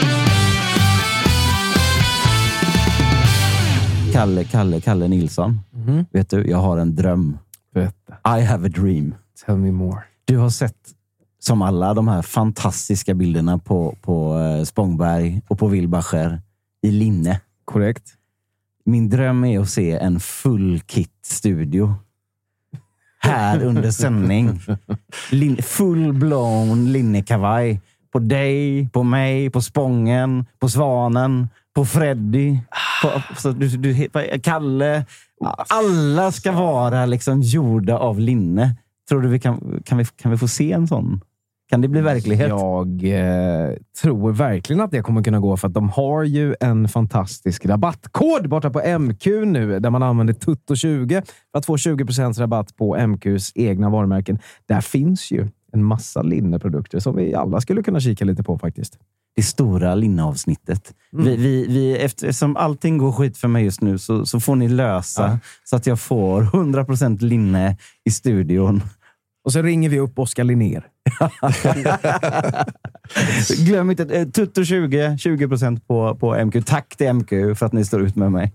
[4.14, 5.60] Kalle, Kalle, Kalle Nilsson.
[5.72, 6.06] Mhm.
[6.12, 7.38] Vet du, jag har en dröm.
[7.74, 8.38] Berätta.
[8.40, 9.16] I have a dream.
[9.46, 10.04] Tell me more.
[10.26, 10.76] Du har sett,
[11.40, 16.42] som alla, de här fantastiska bilderna på, på eh, Spångberg och på Wilbacher
[16.82, 17.42] i linne.
[17.66, 18.04] Korrekt.
[18.86, 21.96] Min dröm är att se en full kit-studio.
[23.20, 24.60] Här under sändning.
[25.32, 27.82] Lin, full blown linnekavaj.
[28.14, 32.60] På dig, på mig, på Spången, på Svanen, på Freddy,
[33.04, 35.06] på, så du, du, på Kalle.
[35.70, 38.76] Alla ska vara liksom gjorda av linne.
[39.10, 41.22] Tror du vi kan, kan, vi, kan vi få se en sån?
[41.70, 42.50] Kan det bli verklighet?
[42.50, 46.88] Jag eh, tror verkligen att det kommer kunna gå, för att de har ju en
[46.88, 52.76] fantastisk rabattkod borta på MQ nu, där man använder TUTTO20 för att få 20% rabatt
[52.76, 54.40] på MQs egna varumärken.
[54.68, 58.98] Där finns ju en massa linneprodukter som vi alla skulle kunna kika lite på faktiskt.
[59.36, 60.94] det stora linneavsnittet.
[61.14, 61.26] Mm.
[61.26, 64.68] Vi, vi, vi, eftersom allting går skit för mig just nu så, så får ni
[64.68, 68.82] lösa så att jag får 100% linne i studion.
[69.44, 70.88] Och så ringer vi upp Oskar Linnér.
[73.66, 76.66] Glöm inte, eh, Tutto 20, 20% på, på MQ.
[76.66, 78.54] Tack till MQ för att ni står ut med mig.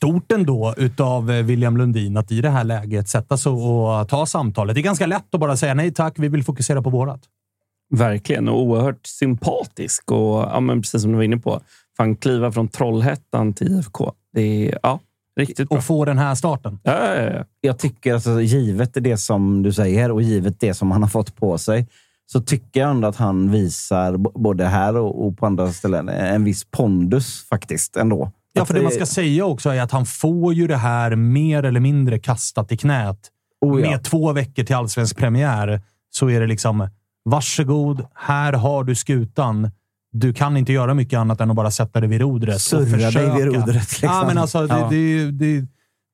[0.00, 4.26] Stort ändå utav eh, William Lundin att i det här läget sätta sig och ta
[4.26, 4.74] samtalet.
[4.74, 7.20] Det är ganska lätt att bara säga nej tack, vi vill fokusera på vårat.
[7.90, 10.10] Verkligen, och oerhört sympatisk.
[10.10, 11.60] Och ja, men precis som du var inne på,
[11.96, 14.12] fan kliva från Trollhättan till IFK.
[14.32, 15.00] Det är ja,
[15.36, 15.78] riktigt bra.
[15.78, 16.78] Och få den här starten.
[16.82, 17.44] Ja, ja, ja.
[17.60, 21.36] Jag tycker, alltså, givet det som du säger och givet det som han har fått
[21.36, 21.86] på sig,
[22.32, 26.44] så tycker jag ändå att han visar, både här och, och på andra ställen, en
[26.44, 28.32] viss pondus faktiskt ändå.
[28.52, 31.62] Ja, för det man ska säga också är att han får ju det här mer
[31.62, 33.18] eller mindre kastat i knät.
[33.60, 33.90] Oh ja.
[33.90, 36.88] Med två veckor till allsvensk premiär så är det liksom
[37.24, 39.70] varsågod, här har du skutan.
[40.12, 42.54] Du kan inte göra mycket annat än att bara sätta dig vid rodret.
[42.54, 44.08] och Surra dig vid rodret, liksom.
[44.08, 44.88] Ja, men alltså, det, Ja.
[44.90, 45.66] det, det,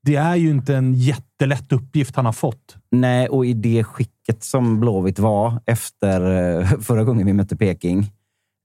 [0.02, 2.76] det är ju inte en jättelätt uppgift han har fått.
[2.90, 6.20] Nej, och i det skicket som Blåvitt var efter
[6.60, 8.12] eh, förra gången vi mötte Peking,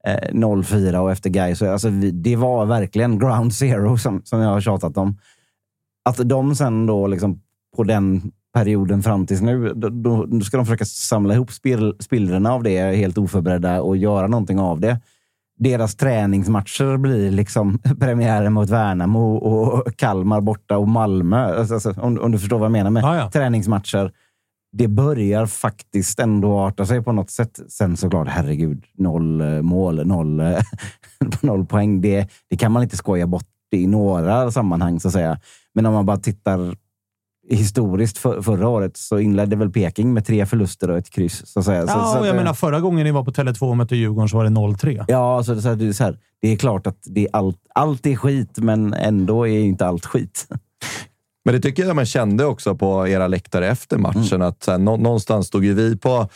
[0.06, 1.62] eh, 04 och efter Gais.
[1.62, 5.18] Alltså, vi- det var verkligen ground zero som, som jag har tjatat om.
[6.04, 7.40] Att de sen då liksom
[7.76, 11.94] på den perioden fram tills nu, då, då, då ska de försöka samla ihop spil,
[12.00, 15.00] spillrorna av det helt oförberedda och göra någonting av det.
[15.58, 21.58] Deras träningsmatcher blir liksom premiären mot Värnamo och Kalmar borta och Malmö.
[21.58, 23.30] Alltså, alltså, om, om du förstår vad jag menar med Ja, ja.
[23.30, 24.12] träningsmatcher.
[24.72, 27.60] Det börjar faktiskt ändå arta sig på något sätt.
[27.68, 30.58] Sen såklart, herregud, noll eh, mål, noll, eh,
[31.40, 32.00] noll poäng.
[32.00, 35.40] Det, det kan man inte skoja bort i några sammanhang, så att säga.
[35.74, 36.76] Men om man bara tittar
[37.48, 41.46] historiskt för, förra året så inledde väl Peking med tre förluster och ett kryss.
[41.46, 41.86] Så att säga.
[41.86, 44.28] Så, Ja, så att, jag menar, förra gången ni var på Tele2 och mötte Djurgården
[44.28, 45.04] så var det 0-3.
[45.08, 47.28] Ja, så, det- så, här, det, är så här, det är klart att det är
[47.32, 50.46] allt, allt är skit, men ändå är inte allt skit.
[51.44, 54.42] Men det tycker jag man kände också på era läktare efter matchen.
[54.42, 56.28] Att så här, nå- någonstans stod ju vi på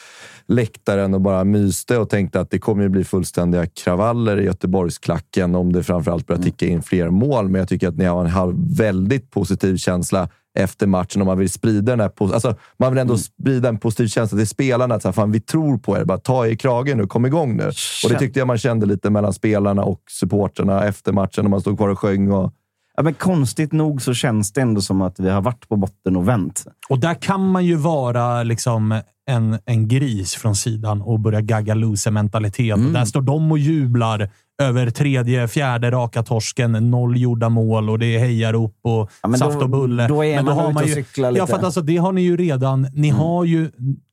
[0.49, 5.55] läktaren och bara myste och tänkte att det kommer ju bli fullständiga kravaller i Göteborgsklacken
[5.55, 7.49] om det framförallt börjar ticka in fler mål.
[7.49, 10.29] Men jag tycker att ni har en har väldigt positiv känsla
[10.59, 14.09] efter matchen och man vill sprida den här, alltså, man vill ändå sprida en positiv
[14.09, 14.95] känsla till spelarna.
[14.95, 16.05] Att så här, fan, vi tror på er.
[16.05, 17.07] Bara ta er i kragen nu.
[17.07, 17.65] Kom igång nu.
[18.05, 21.61] Och det tyckte jag man kände lite mellan spelarna och supporterna efter matchen när man
[21.61, 22.31] stod kvar och sjöng.
[22.33, 22.53] Och,
[22.97, 26.17] Ja, men konstigt nog så känns det ändå som att vi har varit på botten
[26.17, 26.65] och vänt.
[26.89, 29.01] Och där kan man ju vara liksom
[29.31, 32.75] en, en gris från sidan och börja gagga loser-mentalitet.
[32.77, 32.87] Mm.
[32.87, 34.31] Och Där står de och jublar
[34.63, 39.55] över tredje, fjärde raka torsken, noll gjorda mål och det är hejarop och Ja, saft
[39.59, 40.09] då- och bulle.
[40.09, 41.39] då är Men man har ute och ju, cyklar lite.
[41.41, 42.83] Ja, för att alltså, det har ni ju redan.
[42.93, 43.21] Ni Mm.
[43.21, 43.71] har ju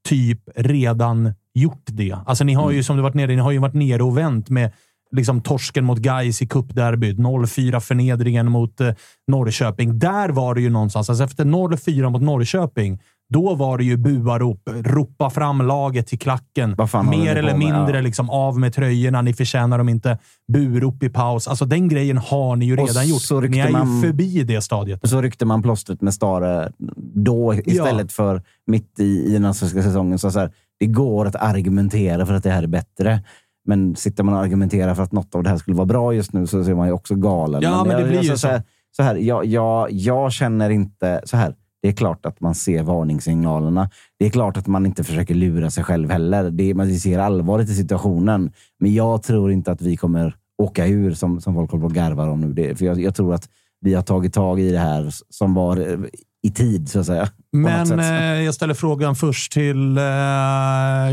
[0.10, 2.15] typ redan gjort det.
[2.26, 2.76] Alltså, ni har Mm.
[2.76, 4.72] ju, som du varit nere, ni har ju varit nere och vänt med
[5.15, 7.18] liksom torsken mot Gais i cupderbyt.
[7.18, 8.90] 0-4 förnedringen mot eh,
[9.27, 9.99] Norrköping.
[9.99, 11.10] Där var det ju någonstans.
[11.10, 12.99] Alltså efter 0-4 mot Norrköping
[13.30, 16.76] Då var det ju buarop, ropa fram laget till klacken.
[17.10, 18.02] Mer eller mindre Ja.
[18.02, 20.18] liksom av med tröjorna, ni förtjänar dem inte.
[20.53, 21.48] Burop i paus.
[21.48, 23.49] Alltså den grejen har ni ju redan gjort.
[23.49, 25.10] Ni är ju man- förbi det stadiet.
[25.10, 26.72] Så ryckte man plåstret med Stare
[27.15, 30.19] då istället för mitt i, i den allsvenska säsongen.
[30.19, 33.23] Så så här, det går att argumentera för att det här är bättre.
[33.65, 36.34] Men sitter man och argumenterar för att något av det här skulle vara bra just
[36.34, 37.61] nu så är man ju också galen.
[37.61, 38.48] Ja, men det jag- blir ju alltså, så.
[38.48, 38.64] här,
[38.95, 41.22] så här, jag, jag, jag känner inte...
[41.26, 41.56] så här.
[41.81, 43.90] Det är klart att man ser varningssignalerna.
[44.19, 46.52] Det är klart att man inte försöker lura sig själv heller.
[46.52, 48.52] Det man ser allvaret i situationen.
[48.80, 51.94] Men jag tror inte att vi kommer åka ur som, som folk håller på och
[51.94, 52.53] garvar om nu.
[52.53, 53.49] Det, för jag, jag tror att
[53.81, 55.98] vi har tagit tag i det här som var eh,
[56.44, 57.30] i tid, så att säga.
[57.52, 60.03] Men eh, jag ställer frågan först till eh,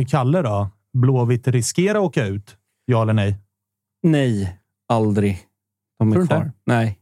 [0.09, 0.43] Kalle.
[0.43, 0.69] då.
[0.93, 2.57] Blåvitt riskerar att åka ut?
[2.85, 3.37] Ja eller nej?
[4.03, 4.59] Nej,
[4.89, 5.39] aldrig.
[5.99, 6.53] De är kvar.
[6.67, 6.99] Nej,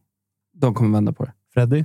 [0.52, 1.32] de kommer vända på det.
[1.54, 1.84] Freddy?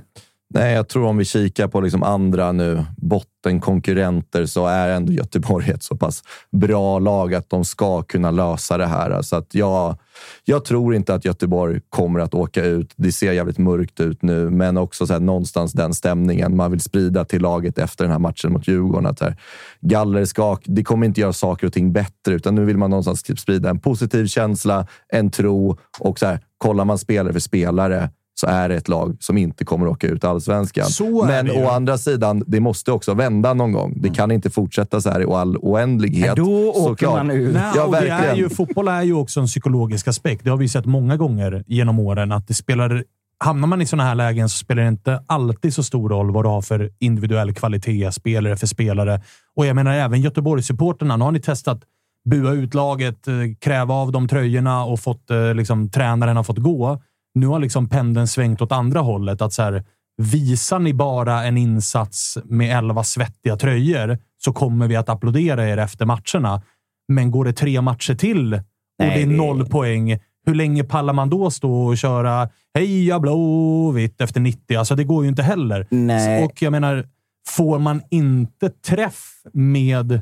[0.54, 5.70] Nej, jag tror om vi kikar på liksom andra nu bottenkonkurrenter så är ändå Göteborg
[5.70, 6.22] ett så pass
[6.52, 9.22] bra lag att de ska kunna lösa det här.
[9.22, 9.96] Så att jag,
[10.44, 12.92] jag tror inte att Göteborg kommer att åka ut.
[12.96, 16.80] Det ser jävligt mörkt ut nu, men också så här, någonstans den stämningen man vill
[16.80, 19.06] sprida till laget efter den här matchen mot Djurgården.
[19.06, 19.36] Att här,
[19.80, 23.38] gallerskak, det kommer inte göra saker och ting bättre, utan nu vill man någonstans typ
[23.38, 28.46] sprida en positiv känsla, en tro och så här, kollar man spelare för spelare så
[28.46, 30.86] är det ett lag som inte kommer att åka ut allsvenskan.
[31.26, 33.94] Men å andra sidan, det måste också vända någon gång.
[33.96, 36.26] Det kan inte fortsätta så här i all oändlighet.
[36.26, 37.16] Nej, då åker såklart.
[37.16, 37.52] man ur.
[37.52, 40.44] Nej, Ja, det är ju, fotboll är ju också en psykologisk aspekt.
[40.44, 42.32] Det har vi sett många gånger genom åren.
[42.32, 43.04] Att det spelar,
[43.44, 46.44] hamnar man i sådana här lägen så spelar det inte alltid så stor roll vad
[46.44, 49.22] du har för individuell kvalitet, spelare för spelare.
[49.56, 51.16] Och jag menar även Göteborgssupporterna.
[51.16, 51.82] Nu har ni testat
[52.24, 56.58] bua ut laget, eh, kräva av dem tröjorna och fått, eh, liksom, tränaren har fått
[56.58, 57.00] gå.
[57.34, 59.42] Nu har liksom pendeln svängt åt andra hållet.
[59.42, 59.84] Att så här,
[60.16, 65.76] visar ni bara en insats med elva svettiga tröjor så kommer vi att applådera er
[65.76, 66.62] efter matcherna.
[67.08, 68.60] Men går det tre matcher till och
[68.98, 73.20] Nej, det är det- noll poäng, hur länge pallar man då stå och köra heja
[73.20, 74.78] Blåvitt efter 90?
[74.78, 75.86] Alltså, det går ju inte heller.
[75.90, 76.44] Nej.
[76.44, 77.06] Och jag menar,
[77.48, 80.20] får man inte träff med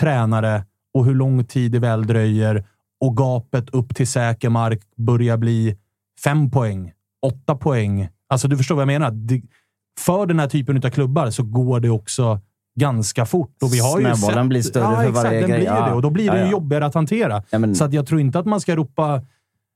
[0.00, 0.64] tränare
[0.94, 2.64] och hur lång tid det väl dröjer
[3.00, 5.76] och gapet upp till säker mark börjar bli
[6.24, 6.92] fem poäng,
[7.26, 8.08] åtta poäng.
[8.28, 9.10] Alltså, du förstår vad jag menar.
[9.10, 9.42] Det,
[10.00, 12.40] för den här typen av klubbar så går det också
[12.80, 13.62] ganska fort.
[13.62, 15.58] Och vi har ju Snöbollen sett, blir större ja, för exakt, varje den grej.
[15.58, 15.86] Blir Ja.
[15.86, 16.50] det, och då blir det Ja, ja.
[16.50, 17.42] jobbigare att hantera.
[17.52, 19.22] Men- Så att jag tror inte att man ska ropa...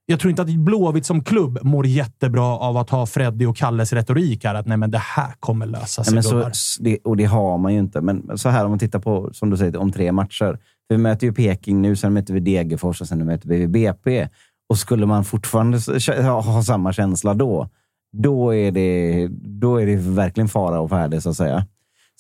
[0.09, 3.93] Jag tror inte att Blåvitt som klubb mår jättebra av att ha Freddy och Kalles
[3.93, 4.55] retorik här.
[4.55, 6.51] Att nej, men det här kommer lösa sig, men så,
[6.81, 8.01] det, och det har man ju inte.
[8.01, 10.59] Men så här om man tittar på, som du säger, om tre matcher.
[10.89, 14.29] Vi möter ju Peking nu, sen möter vi Degerfors och sen möter vi BP.
[14.69, 15.79] Och skulle man fortfarande
[16.23, 17.69] ha, samma känsla då,
[18.13, 21.67] då är, det, då är det verkligen fara och färde, så att säga.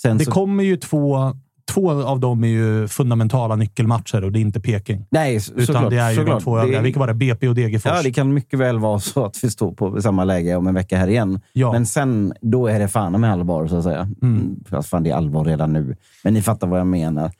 [0.02, 1.32] Sen Det så, kommer ju två...
[1.74, 5.06] Två av dem är ju fundamentala nyckelmatcher och det är inte Peking.
[5.10, 6.38] nej, så- Utan såklart, det är ju såklart.
[6.38, 6.80] de två Det- övriga.
[6.80, 7.14] Vilka var det?
[7.14, 7.92] BP och Degerfors.
[7.94, 10.74] Ja, det kan mycket väl vara så att vi står på samma läge om en
[10.74, 11.40] vecka här igen.
[11.52, 11.72] Ja.
[11.72, 14.08] Men sen, då är det fan med allvar, så att säga.
[14.22, 14.56] Mm.
[14.68, 15.96] Fast fan, det är allvar redan nu.
[16.24, 17.30] Men ni fattar vad jag menar.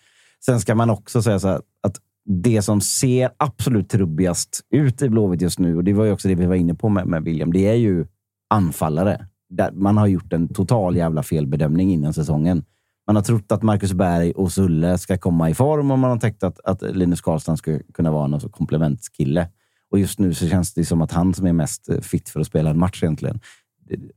[0.45, 1.97] Sen ska man också säga så här, att
[2.27, 6.29] det som ser absolut trubbigast ut i Blåvitt just nu, och det var ju också
[6.29, 8.07] det vi var inne på med, med William, det är ju
[8.51, 9.27] anfallare.
[9.49, 12.65] Där man har gjort en total jävla felbedömning innan säsongen.
[13.07, 16.19] Man har trott att Marcus Berg och Sulle ska komma i form och man har
[16.19, 19.49] tänkt att, att Linus Karlsson ska kunna vara någon komplementskille.
[19.91, 22.47] Och just nu så känns det som att han som är mest fit för att
[22.47, 23.41] spela en match egentligen.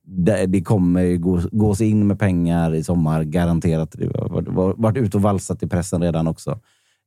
[0.04, 3.92] Det, det kommer gå, gås in med pengar i sommar, garanterat.
[3.92, 6.60] Det har varit ute och valsat i pressen redan också.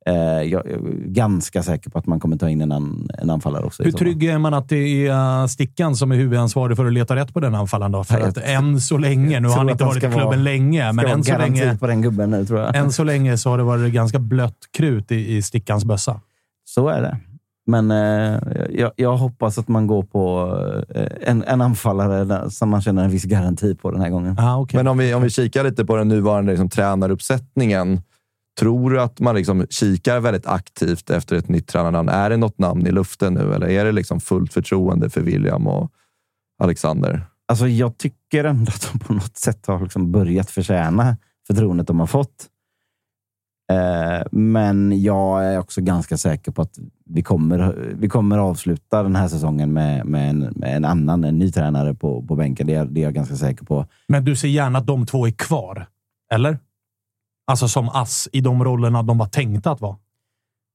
[0.07, 3.65] Eh, jag, är ganska säker på att man kommer ta in en, an, en anfallare
[3.65, 3.83] också.
[3.83, 7.35] Hur trygg är man att det är Stickan som är huvudansvarig för att leta rätt
[7.35, 7.93] på den anfallaren?
[7.93, 8.05] Då?
[8.05, 11.07] För att än så länge, nu har han inte varit i klubben vara- länge, men
[11.07, 12.77] än så, länge, på den gubben nu, tror jag.
[12.77, 16.21] än så länge så har det varit ganska blött krut i, i Stickans bössa.
[16.65, 17.17] Så är det.
[17.67, 18.39] Men eh,
[18.71, 20.57] jag, jag hoppas att man går på
[20.95, 24.37] eh, en, en anfallare som man känner en viss garanti på den här gången.
[24.39, 24.79] Ah, okay.
[24.79, 28.01] Men om vi, om vi kikar lite på den nuvarande liksom, tränaruppsättningen.
[28.61, 32.09] Tror du att man liksom kikar väldigt aktivt efter ett nytt tränarnamn?
[32.09, 35.67] Är det något namn i luften nu eller är det liksom fullt förtroende för William
[35.67, 35.93] och
[36.63, 37.27] Alexander?
[37.49, 41.17] Alltså, jag tycker ändå att de på något sätt har liksom börjat förtjäna
[41.47, 42.49] förtroendet de har fått.
[43.73, 49.17] Eh, men jag är också ganska säker på att vi kommer, vi kommer avsluta den
[49.17, 52.67] här säsongen med, med, en, med en annan, en ny tränare på, på bänken.
[52.67, 53.87] Det är, det är jag ganska säker på.
[54.09, 55.87] Men du ser gärna att de två är kvar,
[56.33, 56.59] eller?
[57.53, 59.97] Alltså som ass i de rollerna de var tänkta att vara.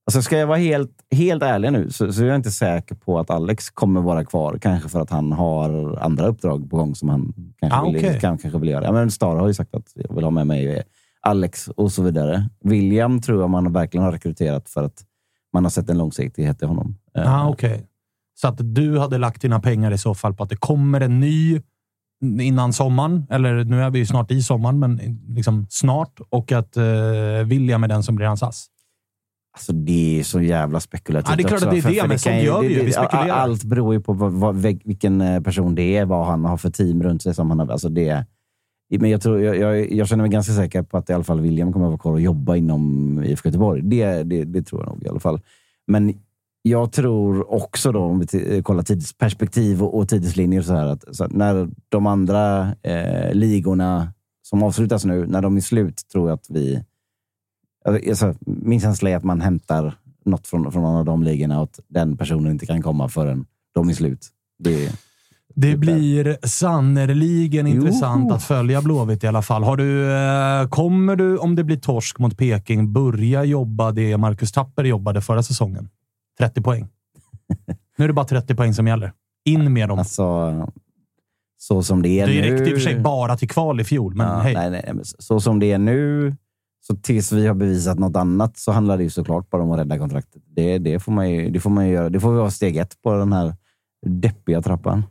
[0.07, 3.19] Alltså ska jag vara helt, helt ärlig nu så, så är jag inte säker på
[3.19, 4.57] att Alex kommer vara kvar.
[4.61, 8.37] Kanske för att han har andra uppdrag på gång som han kanske, Ah, vill, kan,
[8.37, 8.83] kanske vill göra.
[8.83, 10.83] Ja, men Star har ju sagt att jag vill ha med mig
[11.21, 12.49] Alex och så vidare.
[12.63, 15.03] William tror jag man verkligen har rekryterat för att
[15.53, 16.97] man har sett en långsiktighet i honom.
[17.17, 17.87] Eh, Ah, Okej.
[18.35, 21.19] Så att du hade lagt dina pengar i så fall på att det kommer en
[21.19, 21.61] ny
[22.21, 26.77] innan sommaren, eller nu är vi ju snart i sommaren, men liksom snart, och att
[26.77, 26.83] eh,
[27.45, 28.67] William är den som blir hans ass.
[29.53, 31.89] Alltså det är så jävla spekulativt Ja, det är klart också, att det är för-
[32.09, 32.85] det, för men ju- gör vi ju.
[32.85, 33.29] Vi spekulerar.
[33.29, 36.69] Allt beror ju på vad, vad, vilken eh, person det är, vad han har för
[36.69, 37.33] team runt sig.
[37.35, 38.25] Som han har, alltså det,
[38.99, 41.41] men jag, tror, jag, jag, jag känner mig ganska säker på att i alla fall
[41.41, 43.81] William kommer att vara kvar och jobba inom IFK Göteborg.
[43.81, 45.41] Det, det, det tror jag nog i alla fall.
[45.87, 46.13] Men
[46.69, 51.15] jag tror också då, om vi t- kollar tidsperspektiv och, och tidslinjer, så här, att,
[51.15, 56.29] så att när de andra eh, ligorna som avslutas nu, när de är slut, tror
[56.29, 56.83] jag att vi...
[58.09, 59.93] Alltså, min känsla är att man hämtar
[60.25, 63.45] något från, från någon av de ligorna och att den personen inte kan komma förrän
[63.73, 64.27] de är slut.
[64.59, 64.91] Det,
[65.55, 69.63] Det blir sannerligen intressant att följa Blåvitt i alla fall.
[69.63, 74.51] Har du, eh, kommer du, om det blir torsk mot Peking, börja jobba det Marcus
[74.51, 75.89] Tapper jobbade förra säsongen?
[76.39, 76.87] 30 poäng.
[77.97, 79.13] Nu är det bara 30 poäng som gäller.
[79.45, 79.99] In med dem.
[79.99, 80.53] Alltså,
[81.57, 82.41] så som det är det nu...
[82.41, 84.53] räckte i och för sig bara till kval i fjol, men Ja, hej.
[84.53, 86.35] nej, nej, men så som det är nu,
[86.87, 89.79] så tills vi har bevisat något annat, så handlar det ju såklart bara om att
[89.79, 90.41] rädda kontraktet.
[90.45, 92.09] Det, det, får, man ju, det får man ju göra.
[92.09, 93.55] Det får vara steg ett på den här
[94.05, 95.03] deppiga trappan.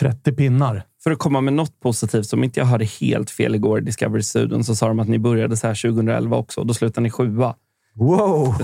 [0.00, 0.82] 30 pinnar.
[1.02, 4.22] För att komma med något positivt, som inte jag hörde helt fel igår i Discovery
[4.22, 6.64] Studion, så sa de att ni började så här 2011 också.
[6.64, 7.54] Då slutade ni sjua.
[8.00, 8.52] Wow!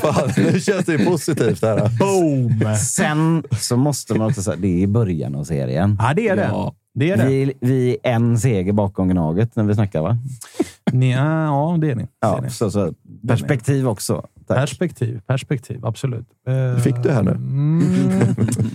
[0.00, 1.62] Fan, nu känns det ju positivt.
[1.62, 1.90] Här.
[1.98, 2.76] Boom!
[2.76, 5.96] Sen så måste man också säga, det är i början av serien.
[6.00, 6.42] Ja, det är det.
[6.42, 6.74] Ja.
[6.94, 7.26] det, är det.
[7.26, 10.18] Vi, vi är en seger bakom Gnaget när vi snackar, va?
[10.92, 12.06] Ni, ja, det är ni.
[12.20, 12.94] Ja, så, så,
[13.28, 14.26] perspektiv också.
[14.46, 14.56] Tack.
[14.56, 15.86] Perspektiv, perspektiv.
[15.86, 16.26] Absolut.
[16.46, 17.30] Eh, Fick du här nu?
[17.30, 18.22] Mm.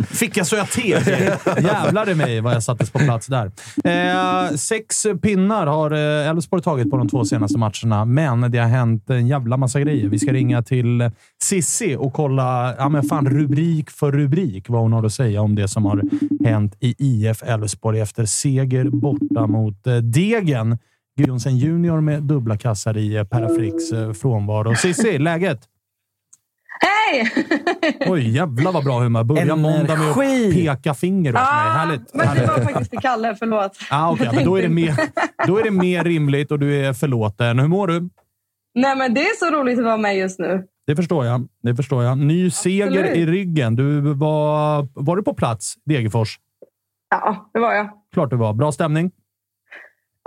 [0.10, 0.90] Fick jag så jag teg?
[1.64, 3.52] Jävlar i mig vad jag sattes på plats där.
[3.84, 8.68] Eh, sex pinnar har eh, Elfsborg tagit på de två senaste matcherna, men det har
[8.68, 10.10] hänt en jävla massa grejer.
[10.10, 11.12] Vi ska ringa till
[11.44, 15.56] Sissi och kolla ja, men fan, rubrik för rubrik vad hon har att säga om
[15.56, 16.02] det som har
[16.46, 20.78] hänt i IF Elfsborg efter seger borta mot eh, Degen.
[21.18, 24.76] Gudjonsen junior med dubbla kassar i eh, Perafricks eh, frånvaro.
[24.76, 25.60] Sissi, läget?
[26.80, 27.32] Hej!
[28.08, 29.24] Oj, jävlar vad bra humör.
[29.24, 31.44] Börja måndag med att peka finger åt mig.
[31.44, 32.14] Ah, Härligt.
[32.14, 33.78] men det var faktiskt till Kalle, förlåt.
[33.90, 34.94] Ah, okay, men då, är det mer,
[35.48, 37.60] då är det mer rimligt och du är förlåten.
[37.60, 38.10] Hur mår du?
[38.76, 40.64] Nej, men det är så roligt att vara med just nu.
[40.88, 41.48] Det förstår jag.
[41.64, 42.18] Det förstår jag.
[42.18, 43.16] Ny seger Absolut.
[43.16, 43.76] i ryggen.
[43.76, 46.40] Du var, var du på plats, Degerfors?
[47.10, 47.90] Ja, det var jag.
[48.14, 48.54] Klart du var.
[48.54, 49.12] Bra stämning?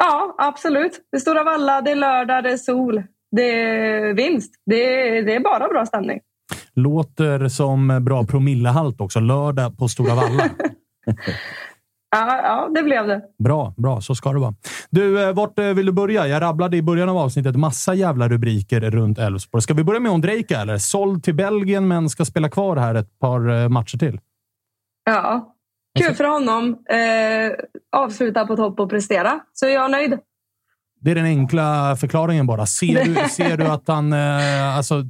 [0.01, 1.01] Ja, absolut.
[1.13, 1.81] Det står av alla.
[1.81, 3.03] Det är lördag, det är sol,
[3.37, 4.55] det är vinst.
[4.67, 6.21] Det är, det är bara bra stämning.
[6.75, 9.21] Låter som bra promillehalt också.
[9.21, 10.51] Lördag på Stora Valla.
[12.17, 13.23] Ja, ja, det blev det.
[13.39, 14.01] Bra, bra.
[14.01, 14.55] Så ska det vara.
[14.91, 16.27] Du, eh, vart eh, vill du börja?
[16.27, 19.63] Jag rabblade i början av avsnittet massa jävla rubriker runt Elfsborg.
[19.63, 20.79] Ska vi börja med Ondrejka, eller?
[20.79, 24.21] Såld till Belgien, men ska spela kvar här ett par eh, matcher till.
[25.05, 25.55] Ja.
[26.07, 26.79] Kul för honom.
[26.91, 27.53] Eh,
[27.93, 29.41] avsluta på topp och prestera.
[29.53, 30.19] Så jag är nöjd.
[31.01, 32.67] Det är den enkla förklaringen bara.
[32.67, 34.13] Ser du, ser du att han...
[34.13, 35.05] Eh, alltså,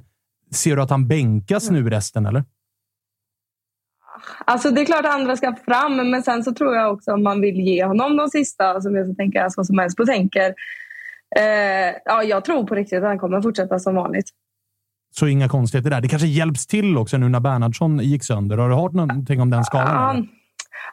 [0.51, 2.45] ser du att han bänkas nu resten, eller?
[4.45, 7.23] Alltså det är klart att andra ska fram, men sen så tror jag också om
[7.23, 10.55] man vill ge honom de sista, som jag så tänker, så som helst på tänker.
[11.37, 14.31] Eh, ja, jag tror på riktigt att han kommer fortsätta som vanligt.
[15.17, 16.01] Så inga konstigheter där.
[16.01, 18.59] Det kanske hjälps till också nu när Bernhardsson gick sönder.
[18.59, 20.17] Har du hört någonting om den skadan?
[20.17, 20.40] Eller?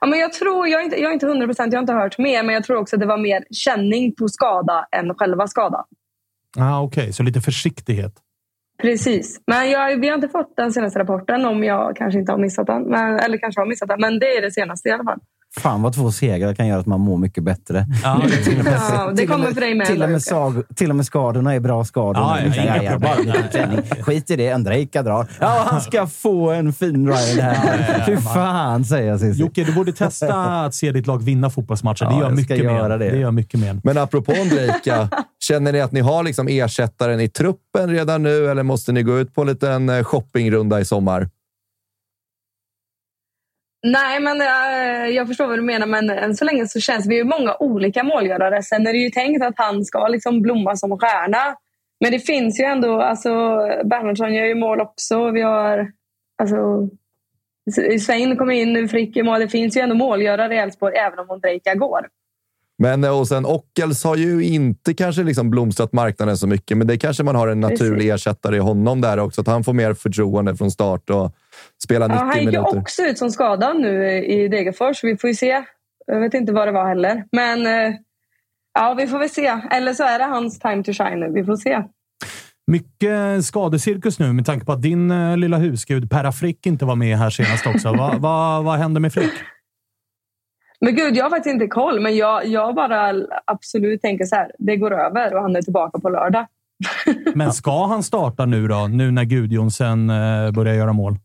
[0.02, 1.94] Ja, men jag tror, jag är inte, jag är inte 100 procent, jag har inte
[1.94, 5.48] hört mer, men jag tror också att det var mer känning på skada än själva
[5.48, 5.86] skada.
[6.58, 8.14] Ah, Okej, så lite försiktighet.
[8.82, 9.42] Precis.
[9.48, 12.68] Men jag, vi har inte fått den senaste rapporten om jag kanske inte har missat
[12.68, 12.84] den.
[12.84, 15.20] Men, eller kanske har missat den, men det är det senaste i alla fall.
[15.60, 17.86] Fan vad två segrar kan göra att man mår mycket bättre.
[18.04, 20.90] Ja, till och med, Ja, det kommer för dig med, Till och, med sag, till
[20.90, 22.22] och med skadorna är bra skador.
[22.22, 23.00] Ja, ja, Liksom, ja, problem.
[23.02, 23.82] bara lite träning.
[24.02, 25.28] Skit i det, Andrejka drar.
[25.40, 28.04] Ja, han ska få en fin ride här.
[28.06, 29.40] Fy fan, säger jag Cissi.
[29.42, 32.06] Jocke, du borde testa att se ditt lag vinna fotbollsmatcher.
[32.06, 32.98] Ja, det gör mycket göra mer.
[32.98, 33.10] det.
[33.10, 33.80] det gör mycket mer.
[33.84, 35.10] Men apropå Ondrejka,
[35.48, 39.20] känner ni att ni har liksom ersättaren i truppen redan nu eller måste ni gå
[39.20, 41.30] ut på en liten eh, shoppingrunda i sommar?
[43.84, 44.38] Nej, men
[45.14, 45.88] jag förstår vad du menar.
[45.88, 48.64] Men än så länge så känns vi ju många olika målgörare.
[48.64, 51.56] Sen är det ju tänkt att han ska liksom blomma som stjärna.
[52.00, 53.02] Men det finns ju ändå...
[53.02, 53.30] Alltså,
[53.84, 55.32] Bernhardsson gör ju mål också.
[55.32, 55.92] Vi har...
[56.38, 56.90] Alltså,
[58.00, 59.40] Svein kommer in nu, Frick gör mål.
[59.40, 62.08] Det finns ju ändå målgörare i Elfsborg även om Ondrejka går.
[62.78, 66.88] Men eh, och sen Ockels har ju inte kanske liksom blomstrat marknaden så mycket, men
[66.88, 69.42] det kanske man har en naturlig ersättare i honom där också.
[69.42, 71.36] Att han får mer förtroende från start och
[71.84, 72.80] spela Ja, 90 han gick ju minuter.
[72.80, 75.04] också ut som skadad nu i Degerfors.
[75.04, 75.64] Vi får ju se.
[76.06, 77.24] Jag vet inte vad det var heller.
[77.32, 77.96] Men eh,
[78.80, 79.48] Ja, vi får väl se.
[79.72, 81.32] Eller så är det hans time to shine nu.
[81.32, 81.84] Vi får se.
[82.72, 86.96] Mycket skadecirkus nu med tanke på att din eh, lilla husgud Perra Frick inte var
[86.96, 87.94] med här senast också.
[87.94, 89.32] vad vad vad hände med Frick?
[90.82, 92.00] Men gud, jag har faktiskt inte koll.
[92.00, 93.14] Men jag, jag bara
[93.46, 94.52] absolut tänker så här.
[94.60, 96.46] Det går över och han är tillbaka på lördag.
[97.36, 98.88] Men ska han starta nu då?
[98.88, 101.20] Nu när Gudjonsen eh, börjar göra mål?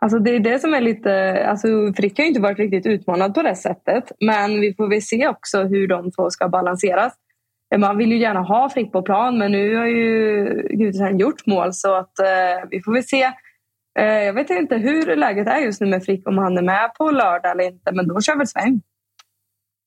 [0.00, 1.44] Alltså det är det som är lite...
[1.46, 4.12] Alltså Frick har ju inte varit riktigt utmanad på det sättet.
[4.20, 7.12] Men vi får väl se också hur de två ska balanseras.
[7.76, 11.74] Man vill ju gärna ha Frick på plan, men nu har ju Gudjonsen gjort mål
[11.74, 13.22] så att eh, vi får väl se.
[13.98, 16.94] Eh, jag vet inte hur läget är just nu med Frick, om han är med
[16.98, 18.80] på lördag eller inte, men då kör väl Sven.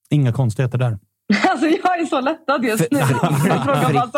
[0.09, 0.97] Inga konstigheter där.
[1.49, 2.99] Alltså jag är så lättad just nu.
[3.93, 4.09] Jag.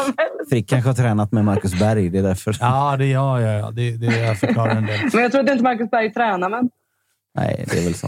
[0.50, 2.10] Frick kanske har tränat med Marcus Berg.
[2.10, 2.58] Det är därför.
[2.60, 3.60] Ja, det gör jag.
[3.62, 3.72] Ja.
[3.72, 5.00] Det, det förklarar en del.
[5.14, 6.70] Men jag tror att inte Marcus Berg tränar, men...
[7.36, 8.08] Nej, det är väl så.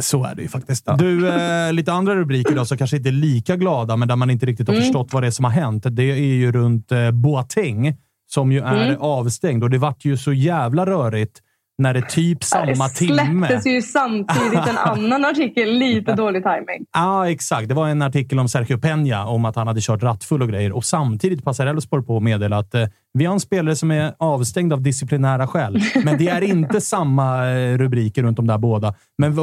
[0.00, 0.86] Så är det ju faktiskt.
[0.98, 4.30] Du, eh, lite andra rubriker då, som kanske inte är lika glada, men där man
[4.30, 4.84] inte riktigt har Mm.
[4.84, 5.84] förstått vad det är som har hänt.
[5.90, 7.96] Det är ju runt eh, Boateng,
[8.26, 9.00] som ju är Mm.
[9.00, 9.62] avstängd.
[9.64, 11.40] Och det vart ju så jävla rörigt
[11.78, 13.38] när det typ samma det timme...
[13.38, 15.72] släpptes ju samtidigt en annan artikel.
[15.72, 16.86] Lite dålig timing.
[16.92, 17.68] Ja, exakt.
[17.68, 20.72] Det var en artikel om Sergio Peña, om att han hade kört rattfull och grejer.
[20.72, 24.14] Och samtidigt passar Elfsborg på att meddela att eh, vi har en spelare som är
[24.18, 25.82] avstängd av disciplinära skäl.
[26.04, 28.94] Men det är inte samma eh, rubriker runt de där båda.
[29.18, 29.34] Men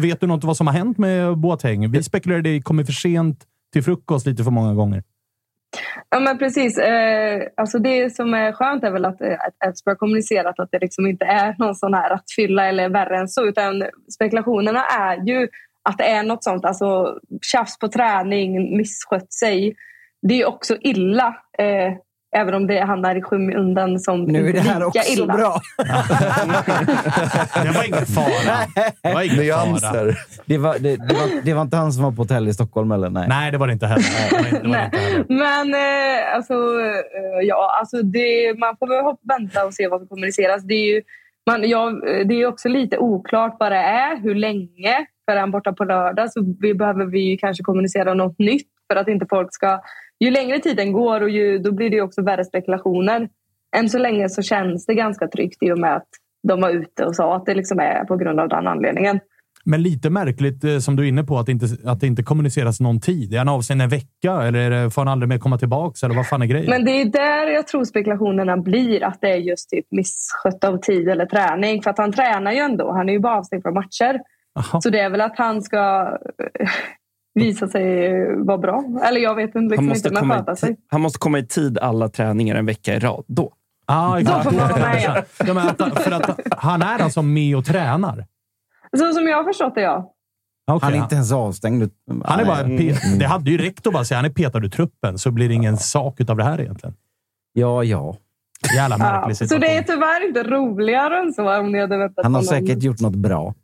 [0.00, 1.90] vet du något vad som har hänt med Boateng?
[1.90, 5.02] Vi spekulerade i kommer för sent till frukost lite för många gånger.
[6.08, 6.78] Ja, men precis.
[6.78, 9.36] Eh, alltså det som är skönt är väl att eh,
[9.66, 13.28] Elfsborg har kommunicerat att det liksom inte är någon sån här rattfylla eller värre än
[13.28, 13.46] så.
[13.46, 13.82] Utan
[14.14, 15.48] spekulationerna är ju
[15.82, 16.64] att det är något sånt.
[16.64, 19.74] Alltså tjafs på träning, misskött sig.
[20.22, 21.36] Det är också illa.
[21.58, 21.92] Eh,
[22.36, 25.34] även om det hamnar i skymundan som Nu är det här också illa.
[25.36, 25.60] bra.
[27.62, 28.56] Det var ingen fara.
[29.02, 29.64] Det var ingen fara.
[29.64, 30.18] Nyanser.
[30.46, 32.92] Det var, det, det, var, det var inte han som var på hotell i Stockholm,
[32.92, 33.10] eller?
[33.10, 33.28] Nej.
[33.28, 34.04] Nej, det var det inte heller.
[34.62, 35.34] Det var inte.
[35.34, 40.08] Men eh, alltså, eh, ja, alltså det, man får väl vänta och se vad som
[40.08, 40.62] kommuniceras.
[40.62, 41.02] Det är ju
[41.46, 41.90] man, ja,
[42.26, 45.06] det är också lite oklart vad det är, hur länge.
[45.24, 48.68] För är han borta på lördag så vi behöver vi ju kanske kommunicera något nytt
[48.92, 49.80] för att inte folk ska...
[50.20, 53.28] Ju längre tiden går och ju, då blir det också värre spekulationer.
[53.76, 56.08] Än så länge så känns det ganska tryggt i och med att
[56.48, 59.20] de var ute och sa att det liksom är på grund av den anledningen.
[59.64, 62.22] Men lite märkligt, eh, som du är inne på, att det inte, att det inte
[62.22, 63.34] kommuniceras någon tid.
[63.34, 66.06] Är han avstängd en vecka eller får han aldrig mer komma tillbaka?
[66.06, 66.70] Eller vad fan är grejen?
[66.70, 69.04] Men det är där jag tror spekulationerna blir.
[69.04, 71.82] Att det är just typ misskött av tid eller träning.
[71.82, 72.92] För att han tränar ju ändå.
[72.92, 74.20] Han är ju bara avstängd från matcher.
[74.82, 76.16] Så det är väl att han ska
[77.34, 78.84] visa sig vara bra.
[79.04, 80.76] Eller jag vet inte, Han liksom måste, inte, men sköta sig.
[80.88, 83.24] han måste komma i tid alla träningar en vecka i rad.
[83.28, 83.52] Då.
[83.86, 85.22] Ah, Då får man vara med, ja.
[85.46, 88.26] Ja, men att, för att han är alltså med och tränar?
[88.98, 90.12] Så som jag har förstått det, ja.
[90.70, 90.84] Okej.
[90.86, 91.90] Han är inte ens avstängd.
[92.24, 94.68] Han är bara pe- det hade ju räckt att bara säga han är petad ur
[94.68, 96.94] truppen, så blir det ingen sak av det här egentligen.
[97.52, 98.16] Ja, ja.
[98.76, 99.04] Jävla ja.
[99.04, 99.60] märklig Så situation.
[99.60, 103.00] det är tyvärr inte roligare än så om ni hade vetat Han har säkert gjort
[103.00, 103.54] något bra.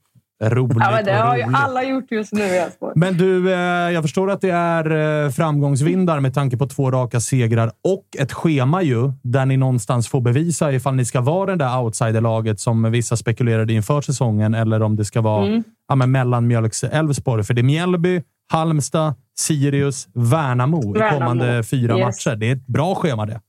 [0.45, 1.57] Roligt Ja, det har ju roligt.
[1.57, 2.93] alla gjort just nu i Elfsborg.
[2.97, 3.59] Men du, eh,
[3.93, 8.33] jag förstår att det är eh, framgångsvindar med tanke på två raka segrar och ett
[8.33, 12.91] schema ju, där ni någonstans får bevisa ifall ni ska vara det där outsiderlaget som
[12.91, 15.65] vissa spekulerade inför säsongen eller om det ska vara Mm.
[15.89, 17.45] ja, men mellanmjölks Elfsborg.
[17.45, 18.23] För det är Mjällby,
[18.53, 21.19] Halmstad, Sirius, Värnamo i Värnamo.
[21.19, 22.05] kommande fyra Yes.
[22.27, 22.37] matcher.
[22.37, 23.41] Det är ett bra schema det.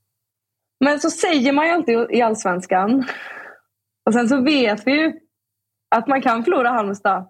[0.85, 3.03] Men så säger man ju alltid i allsvenskan.
[4.07, 5.13] Och sen så vet vi ju
[5.95, 7.27] att man kan förlora Halmstad.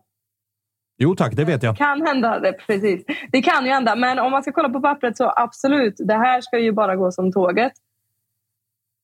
[1.00, 1.78] Jo tack, det vet jag.
[1.78, 2.40] kan hända.
[2.40, 3.06] Det, precis.
[3.32, 3.96] det kan ju hända.
[3.96, 5.96] Men om man ska kolla på pappret så absolut.
[6.00, 7.72] Det här ska ju bara gå som tåget.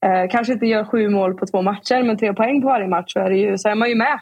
[0.05, 3.13] Eh, kanske inte gör sju mål på två matcher, men tre poäng på varje match
[3.13, 4.19] så är, det ju, så är man ju med.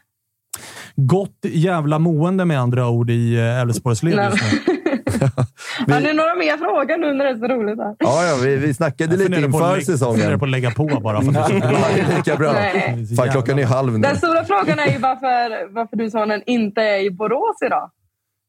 [0.96, 4.71] Gott jävla mående med andra ord i eh, Elfsborgs led just nu.
[5.94, 7.96] Har ni några mer frågor nu när det är så roligt här?
[8.00, 10.40] Ja, ja vi, vi snackade lite funderar på inför lägga- funderar säsongen.
[10.40, 11.22] på att lägga på bara.
[11.22, 12.52] För är lika bra.
[12.54, 13.16] Nej.
[13.18, 14.00] Fan, klockan är halv nu.
[14.00, 17.92] Den stora frågan är ju varför, varför du sonen inte är i Borås idag.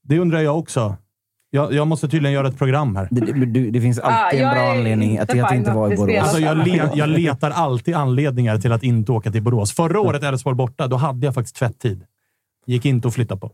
[0.09, 0.97] Det undrar jag också.
[1.55, 3.09] Jag, jag måste tydligen göra ett program här.
[3.11, 5.97] Det, det, det finns alltid Ah, en bra jag anledning att, att inte vara i
[5.97, 6.19] Borås.
[6.23, 9.73] Alltså jag, le, jag letar alltid anledningar till att inte åka till Borås.
[9.75, 12.05] Förra året Elfsborg borta, då hade jag faktiskt tvätttid.
[12.67, 13.51] Gick inte att flytta på.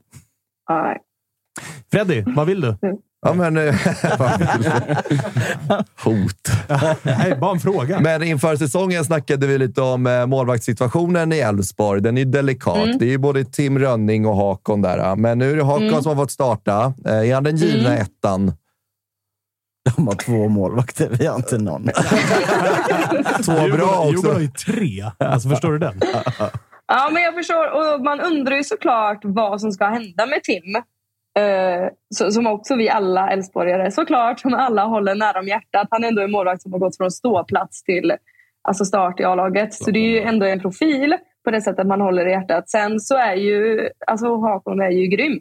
[0.71, 0.99] Nej.
[1.93, 2.77] Freddy, vad vill du?
[3.27, 3.57] Ja, men...
[3.57, 3.75] eh,
[6.05, 6.51] Hot.
[7.03, 8.01] Nej, bara en fråga.
[8.01, 12.01] Men inför säsongen snackade vi lite om eh, målvaktssituationen i Elfsborg.
[12.03, 12.77] Den är delikat.
[12.77, 12.99] Mm.
[12.99, 15.17] Det är ju både Tim Rönning och Hakon där.
[15.17, 16.03] Men nu är det Hakon Mm.
[16.03, 16.95] som har fått starta.
[17.07, 18.03] Eh, Är han den givna Mm.
[18.03, 18.53] ettan?
[19.97, 21.85] De har två målvakter, vi har inte någon.
[23.45, 24.41] Två bra Djurgården har också.
[24.41, 25.05] ju tre.
[25.19, 26.01] Alltså, förstår du den?
[26.91, 27.95] Ja, men jag förstår.
[27.95, 30.83] Och man undrar ju såklart vad som ska hända med Tim.
[31.39, 31.89] Eh,
[32.31, 35.89] som också vi alla Elfsborgare såklart, som alla håller nära om hjärtat.
[35.91, 38.13] Han är ändå en målvakt som har gått från ståplats till
[38.63, 39.75] alltså start i A-laget.
[39.75, 42.71] Så det är ju ändå en profil på det sättet man håller i hjärtat.
[42.71, 45.41] Sen så är ju alltså Hakon är ju grym.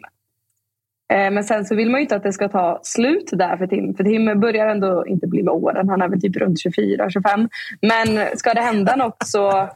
[1.13, 3.67] Eh, Men sen så vill man ju inte att det ska ta slut där för
[3.67, 3.93] Tim.
[3.95, 5.89] För Tim börjar ändå inte bli med åren.
[5.89, 7.49] Han är väl typ runt 24-25.
[7.81, 9.69] Men ska det hända något så...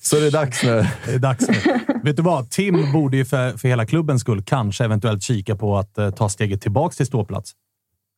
[0.00, 0.86] Så det är dags nu.
[1.06, 1.54] Det är dags nu.
[2.02, 2.50] Vet du vad?
[2.50, 6.28] Tim borde ju för, för hela klubbens skull kanske eventuellt kika på att eh, ta
[6.28, 7.52] steget tillbaka till ståplats.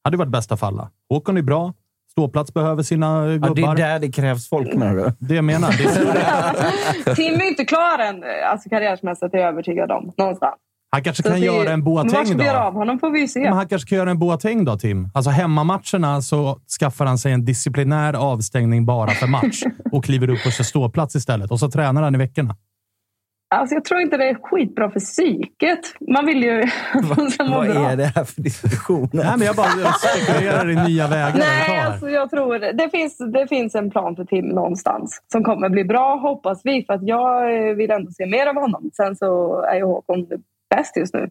[0.04, 0.90] Hade varit bästa falla.
[1.08, 1.74] Håkon är bra.
[2.10, 3.54] Ståplats behöver sina eh, Ja, gubbar.
[3.54, 5.12] det är där det krävs folk menar du?
[5.18, 5.70] Det jag menar.
[5.78, 5.84] Det
[7.10, 10.12] är, Tim är inte klar än, alltså karriärsmässigt, är jag övertygad om.
[10.18, 10.54] Någonstans.
[10.96, 12.50] Han kanske Så kan det- göra en Boateng då.
[12.50, 13.40] av honom får vi se.
[13.40, 15.08] Men han kanske kan göra en Boateng då, Tim.
[15.14, 19.62] Alltså hemmamatcherna så skaffar han sig en disciplinär avstängning bara för match
[19.92, 21.50] och kliver upp och kör ståplats istället.
[21.50, 22.56] Och så tränar han i veckorna.
[23.54, 25.78] Alltså, jag tror inte det är skitbra för psyket.
[26.14, 26.60] Man vill ju
[26.94, 27.90] Vad bra.
[27.90, 29.08] är det här för diskussioner?
[29.12, 33.46] Nej, men jag bara spekulerar i nya vägar Nej, alltså jag tror det finns, det
[33.48, 36.84] finns en plan för Tim någonstans som kommer bli bra, hoppas vi.
[36.86, 38.90] För att jag eh, vill ändå se mer av honom.
[38.92, 40.26] Sen så är ju Håkon
[40.76, 41.28] bäst just nu.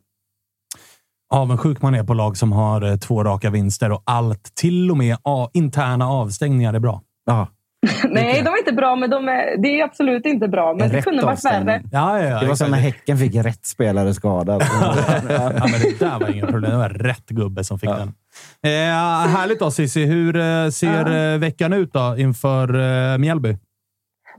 [1.33, 4.97] Avundsjuk man är på lag som har eh, två raka vinster och allt, till och
[4.97, 5.17] med
[5.53, 7.01] interna avstängningar är bra.
[7.25, 7.47] Ja.
[8.09, 10.75] Nej, de är inte bra, men de är, det är absolut inte bra.
[10.79, 11.81] Men det kunde varit värre.
[11.91, 14.63] Ja, ja, ja, Det var som när Häcken fick rätt spelare skadad.
[15.29, 16.71] Ja, men det där var inga problem.
[16.71, 18.13] Det var rätt gubbe som fick den.
[18.63, 20.05] Eh, härligt då, Cissi.
[20.05, 23.57] Hur eh, ser eh, veckan ut då inför eh, Mjällby?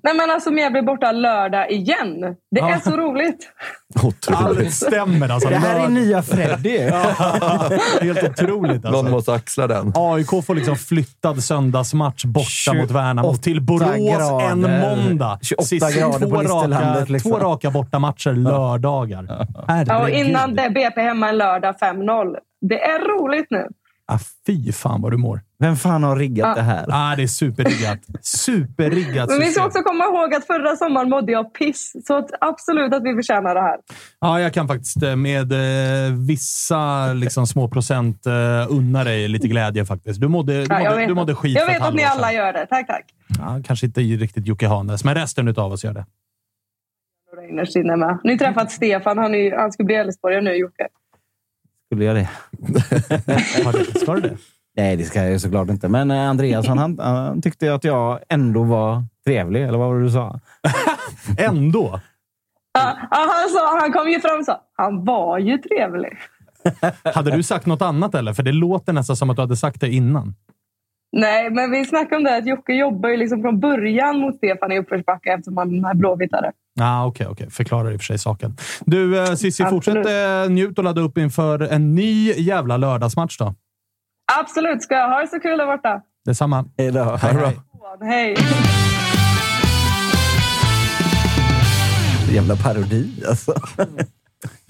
[0.06, 2.20] Nej, men alltså Mjällby borta lördag igen.
[2.50, 2.80] Det är Ja.
[2.80, 3.48] så roligt.
[4.28, 5.48] Allt stämmer alltså.
[5.48, 6.78] Det här är nya Freddy.
[8.00, 9.02] Helt otroligt alltså.
[9.02, 9.92] Någon måste axla den.
[9.96, 14.50] AIK får liksom flyttad söndagsmatch borta mot Värnamo till Borås grader.
[14.50, 15.38] en måndag.
[15.42, 17.30] 28 Sist, grader på två, raka, liksom.
[17.32, 19.46] två raka bortamatcher lördagar.
[19.86, 22.36] Ja, och innan det BP hemma en lördag 5-0.
[22.60, 23.66] Det är roligt nu.
[24.12, 25.40] Ah, fy fan vad du mår.
[25.58, 26.54] Vem fan har riggat Ja.
[26.54, 26.86] det här?
[26.88, 27.98] Ah, det är superriggat.
[28.22, 31.92] Superriggat Men vi ska också komma ihåg att förra sommaren mådde jag piss.
[32.06, 33.76] Så att absolut att vi förtjänar det här.
[34.20, 38.32] Ja, jag kan faktiskt eh, med eh, vissa liksom, små procent eh,
[38.70, 40.20] unna dig lite glädje faktiskt.
[40.20, 42.32] Du mådde, du Ja, jag mådde, vet, du mådde skit jag vet att ni alla
[42.32, 42.66] gör det.
[42.66, 43.04] Tack, tack.
[43.38, 46.04] Ja, kanske inte riktigt Jocke Hanes, men resten av oss gör det.
[47.50, 48.18] Innerst inne med.
[48.24, 49.18] Ni har träffat Stefan.
[49.18, 50.88] Han, är, han ska bli Elfsborgare nu, Jocke.
[51.86, 52.28] Skulle jag det?
[53.64, 54.36] Har Ska du det?
[54.76, 55.88] Nej, det ska jag ju såklart inte.
[55.88, 59.62] Men eh, Andreasson, han, han tyckte att jag ändå var trevlig.
[59.62, 60.40] Eller vad var det du sa?
[61.38, 62.00] Ändå?
[62.72, 66.18] Ja, han, sa, han kom ju fram och sa han var ju trevlig.
[67.14, 68.32] Hade du sagt något annat eller?
[68.32, 70.34] För det låter nästan som att du hade sagt det innan.
[71.12, 74.72] Nej, men vi snackade om det att Jocke jobbar ju liksom från början mot Stefan
[74.72, 76.52] i uppförsbacke eftersom han är blåvittare.
[76.80, 77.50] Ah, Okej, okej.
[77.50, 78.56] Förklarar i och för sig saken.
[78.86, 83.54] Du, eh, Cissi, fortsätt eh, njut och ladda upp inför en ny jävla lördagsmatch då.
[84.40, 86.00] Absolut, ska jag ha det så kul där borta.
[86.24, 86.64] Detsamma.
[86.78, 87.04] Hej då.
[87.16, 87.56] Hej, hej.
[88.00, 88.36] Hej!
[92.34, 93.54] Jävla parodi alltså.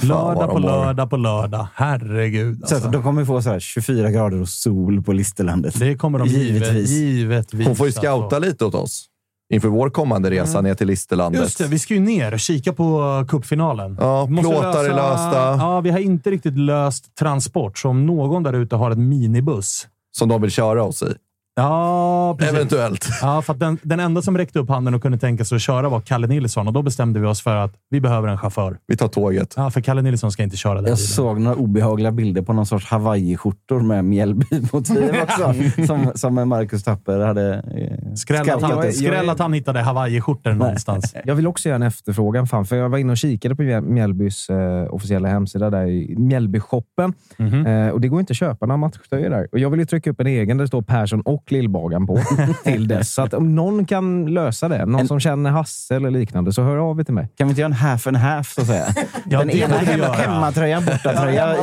[0.02, 1.66] Lördag på lördag på lördag.
[1.74, 2.58] Herregud.
[2.68, 2.86] Så Alltså.
[2.88, 5.78] att de kommer få så här 24 grader och sol på Listerlandet.
[5.78, 6.90] Det kommer de givetvis.
[6.90, 7.66] Givetvis.
[7.66, 8.00] Hon får ju alltså.
[8.00, 9.06] scouta lite åt oss
[9.54, 11.40] inför vår kommande resa ner till Listerlandet.
[11.40, 13.96] Just det, vi ska ju ner och kika på cupfinalen.
[14.00, 15.56] Ja, plåtar är lösta.
[15.56, 19.86] Ja, vi har inte riktigt löst transport, så om någon där ute har en minibuss.
[20.12, 21.14] Som de vill köra oss i.
[21.58, 22.54] Ja, precis.
[22.54, 23.08] Eventuellt.
[23.22, 25.62] Ja, för att den, den enda som räckte upp handen och kunde tänka sig att
[25.62, 28.78] köra var Kalle Nilsson och då bestämde vi oss för att vi behöver en chaufför.
[28.86, 29.54] Vi tar tåget.
[29.56, 30.96] Ja, för Kalle Nilsson ska inte köra den Jag bilen.
[30.96, 35.54] såg några obehagliga bilder på någon sorts Hawaii-skjortor med Mjällby-motiv också.
[35.86, 41.14] som, som Marcus Tapper hade eh, Skräll att, han, skräll att han hittade hawaiiskjortor någonstans.
[41.24, 42.46] Jag vill också göra en efterfrågan.
[42.46, 46.14] Fan, för jag var inne och kikade på Mjäl- Mjällbys eh, officiella hemsida, där i
[46.18, 47.12] Mjällby-shoppen.
[47.36, 47.66] Mhm.
[47.66, 49.48] Eh, och det går inte att köpa några matchtröjor där.
[49.52, 52.20] Och jag vill ju trycka upp en egen där det står Persson och Lillbagan på
[52.64, 53.14] till dess.
[53.14, 56.76] Så att om någon kan lösa det, någon som känner Hasse eller liknande, så hör
[56.76, 57.28] av er till mig.
[57.38, 58.86] Kan vi inte göra en half and half, så att säga?
[59.30, 61.56] Ja, Den det ena hemma, hemmatröjan, bortatröja.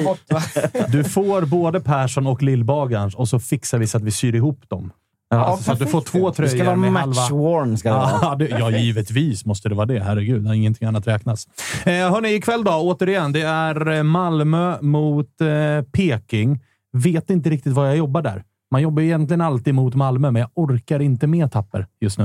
[0.88, 4.70] Du får både Persson och Lillbagarns och så fixar vi så att vi syr ihop
[4.70, 4.92] dem.
[5.30, 7.44] Ja, så att du får två det tröjor ska vara med match halva...
[7.44, 7.78] worn.
[7.78, 8.20] Ska det vara.
[8.22, 10.04] Ja, det, ja, givetvis måste det vara det.
[10.04, 11.48] Herregud, ingenting annat räknas.
[11.86, 13.32] Eh, hörni, ikväll då, återigen.
[13.32, 16.60] Det är eh, Malmö mot eh, Peking.
[16.94, 18.44] Vet inte riktigt vad jag jobbar där.
[18.74, 22.24] Man jobbar ju egentligen alltid mot Malmö, men jag orkar inte med tapper just nu.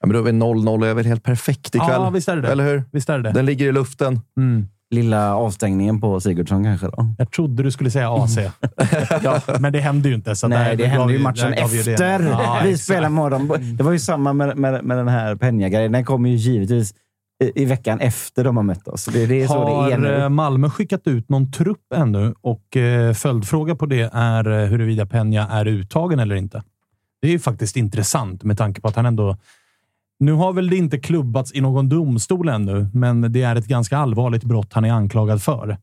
[0.00, 1.90] Ja, men då är vi 0-0 och är väl helt perfekt ikväll.
[1.90, 2.48] Ja, visst är det det.
[2.48, 2.84] Eller hur?
[2.92, 3.32] Visst är det?
[3.32, 4.20] Den ligger i luften.
[4.36, 4.66] Mm.
[4.90, 7.14] Lilla avstängningen på Sigurdsson kanske då?
[7.18, 8.38] Jag trodde du skulle säga AC.
[9.22, 10.36] ja, men det hände ju inte.
[10.36, 13.56] Så Nej, där det hände ju matchen efter Ja, vi spelade dem.
[13.76, 15.92] Det var ju samma med, med, med den här Peña-grejen.
[15.92, 16.94] Den kommer ju givetvis
[17.40, 19.04] i, i veckan efter de har mött oss.
[19.04, 20.16] Det, det är så Har det är nu.
[20.16, 22.34] eh, Malmö skickat ut någon trupp ännu?
[22.40, 26.62] Och eh, följdfråga på det är eh, huruvida Peña är uttagen eller inte.
[27.22, 29.36] Det är ju faktiskt intressant med tanke på att han ändå...
[30.18, 33.98] Nu har väl det inte klubbats i någon domstol ännu, men det är ett ganska
[33.98, 35.78] allvarligt brott han är anklagad för.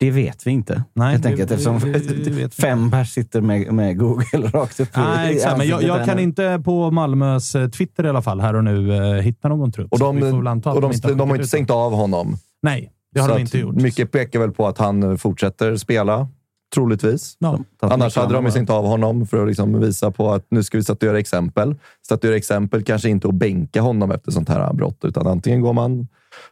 [0.00, 0.82] Det vet vi inte.
[0.94, 5.32] Nej, helt det- enkelt, eftersom det- fem pers sitter med, med Google rakt upp Nej,
[5.32, 5.58] i exakt.
[5.58, 8.94] Men jag, jag kan inte på Malmös eh, Twitter i alla fall här och nu
[8.96, 9.92] eh, hitta någon trupp.
[9.92, 12.36] Och de, att och de, inte de, har inte ut stängt av honom.
[12.62, 13.74] Nej, det har Så de att inte gjort.
[13.74, 16.28] Mycket pekar väl på att han fortsätter spela,
[16.74, 17.36] troligtvis.
[17.38, 17.58] Ja.
[17.80, 20.84] Annars hade de stängt av honom för att liksom visa på att nu ska vi
[20.84, 21.74] statuera exempel.
[22.04, 26.08] Statuera exempel kanske inte att bänka honom efter sånt här brott, utan antingen går man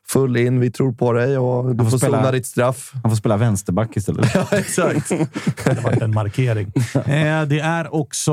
[0.09, 2.93] full in, vi tror på dig och du får får, spela- sona ditt straff.
[3.03, 4.35] Han får spela vänsterback istället.
[4.35, 5.09] ja, exakt.
[5.65, 6.73] Det har varit en markering.
[6.95, 8.33] Eh, det är också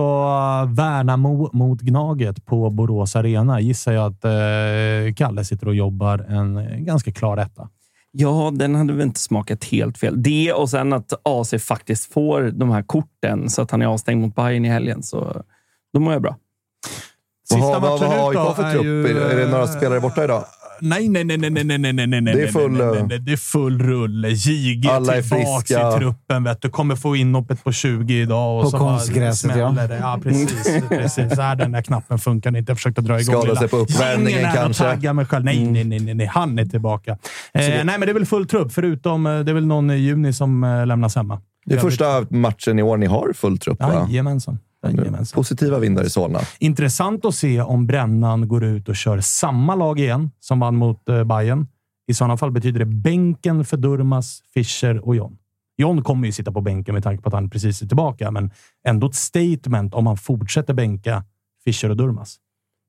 [0.70, 3.60] Värnamo mot Gnaget på Borås Arena.
[3.60, 7.70] Gissar jag att eh, Kalle sitter och jobbar en ganska klar etta.
[8.18, 10.24] Ja, den hade väl inte smakat helt fel.
[10.24, 14.22] Det och sen att AC faktiskt får de här korten så att han är avstängd
[14.22, 15.04] mot Bayern i helgen.
[15.04, 15.44] Så
[15.94, 16.36] då mår jag bra.
[17.50, 18.86] Vad Sista har, vad, har AIK för är trupp?
[18.86, 20.44] ju- Är, är det några spelare borta idag?
[20.86, 23.08] Nej, nej, nej, nej, nej, nej, nej, nej, nej, Det är full, nej, nej, eh,
[23.08, 24.30] nej, det är full rulle.
[24.30, 25.90] JG alla är friska.
[25.90, 26.44] i truppen.
[26.44, 26.70] Vet du.
[26.70, 28.58] Kommer få inhoppet på 20 idag.
[28.58, 29.70] Och På så konstgräset, ja.
[29.70, 29.98] det.
[29.98, 30.84] Ja, precis.
[30.90, 31.38] precis.
[31.38, 32.72] Här, den där knappen funkar inte.
[32.72, 34.84] Jag försökte dra igång Skadade sig på uppvärmningen kanske.
[34.84, 35.46] taggar mig själv.
[35.46, 36.28] Nej, nej, nej, nej, nej.
[36.28, 37.12] Han är tillbaka.
[37.12, 37.18] Eh,
[37.54, 40.34] nej, men det är väl full trupp, förutom eh, det är väl någon i juni
[40.34, 41.42] som eh, lämnas hemma.
[41.66, 44.08] Det är första matchen i år ni har full trupp, va?
[44.10, 44.60] Jajamensan.
[44.92, 45.36] Jajamensan.
[45.36, 46.40] Positiva vindar i Solna.
[46.60, 51.10] Intressant att se om Brännan går ut och kör samma lag igen som vann mot
[51.10, 51.68] eh, Bayern.
[52.08, 55.38] I sådana fall betyder det bänken för Durmas, Fischer och John.
[55.78, 58.52] John kommer ju sitta på bänken med tanke på att han precis är tillbaka, men
[58.88, 61.24] ändå ett statement om han fortsätter bänka
[61.64, 62.38] Fischer och Durmas.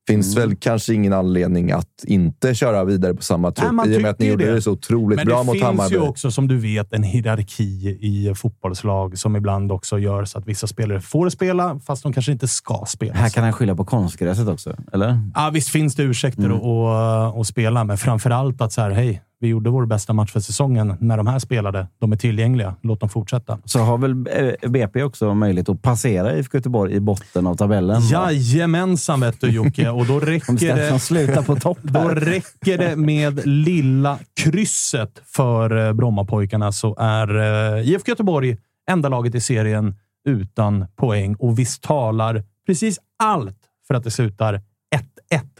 [0.07, 4.01] Finns väl kanske ingen anledning att inte köra vidare på samma trupp man i och
[4.01, 5.95] med att ni gjorde ju det så otroligt Men bra det mot finns Hammarby.
[5.95, 10.45] ju också, som du vet, en hierarki i fotbollslag som ibland också gör så att
[10.47, 13.13] vissa spelare får spela, fast de kanske inte ska spela.
[13.13, 15.19] Här kan han skylla på konstgräset också, eller?
[15.35, 16.57] Ja, visst finns det ursäkter Mm.
[16.57, 20.13] att, att, att spela, men framför allt att så här, hej, vi gjorde vår bästa
[20.13, 21.87] match för säsongen när de här spelade.
[21.99, 22.75] De är tillgängliga.
[22.81, 23.59] Låt dem fortsätta.
[23.65, 28.01] Så har väl eh, BP också möjlighet att passera IFK Göteborg i botten av tabellen?
[28.01, 29.89] Jajamensan vet du Jocke.
[29.89, 36.71] Och då räcker det, på topp då räcker det med lilla krysset för eh, Brommapojkarna
[36.71, 37.37] så är
[37.77, 38.57] eh, IFK Göteborg
[38.89, 39.95] enda laget i serien
[40.25, 41.35] utan poäng.
[41.35, 43.57] Och visst talar precis allt
[43.87, 44.61] för att det slutar 1-1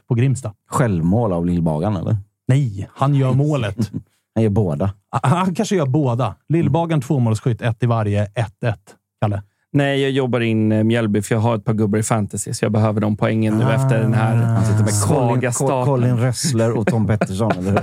[0.08, 0.54] på Grimsta.
[0.70, 2.18] Självmål av Lillbagan, eller?
[2.48, 3.92] Nej, han gör målet.
[4.36, 4.94] Han gör båda.
[5.24, 6.36] Han kanske gör båda.
[6.50, 8.26] Lillbagan tvåmålsskytt, ett i varje.
[8.26, 8.74] 1-1.
[9.22, 9.44] Kalle?
[9.72, 12.66] Nej, jag jobbar in eh, Mjällby för jag har ett par gubbar i fantasy, så
[12.66, 13.72] jag behöver de poängen nu Ah.
[13.74, 15.86] efter den här Han sitter med svaga starten.
[15.86, 17.82] Colin Rössler och Tom Pettersson, eller hur?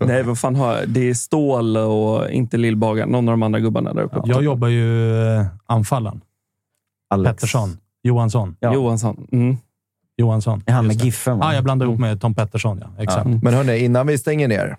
[0.06, 0.88] Nej, vad fan har jag?
[0.88, 3.08] Det är Stål och inte Lillbagan.
[3.08, 4.16] Någon av de andra gubbarna där uppe.
[4.20, 6.20] på Jag jobbar ju eh, anfallen.
[7.10, 7.34] Alex.
[7.34, 7.76] Pettersson.
[8.02, 8.56] Johansson.
[8.60, 8.74] Ja.
[8.74, 9.26] Johansson.
[9.32, 9.56] Mm.
[10.16, 10.62] Johansson.
[10.66, 10.96] Är han med.
[10.96, 11.38] Giffen?
[11.38, 12.78] Ja, jag blandade ihop med Tom Pettersson.
[12.82, 13.02] Ja.
[13.02, 13.28] Exakt.
[13.30, 13.40] Ja.
[13.42, 14.76] Men hörni, innan vi stänger ner.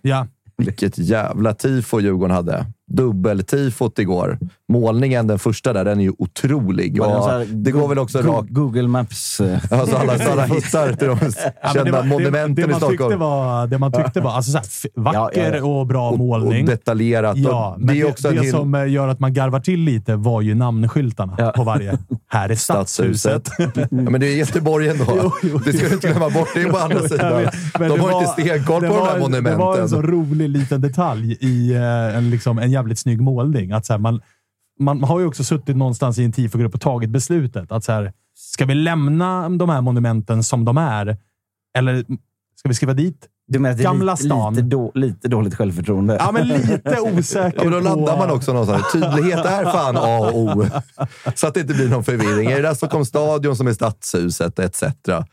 [0.57, 2.65] Vilket jävla tifo Djurgården hade.
[2.93, 4.37] Dubbeltifot igår.
[4.71, 6.99] Målningen, den första där, den är ju otrolig.
[6.99, 8.49] Var det det går väl också Go- rakt...
[8.49, 9.39] Google Maps.
[9.39, 13.19] eh, Alltså alla, alla hittar till de kända det, var, det, monumenten det, i Stockholm.
[13.19, 16.63] var, det man tyckte var alltså så här, vacker Ja, ja, och bra Och, målning.
[16.63, 17.37] och detaljerat.
[17.37, 18.51] Ja, Och det det, är också det hel...
[18.51, 21.51] som eh, gör att man garvar till lite var ju namnskyltarna Ja.
[21.55, 21.97] på varje.
[22.29, 23.49] Här är Stadshuset.
[23.57, 25.03] Ja, men det är Göteborg ändå.
[25.23, 26.47] Jo, jo, det ska du inte glömma bort.
[26.55, 27.31] Det är på andra sidan.
[27.33, 29.51] De det har var- inte stenkoll det på de här en- monumenten.
[29.59, 33.71] Det var en så rolig liten detalj i eh, en, liksom, en jävligt snygg målning.
[33.71, 34.21] Att så här, man,
[34.79, 38.13] man har ju också suttit någonstans i en tifogrupp och tagit beslutet att så här,
[38.33, 41.17] ska vi lämna de här monumenten som de är?
[41.77, 42.05] Eller
[42.55, 44.49] ska vi skriva dit du menar att det är Gamla lite.
[44.51, 46.17] Lite, då, lite dåligt självförtroende?
[46.19, 47.83] Ja, men lite osäker Ja, men då på...
[47.83, 48.91] landar man också någonstans.
[48.93, 50.65] Tydlighet är fan A och O.
[51.35, 52.51] Så att det inte blir någon förvirring.
[52.51, 54.83] Är det där Stockholms stadion som är stadshuset etc?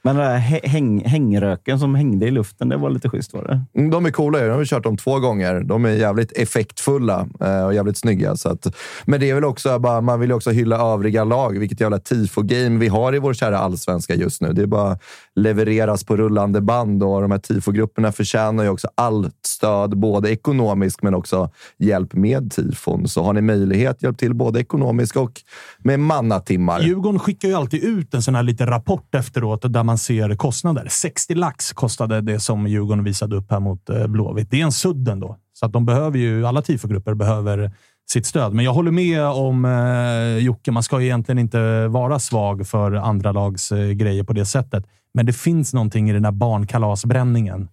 [0.03, 3.45] Men den där hä- häng, hängröken som hängde i luften, det var lite schysst var
[3.45, 3.61] det?
[3.81, 4.39] Mm, De är coola.
[4.39, 4.45] ju.
[4.45, 5.61] De har vi kört dem två gånger.
[5.61, 8.37] De är jävligt effektfulla eh, och jävligt snygga.
[8.37, 8.67] Så att,
[9.05, 11.59] men det är väl också bara, man vill ju också hylla övriga lag.
[11.59, 14.53] Vilket jävla tifo-game vi har i vår kära allsvenska just nu.
[14.53, 14.99] Det är bara
[15.35, 21.03] levereras på rullande band och de här tifogrupperna förtjänar ju också allt stöd, både ekonomiskt
[21.03, 23.09] men också hjälp med tifon.
[23.09, 25.43] Så har ni möjlighet, hjälp till både ekonomiskt och
[25.79, 26.81] med mannatimmar.
[26.81, 30.87] Djurgården skickar ju alltid ut en sån här liten rapport efteråt där man ser kostnader.
[30.91, 34.51] 60 lax kostade det som Djurgården visade upp här mot eh, Blåvitt.
[34.51, 35.37] Det är en sudden då.
[35.53, 37.73] Så att de behöver ju, alla tifogrupper behöver
[38.11, 38.55] sitt stöd.
[38.55, 40.73] Men jag håller med om eh, Jocke.
[40.73, 44.85] Man ska ju egentligen inte vara svag för andra lags eh, grejer på det sättet.
[45.15, 47.69] Men det finns någonting i den där barnkalasbränningen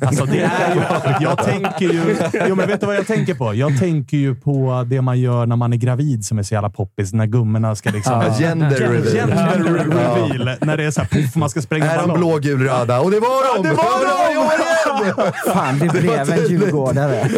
[0.00, 0.80] Alltså det är ju,
[1.20, 2.16] jag tänker ju...
[2.48, 3.54] Jo, men vet du vad jag tänker på?
[3.54, 6.70] Jag tänker ju på det man gör när man är gravid som är så jävla
[6.70, 7.12] poppis.
[7.12, 8.12] När gummorna ska liksom...
[8.12, 8.38] Ja.
[8.38, 9.04] Gender reveal.
[9.14, 10.56] Gender reveal.
[10.60, 13.00] När det är så här, puff, man ska spränga Är de blågulröda?
[13.00, 13.68] Och det var de!
[13.68, 14.34] Ja, det var de!
[14.34, 15.32] i år igen!
[15.54, 17.28] Fan, det blev en djurgårdare.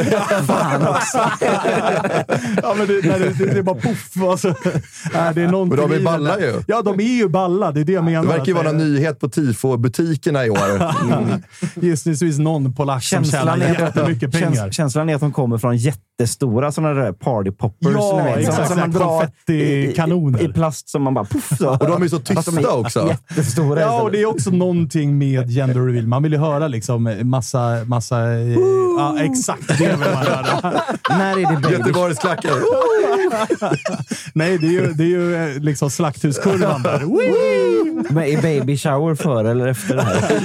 [0.46, 1.18] Fan också.
[2.62, 4.16] Ja, men det, när det, det, är bara poff.
[4.22, 4.54] Alltså.
[5.34, 6.62] Det är någonting Men de är balla ju.
[6.66, 7.72] Ja, de är ju balla.
[7.72, 8.22] Det är det jag menar.
[8.22, 10.94] Det verkar ju vara det- nyhet på tifo-butikerna i år.
[12.14, 14.54] Gissningsvis någon polack som tjänar Känslan är, att, jättemycket pengar.
[14.54, 17.92] käns, känslan är att de kommer från jättestora sådana där party poppers.
[17.94, 18.68] Ja, vet, exakt.
[18.68, 20.42] som man drar Konfettikanoner.
[20.42, 21.48] i, i plast som man bara puff.
[21.58, 21.70] Så.
[21.70, 23.08] Och de är så tysta också.
[23.08, 23.80] Jättestora.
[23.80, 26.06] Ja, och det är också någonting med gender reveal.
[26.06, 27.84] Man vill ju höra liksom massa...
[27.84, 28.58] massa eh,
[28.98, 30.82] ja, exakt det vill man höra.
[31.08, 31.76] När är det baby?
[31.76, 32.50] Göteborgsklackar.
[34.32, 37.02] Nej, det är ju, det är ju eh, liksom slakthuskurvan där.
[38.14, 40.42] Men är baby shower före eller efter det här?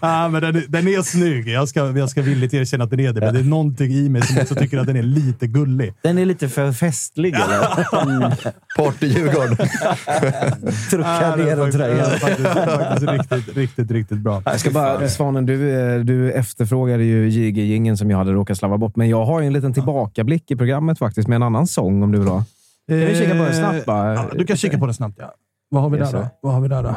[0.00, 1.48] Ja, men den, är- den är snygg.
[1.48, 4.08] Jag ska, jag ska villigt erkänna att den är det, men det är någonting i
[4.08, 5.94] mig som också tycker att den är lite gullig.
[6.02, 8.02] Den är lite för festlig, eller?
[8.16, 8.30] Mm.
[8.76, 9.56] Party-Djurgården.
[10.90, 11.96] Trocadero-tröja.
[11.96, 14.42] Ja, faktiskt, faktiskt riktigt, riktigt, riktigt bra.
[14.44, 18.78] Jag ska bara, Svanen, du, eh, du efterfrågade ju JG-gingen som jag hade råkat slarva
[18.78, 22.02] bort, men jag har ju en liten tillbakablick i programmet faktiskt med en annan sång
[22.02, 22.44] om du vill ha.
[22.88, 24.14] Kan vi kika på den snabbt bara?
[24.14, 25.34] Ja, du kan kika på den snabbt, ja.
[25.68, 26.28] Vad har vi där då?
[26.40, 26.94] Vad har vi där då?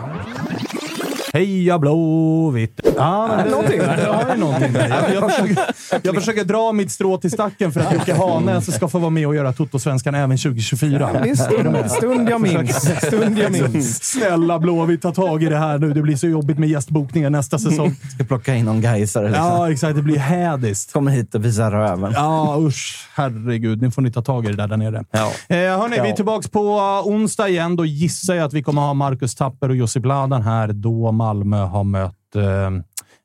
[1.34, 2.80] Heja Blåvitt!
[2.98, 3.98] Ja, men det, någonting där.
[3.98, 4.90] det har ju någonting där.
[4.90, 5.58] Jag, jag, försöker,
[6.04, 9.28] jag försöker dra mitt strå till stacken för att Jocke Hanäs ska få vara med
[9.28, 11.10] och göra Toto-svenskan även 2024.
[11.14, 13.00] Det är en stund, stund jag minns.
[13.08, 14.04] Stund jag minns.
[14.04, 15.94] Snälla Blåvitt, ta tag i det här nu.
[15.94, 17.96] Det blir så jobbigt med gästbokningar nästa säsong.
[18.16, 19.46] Ska plocka in någon gaisare liksom.
[19.46, 19.96] Ja, exakt.
[19.96, 20.94] Det blir hädiskt.
[20.94, 22.12] Kommer hit och visar röven.
[22.16, 23.08] Ja, usch.
[23.16, 23.82] Herregud.
[23.82, 25.04] Nu får ni ta tag i det där, där nere.
[25.12, 25.32] Ja.
[25.56, 26.16] Eh, hörni, vi är Ja.
[26.16, 27.76] tillbaka på uh, onsdag igen.
[27.76, 31.58] Då gissar jag att vi kommer ha Marcus Tapper och Josip Ladan här då Malmö
[31.58, 32.70] har mött eh,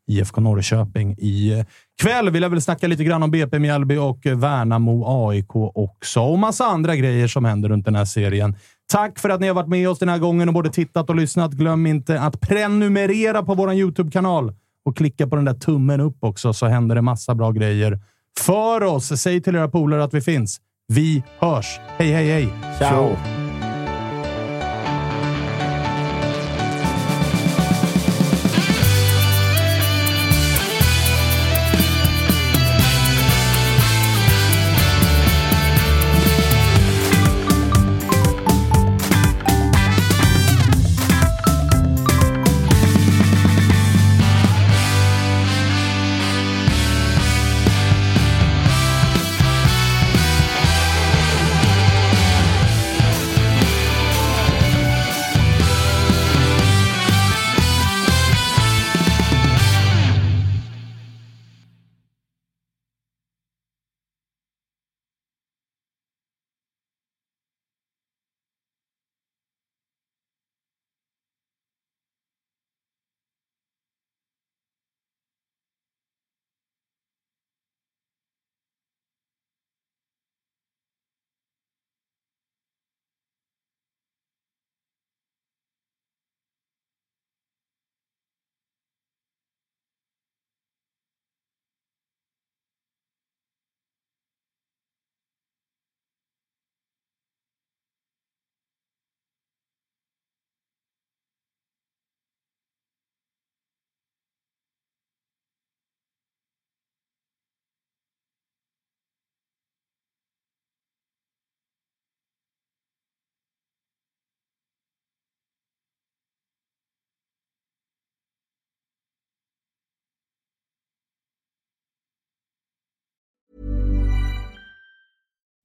[0.08, 1.64] IFK Norrköping i
[2.02, 2.30] kväll.
[2.30, 6.20] Vill jag väl snacka lite grann om BP Mjällby och eh, Värnamo AIK också.
[6.20, 8.56] Och massa andra grejer som händer runt den här serien.
[8.92, 11.16] Tack för att ni har varit med oss den här gången och både tittat och
[11.16, 11.52] lyssnat.
[11.52, 14.52] Glöm inte att prenumerera på vår YouTube-kanal
[14.84, 17.98] och klicka på den där tummen upp också så händer det massa bra grejer
[18.40, 19.20] för oss.
[19.20, 20.60] Säg till era polare att vi finns.
[20.88, 21.80] Vi hörs.
[21.98, 22.48] Hej, hej, hej!
[22.78, 23.47] Ciao!